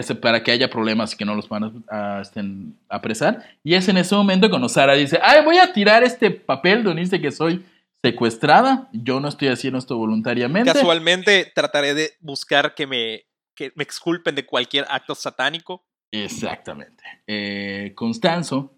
[0.04, 0.14] Sí.
[0.16, 3.46] para, que haya problemas y que no los van a, a, estén, apresar.
[3.64, 7.02] Y es en ese momento cuando Sara dice, ay, voy a tirar este papel donde
[7.04, 7.64] dice que soy
[8.04, 8.90] secuestrada.
[8.94, 10.72] Yo no estoy haciendo esto voluntariamente.
[10.74, 13.26] Casualmente trataré de buscar que me,
[13.56, 15.86] que me exculpen de cualquier acto satánico.
[16.12, 17.04] Exactamente.
[17.28, 18.76] Eh, Constanzo,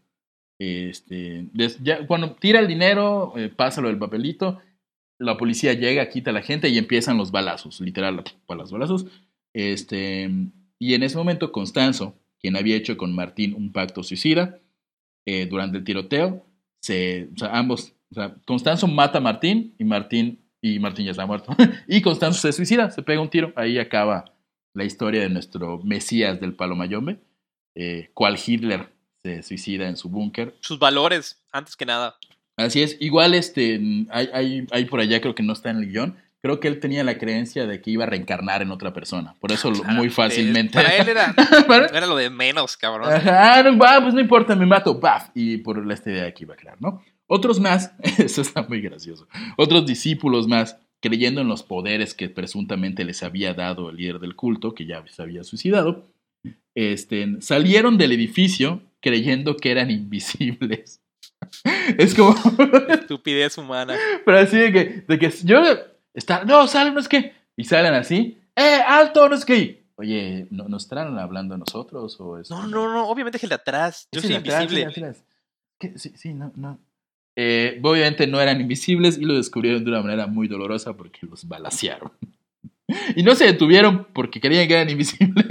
[0.60, 4.62] este, des- ya, cuando tira el dinero, eh, pásalo del papelito,
[5.20, 9.06] la policía llega, quita a la gente y empiezan los balazos, literal, para los balazos.
[9.54, 10.30] Este,
[10.80, 14.60] y en ese momento, Constanzo, quien había hecho con Martín un pacto suicida,
[15.26, 16.46] eh, durante el tiroteo,
[16.82, 21.12] se, o sea, ambos, o sea, Constanzo mata a Martín y Martín, y Martín ya
[21.12, 21.54] está muerto,
[21.88, 24.26] y Constanzo se suicida, se pega un tiro, ahí acaba
[24.74, 27.20] la historia de nuestro Mesías del Palo Mayombe,
[27.76, 28.90] eh, cual Hitler
[29.22, 30.56] se suicida en su búnker.
[30.62, 32.16] Sus valores, antes que nada.
[32.58, 35.92] Así es, igual este, hay, hay, hay por allá, creo que no está en el
[35.92, 39.36] guion, creo que él tenía la creencia de que iba a reencarnar en otra persona,
[39.42, 40.74] por eso muy fácilmente...
[40.74, 41.36] Para él era,
[41.68, 43.12] Para- era lo de menos, cabrón.
[43.12, 46.58] Ajá, no, pues no importa, me mato, baf, y por esta idea que iba a
[46.58, 47.04] crear, ¿no?
[47.28, 53.04] Otros más, eso está muy gracioso, otros discípulos más, creyendo en los poderes que presuntamente
[53.04, 56.08] les había dado el líder del culto, que ya se había suicidado,
[56.74, 61.02] este, salieron del edificio creyendo que eran invisibles.
[61.98, 62.34] Es como,
[62.90, 63.96] Estupidez humana.
[64.26, 65.62] pero así de que, de que yo,
[66.14, 69.86] está, no, salen, no es que, y salen así, ¡eh, alto, no es que!
[69.98, 73.08] Oye, ¿no, ¿nos estarán hablando a nosotros o es No, no, no.
[73.08, 74.10] Obviamente es el de atrás.
[74.12, 75.16] Yo soy invisible.
[75.96, 76.80] Sí, sí, no, no.
[77.38, 81.48] Eh, obviamente no eran invisibles y lo descubrieron de una manera muy dolorosa porque los
[81.48, 82.12] balacearon.
[83.16, 85.48] Y no se detuvieron porque creían que eran invisibles.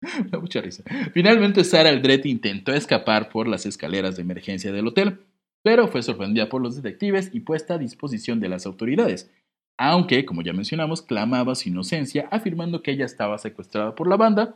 [0.00, 0.84] Me da mucha risa.
[1.12, 5.18] Finalmente, Sara Aldrete intentó escapar por las escaleras de emergencia del hotel,
[5.64, 9.32] pero fue sorprendida por los detectives y puesta a disposición de las autoridades.
[9.76, 14.54] Aunque, como ya mencionamos, clamaba su inocencia, afirmando que ella estaba secuestrada por la banda,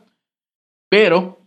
[0.89, 1.41] pero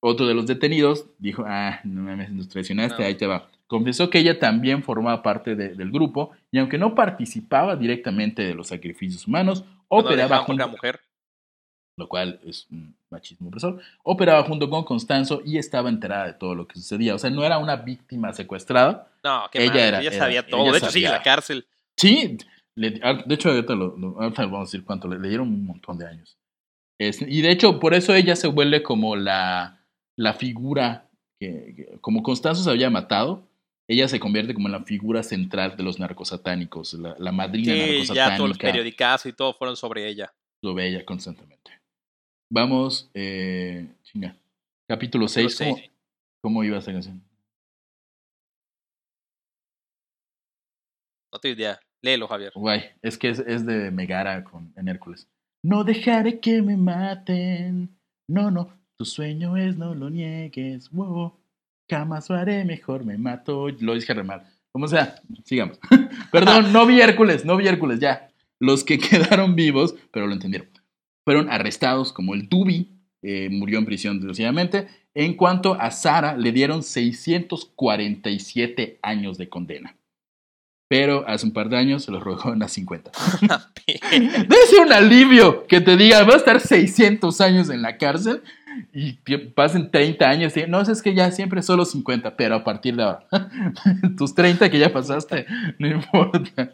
[0.00, 3.06] otro de los detenidos dijo, ah, no nos traicionaste, No.
[3.08, 3.50] ahí te va.
[3.78, 8.54] Confesó que ella también formaba parte de- del grupo y aunque no participaba directamente de
[8.54, 11.00] los sacrificios humanos, No operaba junto, mujer.
[11.96, 16.54] lo cual es un machismo opresor, operaba junto con Constanzo y estaba enterada de todo
[16.54, 17.16] lo que sucedía.
[17.16, 19.10] O sea, no era una víctima secuestrada.
[19.24, 20.62] No, que Ella era- ella era- sabía todo.
[20.62, 21.18] ella de hecho, sigue en sabía.
[21.18, 21.66] la cárcel.
[21.98, 22.38] Sí,
[22.76, 25.48] le- ah, de hecho, ahorita, lo, lo- ahorita vamos a decir cuánto, le, le dieron
[25.48, 26.36] un montón de años.
[27.00, 29.80] Es- y de hecho, por eso ella se vuelve como la,
[30.16, 31.08] la figura
[31.40, 33.48] que, que- como Constanzo se había matado,
[33.88, 37.80] ella se convierte como en la figura central de los narcosatánicos, la, la madrina Sí,
[38.14, 38.66] ya todos los narcosatánica.
[38.68, 40.32] periodicazos y todo fueron sobre ella.
[40.62, 41.72] Ve ella constantemente.
[42.50, 44.34] Vamos, eh, chinga.
[44.88, 45.56] Capítulo 6.
[45.58, 45.88] Capítulo ¿Cómo.
[46.42, 47.22] ¿Cómo iba esta canción?
[51.32, 51.80] No tengo idea.
[52.02, 52.52] Léelo, Javier.
[52.54, 55.28] Guay, es que es, es de Megara con, en Hércules.
[55.62, 57.98] No dejaré que me maten.
[58.28, 60.90] No, no, tu sueño es no lo niegues.
[60.90, 61.34] Wow.
[61.88, 63.68] Jamás lo haré, mejor me mato.
[63.80, 64.42] Lo dije re mal.
[64.72, 65.78] Como sea, sigamos.
[66.32, 68.30] Perdón, no vi Hércules, no vi Hércules, ya.
[68.58, 70.68] Los que quedaron vivos, pero lo entendieron,
[71.24, 72.90] fueron arrestados como el Dubi,
[73.22, 74.88] eh, murió en prisión desgraciadamente.
[75.14, 79.96] En cuanto a Sara, le dieron 647 años de condena.
[80.88, 83.10] Pero hace un par de años se los redujeron a 50.
[83.86, 88.42] Debe ser un alivio que te diga, vas a estar 600 años en la cárcel
[88.92, 89.12] y
[89.54, 90.56] pasen 30 años.
[90.56, 93.26] y- No, es que ya siempre solo 50, pero a partir de ahora.
[94.18, 95.46] Tus 30 que ya pasaste,
[95.78, 96.72] no importa.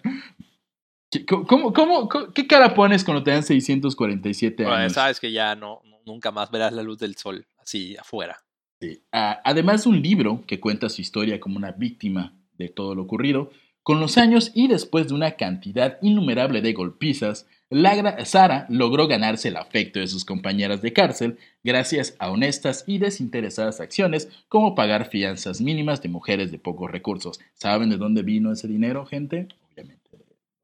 [1.11, 4.93] ¿Qué- ¿Cómo, cómo, qué cara pones cuando te dan 647 Bueno, años?
[4.93, 8.43] sabes que ya no, no- nunca más verás la luz del sol así afuera.
[8.81, 9.03] Sí.
[9.13, 13.03] Ah, además de un libro que cuenta su historia como una víctima de todo lo
[13.03, 13.51] ocurrido,
[13.83, 19.07] con los años y después de una cantidad innumerable de golpizas, la gra- Sara logró
[19.07, 24.75] ganarse el afecto de sus compañeras de cárcel gracias a honestas y desinteresadas acciones como
[24.75, 27.39] pagar fianzas mínimas de mujeres de pocos recursos.
[27.55, 29.47] ¿Saben de dónde vino ese dinero, gente?
[29.73, 30.11] Obviamente,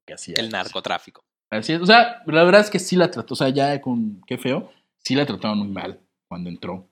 [0.05, 0.35] que hacía.
[0.39, 1.23] El narcotráfico.
[1.49, 1.81] Así es.
[1.81, 4.73] O sea, la verdad es que sí la trató, o sea, ya con qué feo,
[4.99, 6.89] sí la trataron muy mal cuando entró.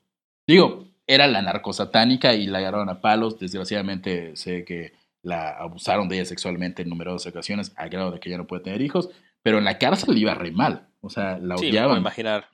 [0.46, 3.38] Digo, era la narcosatánica y la agarraron a palos.
[3.40, 4.92] Desgraciadamente sé que
[5.22, 8.62] la abusaron de ella sexualmente en numerosas ocasiones, a grado de que ya no puede
[8.62, 9.10] tener hijos,
[9.44, 10.88] pero en la cárcel le iba re mal.
[11.00, 12.00] O sea, la Sí, me puedo odiaban.
[12.00, 12.48] imaginar.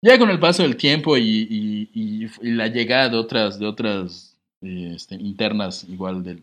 [0.00, 3.66] Ya con el paso del tiempo y, y- y- y la llegada de otras, de
[3.66, 6.38] otras eh, este, internas igual de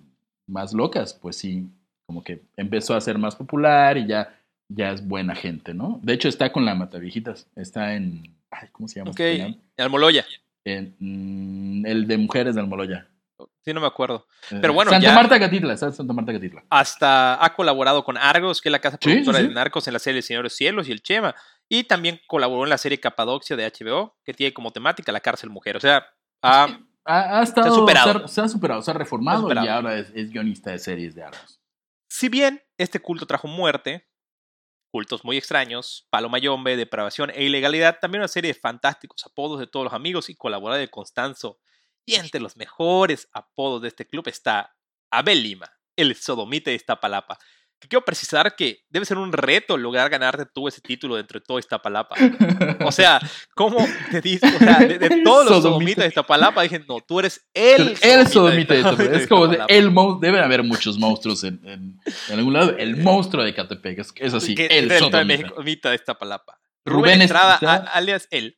[0.47, 1.67] más locas, pues sí,
[2.05, 4.37] como que empezó a ser más popular y ya,
[4.69, 5.99] ya es buena gente, ¿no?
[6.03, 9.11] De hecho está con la Mataviejitas, está en, ay, ¿cómo se llama?
[9.11, 9.57] Ok, este?
[9.77, 10.25] Almoloya.
[10.65, 13.07] En, mm, el de Mujeres de Almoloya.
[13.63, 14.27] Sí, no me acuerdo.
[14.51, 16.63] Eh, Pero bueno, Santa ya- Marta Catitla, Santa Marta Catitla.
[16.69, 19.47] Hasta ha colaborado con Argos, que es la casa Sí, productora sí, sí.
[19.49, 21.33] de Narcos en la serie El Señor de los Cielos y El Chema.
[21.69, 25.49] Y también colaboró en la serie Capadocia de HBO, que tiene como temática la cárcel
[25.49, 25.77] mujer.
[25.77, 26.05] O sea,
[26.41, 26.67] ha-
[27.05, 28.13] Ha, ha estado, superado.
[28.19, 29.65] Se ha, se ha superado, se ha reformado Se ha superado.
[29.65, 31.59] y ahora es, es guionista de series de Argos.
[32.09, 34.07] Si bien este culto trajo muerte,
[34.91, 39.67] cultos muy extraños, palo mayombe, depravación e ilegalidad, también una serie de fantásticos apodos de
[39.67, 41.59] todos los amigos y colaboradores de Constanzo.
[42.05, 44.75] Y entre los mejores apodos de este club está
[45.11, 47.37] Abel Lima, el sodomite de Iztapalapa,
[47.87, 51.59] quiero precisar que debe ser un reto lograr ganarte tú ese título dentro de todo
[51.59, 52.15] Iztapalapa.
[52.85, 53.19] O sea,
[53.55, 54.53] ¿cómo te dices?
[54.55, 58.73] O sea, de, todos los sodomitas de Iztapalapa, dije, no, tú eres el, el sodomita
[58.73, 59.17] de Iztapalapa.
[59.17, 61.99] Es como el monstruo, deben haber muchos monstruos en, en,
[62.31, 62.77] algún lado.
[62.77, 65.89] El monstruo de Catepec, es, así, el sodomita.
[65.89, 66.59] de Iztapalapa.
[66.85, 67.55] Rubén, Estrada,
[67.93, 68.57] alias el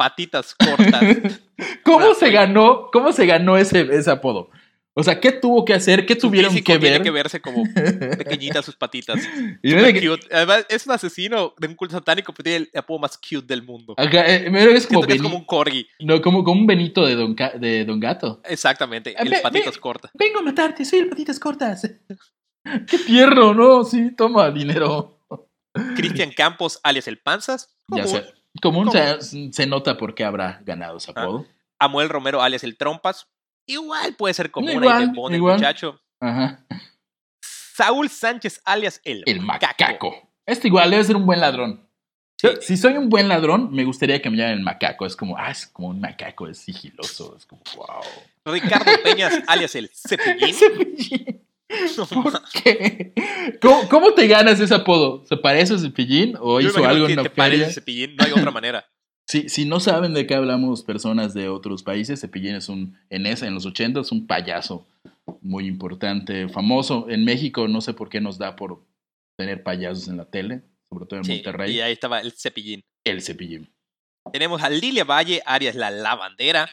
[0.00, 1.02] patitas cortas.
[1.84, 4.48] ¿Cómo se ganó, cómo se ganó ese, ese apodo?
[4.94, 6.06] O sea, ¿qué tuvo que hacer?
[6.06, 6.80] ¿Qué tuvieron que ver?
[6.80, 7.64] Tiene que verse como
[8.18, 9.20] pequeñitas sus patitas.
[9.62, 10.26] cute.
[10.34, 13.62] Además, es un asesino de un culto satánico, pero tiene el apodo más cute del
[13.62, 13.94] mundo.
[13.98, 15.86] Eh, es, como es como un corgi.
[16.00, 18.40] No, como, como un Benito de Don, de don Gato.
[18.44, 20.10] Exactamente, el patitas cortas.
[20.14, 21.82] Vengo a matarte, soy el patitas cortas.
[22.88, 23.84] Qué tierno, ¿no?
[23.84, 25.18] Sí, toma dinero.
[25.94, 27.76] Cristian Campos, alias el Panzas.
[27.94, 28.39] Ya sé.
[28.60, 31.22] Común, Se, se, nota por qué habrá ganado ese ah.
[31.22, 31.46] apodo.
[31.78, 33.28] Amuel Romero, alias el Trompas.
[33.66, 36.00] Igual puede ser como una de muchacho.
[36.20, 36.66] Ajá.
[37.40, 40.30] Saúl Sánchez, alias el, el macaco.
[40.44, 41.88] Este igual debe ser un buen ladrón.
[42.60, 45.04] Si soy un buen ladrón, me gustaría que me llamen el macaco.
[45.04, 47.36] Es como, ah, es como un macaco, es sigiloso.
[47.36, 48.02] Es como, wow.
[48.46, 50.54] Ricardo Peñas, alias el Cepillín.
[50.54, 51.46] Cepillín.
[52.12, 53.12] ¿Por qué?
[53.60, 55.24] ¿Cómo, te ganas ese apodo?
[55.24, 58.50] ¿Se parece a Cepillín o hizo algo en la te parece Cepillín, no hay otra
[58.50, 58.86] manera.
[59.26, 63.46] Si, no saben de qué hablamos personas de otros países, Cepillín es un, en esa,
[63.46, 64.88] en los 80 es un payaso
[65.40, 67.08] muy importante, famoso.
[67.08, 68.82] En México no sé por qué nos da por
[69.38, 71.76] tener payasos en la tele, sobre todo en Monterrey.
[71.76, 72.82] Y ahí estaba el Cepillín.
[73.04, 73.72] El Cepillín.
[74.32, 76.68] Tenemos a Lilia Valle, Arias la lavandera.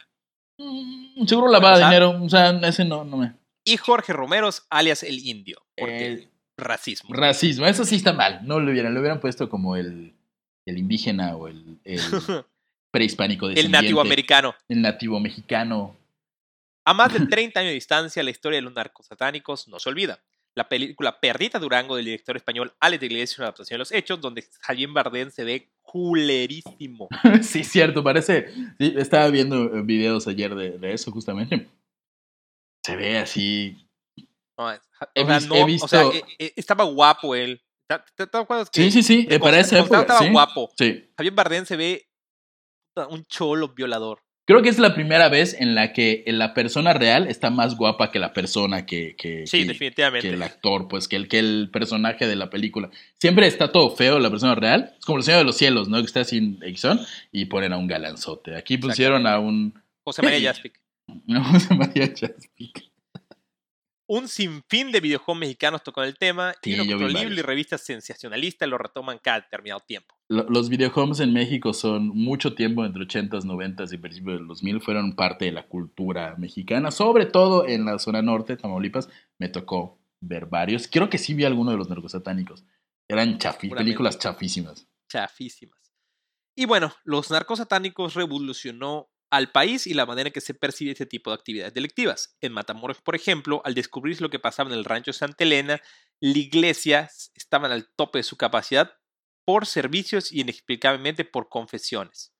[0.57, 3.35] Mm, seguro lavaba dinero, o sea, ese no, no me...
[3.67, 5.61] Y Jorge Romeros, alias el indio.
[5.75, 7.13] Porque racismo.
[7.13, 8.39] Racismo, eso sí está mal.
[8.43, 10.13] No lo hubieran, lo hubieran puesto como el
[10.67, 11.79] el indígena o el,
[12.91, 13.49] prehispánico.
[13.49, 14.55] El nativo americano.
[14.67, 15.95] El nativo mexicano.
[16.85, 20.19] A más de 30 años de distancia, la historia de los narcosatánicos no se olvida.
[20.55, 23.91] La película Perdita Durango del director español Alex de Iglesias es una adaptación de los
[23.91, 27.07] hechos donde Javier Bardem se ve culerísimo.
[27.41, 28.47] sí, cierto, parece.
[28.79, 31.67] estaba viendo videos ayer de, eso justamente.
[32.87, 33.85] Se ve así.
[35.13, 35.85] he, visto...
[35.85, 36.03] o sea,
[36.55, 37.61] estaba guapo él.
[38.71, 40.01] Sí, sí, sí, eh, para esa época.
[40.01, 40.71] Estaba guapo.
[40.77, 41.11] Sí.
[41.17, 42.07] Javier Bardem se ve
[43.09, 44.23] un cholo violador.
[44.45, 48.09] Creo que es la primera vez en la que la persona real está más guapa
[48.09, 50.25] que la persona que, que, sí, definitivamente.
[50.25, 52.89] que el actor, pues que el, que el personaje de la película.
[53.19, 54.93] Siempre está todo feo la persona real.
[54.97, 55.97] Es como el Señor de los Cielos, ¿no?
[55.97, 57.01] Que está sin edición
[57.33, 58.55] y ponen a un galanzote.
[58.55, 59.73] Aquí pusieron a un...
[60.05, 60.79] José María Jaspic.
[61.25, 62.91] No, José María Jaspic
[64.07, 68.77] un sinfín de videojuegos mexicanos tocan el tema y un libro y revistas sensacionalistas lo
[68.77, 70.15] retoman cada determinado tiempo.
[70.29, 75.15] Los videojuegos en México son mucho tiempo, entre 80s, 90s y principios del 2000, fueron
[75.15, 79.09] parte de la cultura mexicana, sobre todo en la zona norte, Tamaulipas,
[79.39, 80.87] me tocó ver varios.
[80.87, 82.65] Creo que sí vi alguno de los narcosatánicos.
[83.09, 84.87] Eran chafi, películas chafísimas.
[85.09, 85.77] Chafísimas.
[86.55, 91.05] Y bueno, los narcosatánicos revolucionó al país y la manera en que se percibe este
[91.05, 92.35] tipo de actividades delictivas.
[92.41, 95.81] En Matamoros, por ejemplo, al descubrir lo que pasaba en el rancho Santa Elena,
[96.19, 98.93] la iglesia estaba al tope de su capacidad
[99.45, 102.33] por servicios y inexplicablemente por confesiones.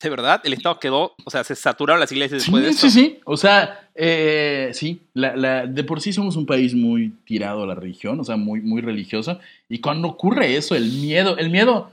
[0.00, 2.88] De verdad, el Estado quedó, o sea, se saturaron las iglesias después de eso.
[2.88, 7.64] Sí, sí, o sea, eh, sí, la, de por sí somos un país muy tirado
[7.64, 11.50] a la religión, o sea, muy, muy religioso, y cuando ocurre eso, el miedo, el
[11.50, 11.90] miedo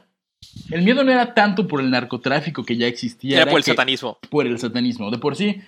[0.71, 3.41] el miedo no era tanto por el narcotráfico que ya existía.
[3.41, 4.17] Era, por el satanismo.
[4.29, 5.11] Por el satanismo.
[5.11, 5.61] De por sí,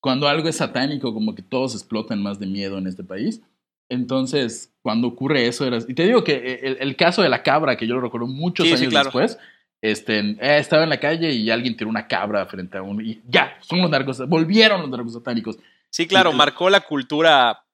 [0.00, 3.42] cuando algo es satánico, como que todos explotan más de miedo en este país.
[3.88, 5.78] Entonces, cuando ocurre eso, era...
[5.86, 8.92] Y te digo que el, caso de la cabra, que yo lo recuerdo muchos años
[8.92, 9.38] después,
[9.80, 13.22] este, eh, estaba en la calle y alguien tiró una cabra frente a uno y
[13.26, 15.58] ya, son los narcos, volvieron los narcos satánicos.
[15.90, 17.64] Sí, claro, marcó la cultura,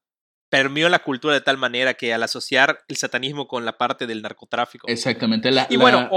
[0.49, 4.21] permeó la cultura de tal manera que al asociar el satanismo con la parte del
[4.21, 4.87] narcotráfico.
[4.89, 5.51] Exactamente.
[5.71, 6.09] y bueno,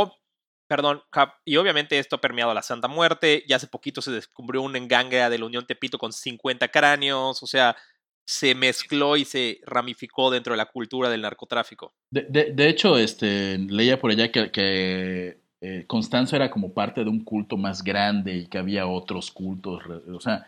[0.67, 1.01] Perdón,
[1.43, 3.43] y obviamente esto ha permeado a la Santa Muerte.
[3.47, 7.43] Ya hace poquito se descubrió un engangue de la Unión Tepito con 50 cráneos.
[7.43, 7.75] O sea,
[8.25, 11.93] se mezcló y se ramificó dentro de la cultura del narcotráfico.
[12.09, 17.23] De, hecho, este, leía por allá que, que eh, Constanzo era como parte de un
[17.23, 19.83] culto más grande y que había otros cultos.
[20.11, 20.45] O sea,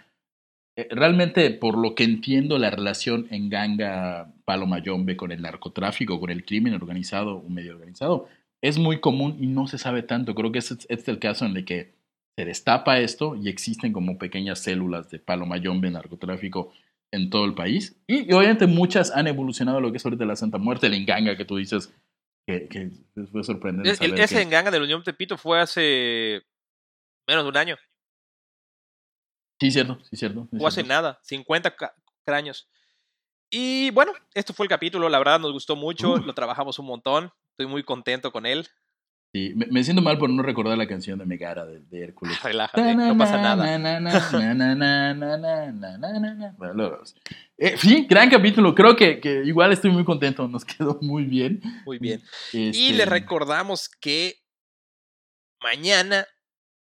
[0.76, 6.30] eh, realmente, por lo que entiendo, la relación en Ganga Palomayombe con el narcotráfico, con
[6.30, 8.28] el crimen organizado o medio organizado,
[8.64, 10.34] es muy común y no se sabe tanto.
[10.36, 11.94] Creo que este es el caso en el que
[12.38, 16.74] se destapa esto y existen como pequeñas células de palo mayombe, narcotráfico
[17.12, 18.00] en todo el país.
[18.08, 20.94] Y, y obviamente muchas han evolucionado a lo que es ahorita la Santa Muerte, el
[20.94, 21.94] Enganga que tú dices,
[22.48, 22.92] que, que
[23.32, 23.90] fue sorprendente.
[23.90, 26.42] El- saber ese que- enganga de la Unión Tepito fue hace
[27.28, 27.76] menos de un año.
[29.60, 30.48] Sí, cierto, sí, cierto.
[30.52, 30.90] sí, O hace cierto.
[30.94, 32.70] nada, 50 ca- cráneos.
[33.50, 35.10] Y bueno, esto fue el capítulo.
[35.10, 36.14] La verdad nos gustó mucho.
[36.14, 36.18] Uh.
[36.18, 37.32] Lo trabajamos un montón.
[37.58, 38.68] Estoy muy contento con él.
[39.34, 42.40] Sí, me, me siento mal por no recordar la canción de Megara de, de Hércules.
[42.44, 43.66] Relájate, no pasa nada.
[46.56, 47.00] Bueno.
[47.58, 48.76] Eh, sí, gran capítulo.
[48.76, 50.48] Creo que, que igual estoy muy contento.
[50.48, 51.60] Nos quedó muy bien.
[51.84, 52.22] Muy bien.
[52.54, 54.36] Y les recordamos que
[55.64, 56.28] mañana,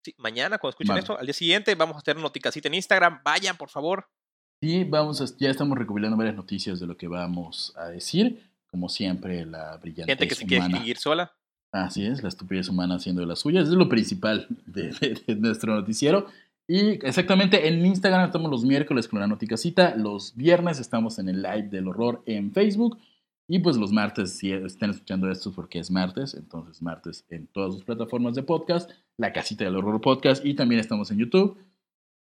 [0.03, 1.01] sí, mañana cuando escuchen Vale.
[1.01, 3.21] esto, al día siguiente vamos a hacer noticasita en Instagram.
[3.23, 4.09] Vayan, por favor.
[4.63, 8.51] Sí, vamos a- ya estamos recopilando varias noticias de lo que vamos a decir.
[8.73, 11.33] Como siempre, la brillantez Gente que se quiere extinguir sola.
[11.73, 13.69] Así es, la estupidez humana haciendo de las suyas.
[13.69, 16.27] Es lo principal de, de- de nuestro noticiero.
[16.69, 19.95] Y exactamente en Instagram estamos los miércoles con la noticasita.
[19.97, 22.99] Los viernes estamos en el live del horror en Facebook.
[23.49, 27.75] Y pues los martes, si están escuchando esto porque es martes, entonces martes en todas
[27.75, 31.59] sus plataformas de podcast, la casita del horror podcast y también estamos en YouTube.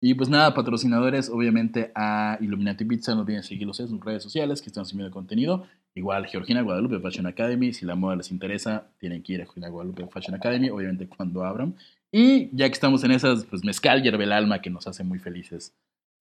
[0.03, 4.61] Y pues nada, patrocinadores, obviamente a Illuminati Pizza, no olviden seguirlos en sus redes sociales
[4.61, 5.65] que están subiendo contenido.
[5.95, 9.69] Igual Georgina Guadalupe Fashion Academy, si la moda les interesa, tienen que ir a Georgina
[9.69, 11.75] Guadalupe Fashion Academy, obviamente cuando abran.
[12.11, 15.75] Y ya que estamos en esas, pues mezcal hierbel alma que nos hace muy felices.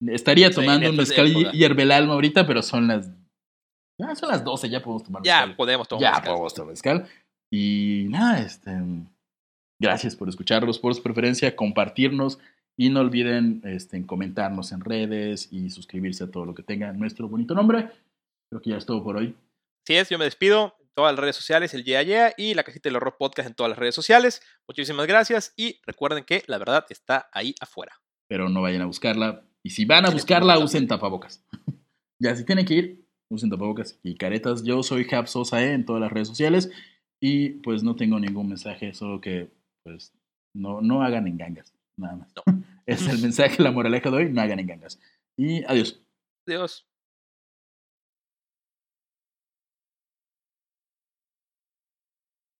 [0.06, 1.52] Estaría Sí, tomando un mezcal épocas.
[1.52, 3.10] hierbel alma ahorita, pero son las...
[4.00, 5.56] ah, son las 12, ya podemos tomar Ya mezcal.
[5.56, 6.28] podemos tomar Ya mezcal.
[6.32, 7.06] podemos tomar mezcal.
[7.50, 8.70] Y nada, este...
[9.80, 12.38] Gracias por escucharlos, por su preferencia, compartirnos
[12.76, 17.28] y no olviden este, comentarnos en redes y suscribirse a todo lo que tenga nuestro
[17.28, 17.88] bonito nombre.
[18.48, 19.34] Creo que ya es todo por hoy.
[19.84, 20.76] Así es, yo me despido.
[20.78, 23.54] En todas las redes sociales, el Yeah Yeah y la cajita del horror podcast en
[23.56, 24.40] todas las redes sociales.
[24.68, 27.92] Muchísimas gracias y recuerden que la verdad está ahí afuera.
[28.28, 29.44] pero no vayan a buscarla.
[29.64, 31.44] Y si van a buscarla, usen tapabocas.
[32.22, 34.62] ya, si tienen que ir, usen tapabocas y caretas.
[34.62, 36.70] Yo soy Hab Sosa E en todas las redes sociales
[37.20, 39.50] y pues no tengo ningún mensaje, solo que
[39.84, 40.14] pues
[40.54, 42.32] no, no hagan engangas, nada más.
[42.36, 42.42] No.
[42.86, 45.00] es el mensaje, la moraleja de hoy, no hagan engangas.
[45.36, 46.00] Y adiós.
[46.46, 46.86] Adiós.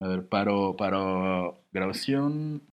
[0.02, 2.68] A ver, paro, paro, grabación.